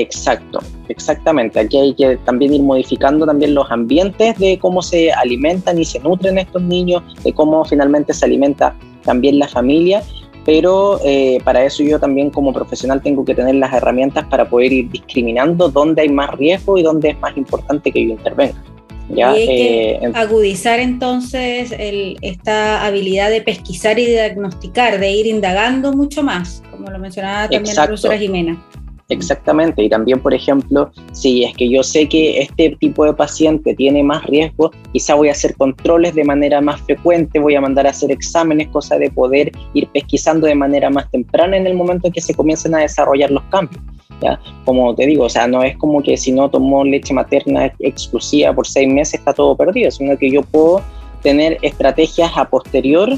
Exacto, 0.00 0.60
exactamente. 0.88 1.60
Aquí 1.60 1.76
hay 1.76 1.94
que 1.94 2.16
también 2.24 2.54
ir 2.54 2.62
modificando 2.62 3.26
también 3.26 3.54
los 3.54 3.70
ambientes 3.70 4.38
de 4.38 4.58
cómo 4.58 4.82
se 4.82 5.12
alimentan 5.12 5.78
y 5.78 5.84
se 5.84 6.00
nutren 6.00 6.38
estos 6.38 6.62
niños, 6.62 7.02
de 7.22 7.32
cómo 7.32 7.64
finalmente 7.64 8.12
se 8.12 8.24
alimenta 8.24 8.74
también 9.04 9.38
la 9.38 9.48
familia 9.48 10.02
pero 10.44 11.00
eh, 11.04 11.38
para 11.44 11.64
eso 11.64 11.82
yo 11.82 11.98
también 11.98 12.30
como 12.30 12.52
profesional 12.52 13.02
tengo 13.02 13.24
que 13.24 13.34
tener 13.34 13.54
las 13.54 13.72
herramientas 13.72 14.26
para 14.26 14.48
poder 14.48 14.72
ir 14.72 14.90
discriminando 14.90 15.68
dónde 15.68 16.02
hay 16.02 16.10
más 16.10 16.30
riesgo 16.32 16.76
y 16.76 16.82
dónde 16.82 17.10
es 17.10 17.20
más 17.20 17.36
importante 17.36 17.90
que 17.90 18.06
yo 18.06 18.10
intervenga. 18.10 18.62
¿ya? 19.08 19.36
Y 19.36 19.40
hay 19.40 19.46
que 19.46 19.90
eh, 20.06 20.12
agudizar 20.14 20.80
entonces 20.80 21.72
el, 21.72 22.18
esta 22.20 22.84
habilidad 22.84 23.30
de 23.30 23.40
pesquisar 23.40 23.98
y 23.98 24.06
diagnosticar, 24.06 24.98
de 25.00 25.12
ir 25.12 25.26
indagando 25.26 25.92
mucho 25.92 26.22
más, 26.22 26.62
como 26.70 26.90
lo 26.90 26.98
mencionaba 26.98 27.42
también 27.42 27.62
Exacto. 27.62 27.80
la 27.80 27.86
profesora 27.86 28.18
Jimena. 28.18 28.62
Exactamente, 29.10 29.82
y 29.82 29.88
también, 29.90 30.18
por 30.20 30.32
ejemplo, 30.32 30.90
si 31.12 31.44
es 31.44 31.54
que 31.56 31.68
yo 31.68 31.82
sé 31.82 32.08
que 32.08 32.40
este 32.40 32.74
tipo 32.80 33.04
de 33.04 33.12
paciente 33.12 33.74
tiene 33.74 34.02
más 34.02 34.24
riesgo, 34.24 34.70
quizá 34.92 35.14
voy 35.14 35.28
a 35.28 35.32
hacer 35.32 35.54
controles 35.56 36.14
de 36.14 36.24
manera 36.24 36.62
más 36.62 36.80
frecuente, 36.80 37.38
voy 37.38 37.54
a 37.54 37.60
mandar 37.60 37.86
a 37.86 37.90
hacer 37.90 38.10
exámenes, 38.10 38.68
cosa 38.68 38.96
de 38.96 39.10
poder 39.10 39.52
ir 39.74 39.88
pesquisando 39.88 40.46
de 40.46 40.54
manera 40.54 40.88
más 40.88 41.10
temprana 41.10 41.56
en 41.56 41.66
el 41.66 41.74
momento 41.74 42.06
en 42.06 42.14
que 42.14 42.22
se 42.22 42.34
comiencen 42.34 42.74
a 42.74 42.78
desarrollar 42.78 43.30
los 43.30 43.42
cambios. 43.44 43.82
¿ya? 44.22 44.40
Como 44.64 44.94
te 44.94 45.06
digo, 45.06 45.24
o 45.24 45.28
sea, 45.28 45.46
no 45.46 45.62
es 45.62 45.76
como 45.76 46.02
que 46.02 46.16
si 46.16 46.32
no 46.32 46.48
tomó 46.48 46.82
leche 46.82 47.12
materna 47.12 47.70
exclusiva 47.80 48.54
por 48.54 48.66
seis 48.66 48.88
meses 48.88 49.20
está 49.20 49.34
todo 49.34 49.54
perdido, 49.54 49.90
sino 49.90 50.16
que 50.16 50.30
yo 50.30 50.42
puedo 50.42 50.80
tener 51.22 51.58
estrategias 51.62 52.32
a 52.36 52.48
posterior, 52.48 53.10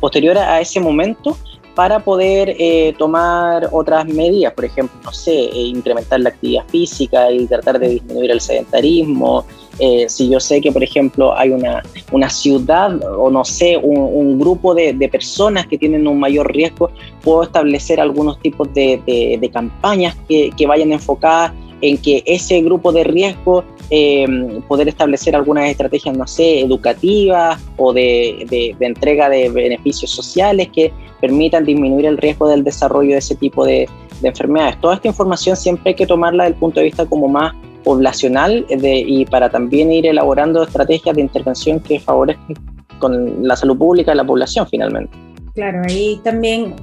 posterior 0.00 0.38
a 0.38 0.60
ese 0.60 0.80
momento 0.80 1.36
para 1.74 2.00
poder 2.00 2.54
eh, 2.58 2.94
tomar 2.98 3.68
otras 3.72 4.06
medidas, 4.06 4.52
por 4.52 4.64
ejemplo, 4.64 4.96
no 5.04 5.12
sé, 5.12 5.32
eh, 5.32 5.62
incrementar 5.62 6.20
la 6.20 6.28
actividad 6.30 6.64
física 6.68 7.30
y 7.30 7.46
tratar 7.46 7.78
de 7.78 7.88
disminuir 7.88 8.30
el 8.30 8.40
sedentarismo. 8.40 9.44
Eh, 9.80 10.06
si 10.08 10.30
yo 10.30 10.38
sé 10.38 10.60
que, 10.60 10.70
por 10.70 10.84
ejemplo, 10.84 11.36
hay 11.36 11.50
una, 11.50 11.82
una 12.12 12.30
ciudad 12.30 12.96
o 13.18 13.28
no 13.28 13.44
sé, 13.44 13.76
un, 13.76 14.38
grupo 14.38 14.74
de, 14.74 14.92
de, 14.92 15.08
personas 15.08 15.66
que 15.66 15.78
tienen 15.78 16.06
un 16.06 16.20
mayor 16.20 16.52
riesgo, 16.52 16.90
puedo 17.22 17.42
establecer 17.42 18.00
algunos 18.00 18.38
tipos 18.40 18.72
de, 18.74 19.02
de, 19.06 19.38
de 19.40 19.50
campañas 19.50 20.16
que, 20.28 20.50
que 20.56 20.66
vayan 20.66 20.92
enfocadas 20.92 21.52
en 21.80 21.98
que 21.98 22.22
ese 22.26 22.62
grupo 22.62 22.92
de 22.92 23.04
riesgo 23.04 23.64
eh, 23.90 24.60
poder 24.66 24.88
establecer 24.88 25.36
algunas 25.36 25.68
estrategias, 25.68 26.16
no 26.16 26.26
sé, 26.26 26.60
educativas 26.60 27.60
o 27.76 27.92
de, 27.92 28.74
entrega 28.80 29.28
de 29.28 29.48
beneficios 29.50 30.10
sociales 30.10 30.68
que 30.72 30.92
permitan 31.20 31.64
disminuir 31.64 32.06
el 32.06 32.16
riesgo 32.16 32.48
del 32.48 32.64
desarrollo 32.64 33.12
de 33.12 33.18
ese 33.18 33.34
tipo 33.34 33.64
de, 33.64 33.88
de 34.20 34.28
enfermedades. 34.28 34.80
Toda 34.80 34.96
esta 34.96 35.08
información 35.08 35.56
siempre 35.56 35.90
hay 35.90 35.94
que 35.94 36.06
tomarla 36.06 36.44
desde 36.44 36.54
el 36.54 36.60
punto 36.60 36.80
de 36.80 36.84
vista 36.84 37.06
como 37.06 37.28
más 37.28 37.54
poblacional 37.84 38.66
y 38.70 39.26
para 39.26 39.50
también 39.50 39.92
ir 39.92 40.06
elaborando 40.06 40.62
estrategias 40.62 41.14
de 41.14 41.20
intervención 41.20 41.78
que 41.80 42.00
favorezcan 42.00 42.56
con 42.98 43.46
la 43.46 43.54
salud 43.54 43.76
pública 43.76 44.12
de 44.12 44.16
la 44.16 44.24
población 44.24 44.66
finalmente. 44.68 45.14
Claro, 45.54 45.82
ahí 45.86 46.18
también 46.24 46.74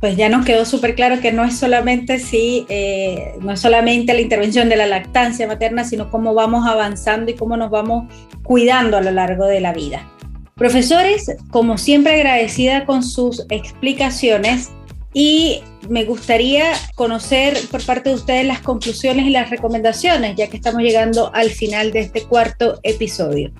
pues 0.00 0.16
ya 0.16 0.28
nos 0.28 0.44
quedó 0.44 0.64
súper 0.64 0.94
claro 0.94 1.20
que 1.20 1.32
no 1.32 1.44
es 1.44 1.58
solamente 1.58 2.18
sí, 2.18 2.66
eh, 2.68 3.34
no 3.40 3.52
es 3.52 3.60
solamente 3.60 4.14
la 4.14 4.20
intervención 4.20 4.68
de 4.68 4.76
la 4.76 4.86
lactancia 4.86 5.46
materna, 5.46 5.84
sino 5.84 6.10
cómo 6.10 6.34
vamos 6.34 6.66
avanzando 6.66 7.30
y 7.30 7.34
cómo 7.34 7.56
nos 7.56 7.70
vamos 7.70 8.12
cuidando 8.44 8.96
a 8.96 9.00
lo 9.00 9.10
largo 9.10 9.46
de 9.46 9.60
la 9.60 9.72
vida. 9.72 10.08
Profesores, 10.54 11.36
como 11.50 11.78
siempre 11.78 12.14
agradecida 12.14 12.84
con 12.84 13.02
sus 13.02 13.44
explicaciones 13.48 14.70
y 15.12 15.62
me 15.88 16.04
gustaría 16.04 16.72
conocer 16.94 17.56
por 17.70 17.84
parte 17.84 18.10
de 18.10 18.16
ustedes 18.16 18.46
las 18.46 18.60
conclusiones 18.60 19.26
y 19.26 19.30
las 19.30 19.50
recomendaciones, 19.50 20.36
ya 20.36 20.48
que 20.48 20.56
estamos 20.56 20.82
llegando 20.82 21.32
al 21.34 21.50
final 21.50 21.92
de 21.92 22.00
este 22.00 22.22
cuarto 22.22 22.78
episodio. 22.82 23.52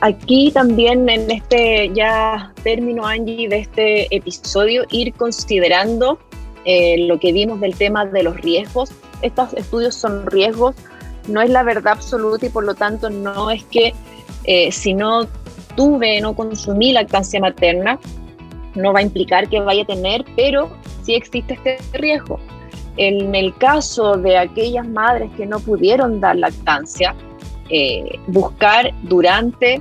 Aquí 0.00 0.50
también 0.52 1.08
en 1.08 1.30
este 1.30 1.90
ya 1.94 2.52
término, 2.62 3.06
Angie, 3.06 3.48
de 3.48 3.58
este 3.58 4.14
episodio, 4.14 4.84
ir 4.90 5.14
considerando 5.14 6.18
eh, 6.64 7.06
lo 7.06 7.18
que 7.18 7.32
vimos 7.32 7.60
del 7.60 7.74
tema 7.74 8.04
de 8.04 8.22
los 8.22 8.36
riesgos. 8.40 8.90
Estos 9.22 9.54
estudios 9.54 9.94
son 9.94 10.26
riesgos, 10.26 10.74
no 11.28 11.40
es 11.40 11.50
la 11.50 11.62
verdad 11.62 11.94
absoluta 11.94 12.46
y 12.46 12.48
por 12.48 12.64
lo 12.64 12.74
tanto 12.74 13.08
no 13.10 13.50
es 13.50 13.64
que 13.64 13.94
eh, 14.44 14.72
si 14.72 14.94
no 14.94 15.26
tuve, 15.76 16.20
no 16.20 16.34
consumí 16.34 16.92
lactancia 16.92 17.40
materna, 17.40 17.98
no 18.74 18.92
va 18.92 19.00
a 19.00 19.02
implicar 19.02 19.48
que 19.48 19.60
vaya 19.60 19.82
a 19.82 19.86
tener, 19.86 20.24
pero 20.36 20.70
sí 21.02 21.14
existe 21.14 21.54
este 21.54 21.78
riesgo. 21.92 22.38
En 22.96 23.34
el 23.34 23.56
caso 23.56 24.16
de 24.16 24.36
aquellas 24.36 24.86
madres 24.86 25.30
que 25.36 25.46
no 25.46 25.60
pudieron 25.60 26.20
dar 26.20 26.36
lactancia, 26.36 27.14
eh, 27.70 28.18
buscar 28.26 28.92
durante 29.02 29.80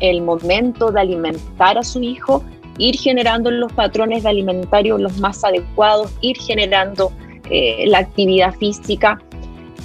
el 0.00 0.22
momento 0.22 0.90
de 0.90 1.00
alimentar 1.00 1.78
a 1.78 1.82
su 1.82 2.02
hijo, 2.02 2.42
ir 2.78 2.96
generando 2.96 3.50
los 3.50 3.72
patrones 3.72 4.22
de 4.22 4.28
alimentario 4.28 4.98
los 4.98 5.18
más 5.18 5.44
adecuados, 5.44 6.12
ir 6.20 6.36
generando 6.38 7.12
eh, 7.50 7.84
la 7.86 7.98
actividad 7.98 8.54
física. 8.54 9.18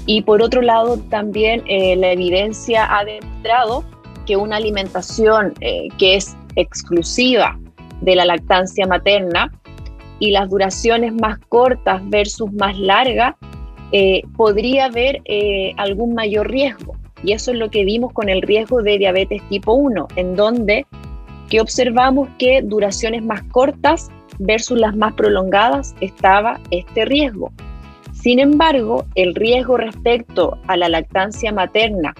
Y 0.06 0.22
por 0.22 0.42
otro 0.42 0.62
lado, 0.62 0.98
también 1.10 1.64
eh, 1.66 1.96
la 1.96 2.12
evidencia 2.12 2.86
ha 2.98 3.06
demostrado 3.06 3.84
que 4.26 4.36
una 4.36 4.58
alimentación 4.58 5.54
eh, 5.62 5.88
que 5.98 6.16
es 6.16 6.36
exclusiva 6.56 7.58
de 8.02 8.16
la 8.16 8.26
lactancia 8.26 8.86
materna 8.86 9.52
y 10.20 10.32
las 10.32 10.50
duraciones 10.50 11.14
más 11.14 11.40
cortas 11.50 12.02
versus 12.10 12.52
más 12.54 12.78
largas, 12.78 13.36
eh, 13.94 14.24
podría 14.36 14.86
haber 14.86 15.22
eh, 15.26 15.74
algún 15.78 16.16
mayor 16.16 16.50
riesgo. 16.50 16.96
Y 17.24 17.32
eso 17.32 17.52
es 17.52 17.58
lo 17.58 17.70
que 17.70 17.86
vimos 17.86 18.12
con 18.12 18.28
el 18.28 18.42
riesgo 18.42 18.82
de 18.82 18.98
diabetes 18.98 19.42
tipo 19.50 19.74
1, 19.74 20.08
en 20.16 20.36
donde 20.36 20.86
que 21.50 21.62
observamos 21.62 22.28
que 22.40 22.64
duraciones 22.64 23.24
más 23.24 23.44
cortas 23.44 24.10
versus 24.40 24.80
las 24.80 24.96
más 24.96 25.14
prolongadas 25.14 25.96
estaba 26.02 26.60
este 26.72 27.06
riesgo. 27.06 27.52
Sin 28.14 28.40
embargo, 28.40 29.06
el 29.14 29.36
riesgo 29.36 29.78
respecto 29.78 30.58
a 30.68 30.76
la 30.76 30.90
lactancia 30.90 31.52
materna 31.52 32.16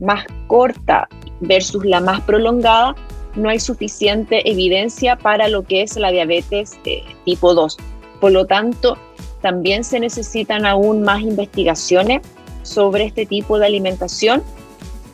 más 0.00 0.26
corta 0.48 1.08
versus 1.40 1.84
la 1.84 2.00
más 2.00 2.20
prolongada, 2.22 2.94
no 3.36 3.48
hay 3.48 3.60
suficiente 3.60 4.50
evidencia 4.50 5.16
para 5.16 5.48
lo 5.48 5.62
que 5.62 5.82
es 5.82 5.96
la 5.96 6.10
diabetes 6.10 6.78
eh, 6.84 7.02
tipo 7.24 7.54
2. 7.54 7.78
Por 8.20 8.32
lo 8.32 8.46
tanto, 8.46 8.98
también 9.40 9.84
se 9.84 10.00
necesitan 10.00 10.66
aún 10.66 11.02
más 11.02 11.20
investigaciones 11.20 12.22
sobre 12.62 13.04
este 13.04 13.26
tipo 13.26 13.58
de 13.58 13.66
alimentación 13.66 14.42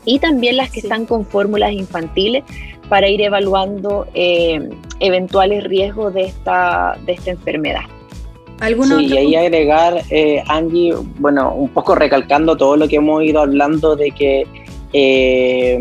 y 0.04 0.18
también 0.18 0.56
las 0.56 0.70
que 0.70 0.80
sí. 0.80 0.86
están 0.86 1.06
con 1.06 1.24
fórmulas 1.24 1.72
infantiles 1.72 2.44
para 2.88 3.08
ir 3.08 3.20
evaluando 3.20 4.06
eh, 4.14 4.68
eventuales 5.00 5.64
riesgos 5.64 6.14
de 6.14 6.24
esta, 6.24 6.96
de 7.04 7.12
esta 7.12 7.30
enfermedad. 7.30 7.82
¿Alguna 8.60 8.98
sí, 8.98 9.06
y 9.06 9.16
ahí 9.16 9.36
agregar, 9.36 10.02
eh, 10.10 10.42
Angie, 10.48 10.94
bueno, 11.18 11.52
un 11.54 11.68
poco 11.68 11.94
recalcando 11.94 12.56
todo 12.56 12.76
lo 12.76 12.88
que 12.88 12.96
hemos 12.96 13.22
ido 13.22 13.40
hablando 13.40 13.96
de 13.96 14.10
que 14.12 14.46
eh, 14.98 15.78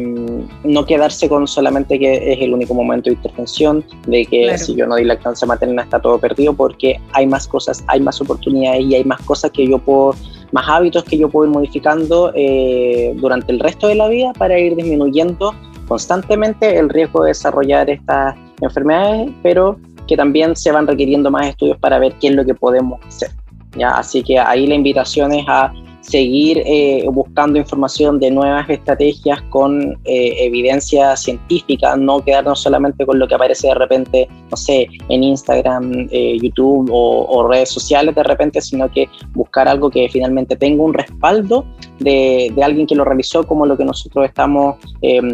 no 0.66 0.86
quedarse 0.86 1.30
con 1.30 1.48
solamente 1.48 1.98
que 1.98 2.34
es 2.34 2.42
el 2.42 2.54
único 2.54 2.74
momento 2.74 3.10
de 3.10 3.16
intervención, 3.16 3.82
de 4.08 4.26
que 4.26 4.58
si 4.58 4.76
yo 4.76 4.86
no 4.88 4.96
doy 4.96 5.06
lactancia 5.06 5.48
materna 5.48 5.84
está 5.84 6.02
todo 6.02 6.20
perdido, 6.20 6.54
porque 6.54 7.00
hay 7.14 7.26
más 7.26 7.48
cosas, 7.48 7.82
hay 7.88 8.02
más 8.02 8.20
oportunidades 8.20 8.82
y 8.82 8.96
hay 8.96 9.06
más 9.06 9.22
cosas 9.22 9.52
que 9.52 9.66
yo 9.70 9.80
puedo, 9.80 10.16
más 10.52 10.68
hábitos 10.68 11.06
que 11.06 11.18
yo 11.18 11.30
puedo 11.30 11.48
ir 11.48 11.54
modificando 11.54 12.34
eh, 12.36 13.14
durante 13.16 13.54
el 13.54 13.62
resto 13.62 13.88
de 13.88 13.96
la 13.96 14.10
vida 14.10 14.34
para 14.34 14.60
ir 14.60 14.76
disminuyendo 14.76 15.54
constantemente 15.88 16.78
el 16.78 16.90
riesgo 16.90 17.24
de 17.24 17.30
desarrollar 17.30 17.90
estas 17.90 18.36
enfermedades, 18.60 19.32
pero 19.44 19.80
que 20.10 20.18
también 20.18 20.58
se 20.58 20.74
van 20.74 20.88
requiriendo 20.88 21.32
más 21.32 21.48
estudios 21.48 21.78
para 21.78 22.00
ver 22.00 22.16
qué 22.20 22.28
es 22.28 22.36
lo 22.36 22.44
que 22.44 22.54
podemos 22.54 23.00
hacer. 23.06 23.30
¿ya? 23.78 23.92
Así 23.92 24.22
que 24.24 24.38
ahí 24.40 24.68
la 24.68 24.76
invitación 24.76 25.32
es 25.32 25.46
a 25.48 25.72
seguir 26.08 26.62
eh, 26.66 27.06
buscando 27.12 27.58
información 27.58 28.20
de 28.20 28.30
nuevas 28.32 28.70
estrategias 28.70 29.42
con 29.50 29.98
eh, 30.06 30.36
evidencia 30.46 31.16
científica, 31.16 31.96
no 31.96 32.24
quedarnos 32.24 32.62
solamente 32.62 33.06
con 33.06 33.18
lo 33.18 33.28
que 33.28 33.36
aparece 33.36 33.68
de 33.68 33.74
repente, 33.74 34.28
no 34.52 34.58
sé, 34.58 34.88
en 35.10 35.24
Instagram, 35.24 36.08
eh, 36.12 36.38
YouTube 36.42 36.90
o, 36.92 37.48
redes 37.48 37.70
sociales 37.70 38.16
de 38.16 38.24
repente, 38.24 38.62
sino 38.62 38.90
que 38.92 39.08
buscar 39.34 39.68
algo 39.68 39.90
que 39.90 40.10
finalmente 40.10 40.56
tenga 40.56 40.84
un 40.84 40.94
respaldo 40.94 41.66
de, 42.00 42.52
de 42.56 42.64
alguien 42.64 42.88
que 42.88 42.96
lo 42.96 43.04
realizó, 43.04 43.46
como 43.46 43.66
lo 43.66 43.78
que 43.78 43.86
nosotros 43.86 44.26
estamos 44.26 44.78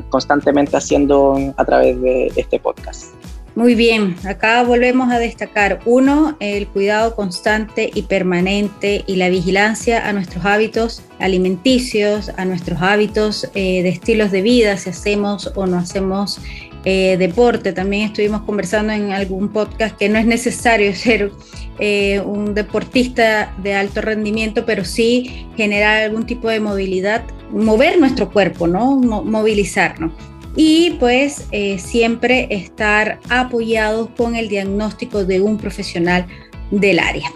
constantemente 0.09 0.75
haciendo 0.75 1.37
a 1.55 1.63
través 1.63 2.01
de 2.01 2.27
este 2.35 2.59
podcast. 2.59 3.20
Muy 3.53 3.75
bien, 3.75 4.15
acá 4.25 4.63
volvemos 4.63 5.11
a 5.11 5.19
destacar, 5.19 5.81
uno, 5.83 6.37
el 6.39 6.67
cuidado 6.69 7.17
constante 7.17 7.91
y 7.93 8.03
permanente 8.03 9.03
y 9.07 9.17
la 9.17 9.27
vigilancia 9.27 10.07
a 10.07 10.13
nuestros 10.13 10.45
hábitos 10.45 11.03
alimenticios, 11.19 12.31
a 12.37 12.45
nuestros 12.45 12.81
hábitos 12.81 13.51
eh, 13.53 13.83
de 13.83 13.89
estilos 13.89 14.31
de 14.31 14.41
vida, 14.41 14.77
si 14.77 14.91
hacemos 14.91 15.51
o 15.53 15.67
no 15.67 15.79
hacemos 15.79 16.39
eh, 16.85 17.17
deporte. 17.19 17.73
También 17.73 18.03
estuvimos 18.03 18.43
conversando 18.43 18.93
en 18.93 19.11
algún 19.11 19.49
podcast 19.49 19.97
que 19.97 20.07
no 20.07 20.17
es 20.17 20.25
necesario 20.25 20.95
ser 20.95 21.33
eh, 21.77 22.21
un 22.21 22.53
deportista 22.53 23.53
de 23.61 23.73
alto 23.73 23.99
rendimiento, 23.99 24.65
pero 24.65 24.85
sí 24.85 25.45
generar 25.57 26.03
algún 26.03 26.25
tipo 26.25 26.47
de 26.47 26.61
movilidad, 26.61 27.25
mover 27.51 27.99
nuestro 27.99 28.31
cuerpo, 28.31 28.65
¿no? 28.65 28.95
movilizarnos 28.95 30.13
y 30.55 30.91
pues 30.99 31.45
eh, 31.51 31.79
siempre 31.79 32.47
estar 32.49 33.19
apoyados 33.29 34.09
con 34.17 34.35
el 34.35 34.49
diagnóstico 34.49 35.25
de 35.25 35.41
un 35.41 35.57
profesional 35.57 36.25
del 36.71 36.99
área. 36.99 37.31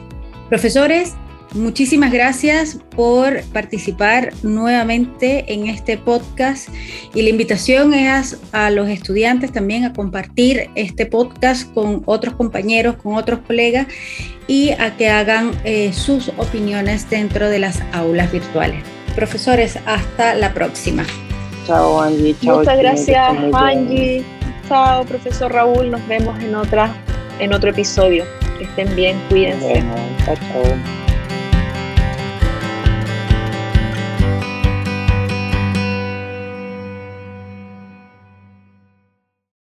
Profesores, 0.50 1.14
muchísimas 1.54 2.12
gracias 2.12 2.80
por 2.96 3.42
participar 3.46 4.34
nuevamente 4.44 5.52
en 5.52 5.68
este 5.68 5.98
podcast 5.98 6.70
y 7.14 7.22
la 7.22 7.30
invitación 7.30 7.94
es 7.94 8.38
a 8.52 8.70
los 8.70 8.90
estudiantes 8.90 9.52
también 9.52 9.86
a 9.86 9.94
compartir 9.94 10.70
este 10.76 11.06
podcast 11.06 11.74
con 11.74 12.04
otros 12.06 12.36
compañeros, 12.36 12.98
con 12.98 13.16
otros 13.16 13.40
colegas 13.48 13.88
y 14.48 14.72
a 14.72 14.96
que 14.98 15.10
hagan 15.10 15.52
eh, 15.64 15.94
sus 15.94 16.30
opiniones 16.38 17.10
dentro 17.10 17.50
de 17.50 17.60
las 17.60 17.82
aulas 17.94 18.32
virtuales. 18.32 18.84
Profesores, 19.16 19.80
hasta 19.86 20.36
la 20.36 20.54
próxima. 20.54 21.06
Chao 21.66 22.02
Angie. 22.02 22.36
Chao, 22.42 22.60
Muchas 22.60 22.78
gracias 22.78 23.34
Angie. 23.54 24.24
Chao 24.68 25.06
profesor 25.06 25.52
Raúl. 25.52 25.92
Nos 25.92 26.06
vemos 26.08 26.38
en 26.40 26.56
otra 26.56 26.94
en 27.40 27.54
otro 27.54 27.70
episodio. 27.70 28.24
Que 28.58 28.66
estén 28.66 28.96
bien, 28.96 29.20
cuídense. 29.30 29.84
chao, 30.26 30.36
chao. 30.36 31.05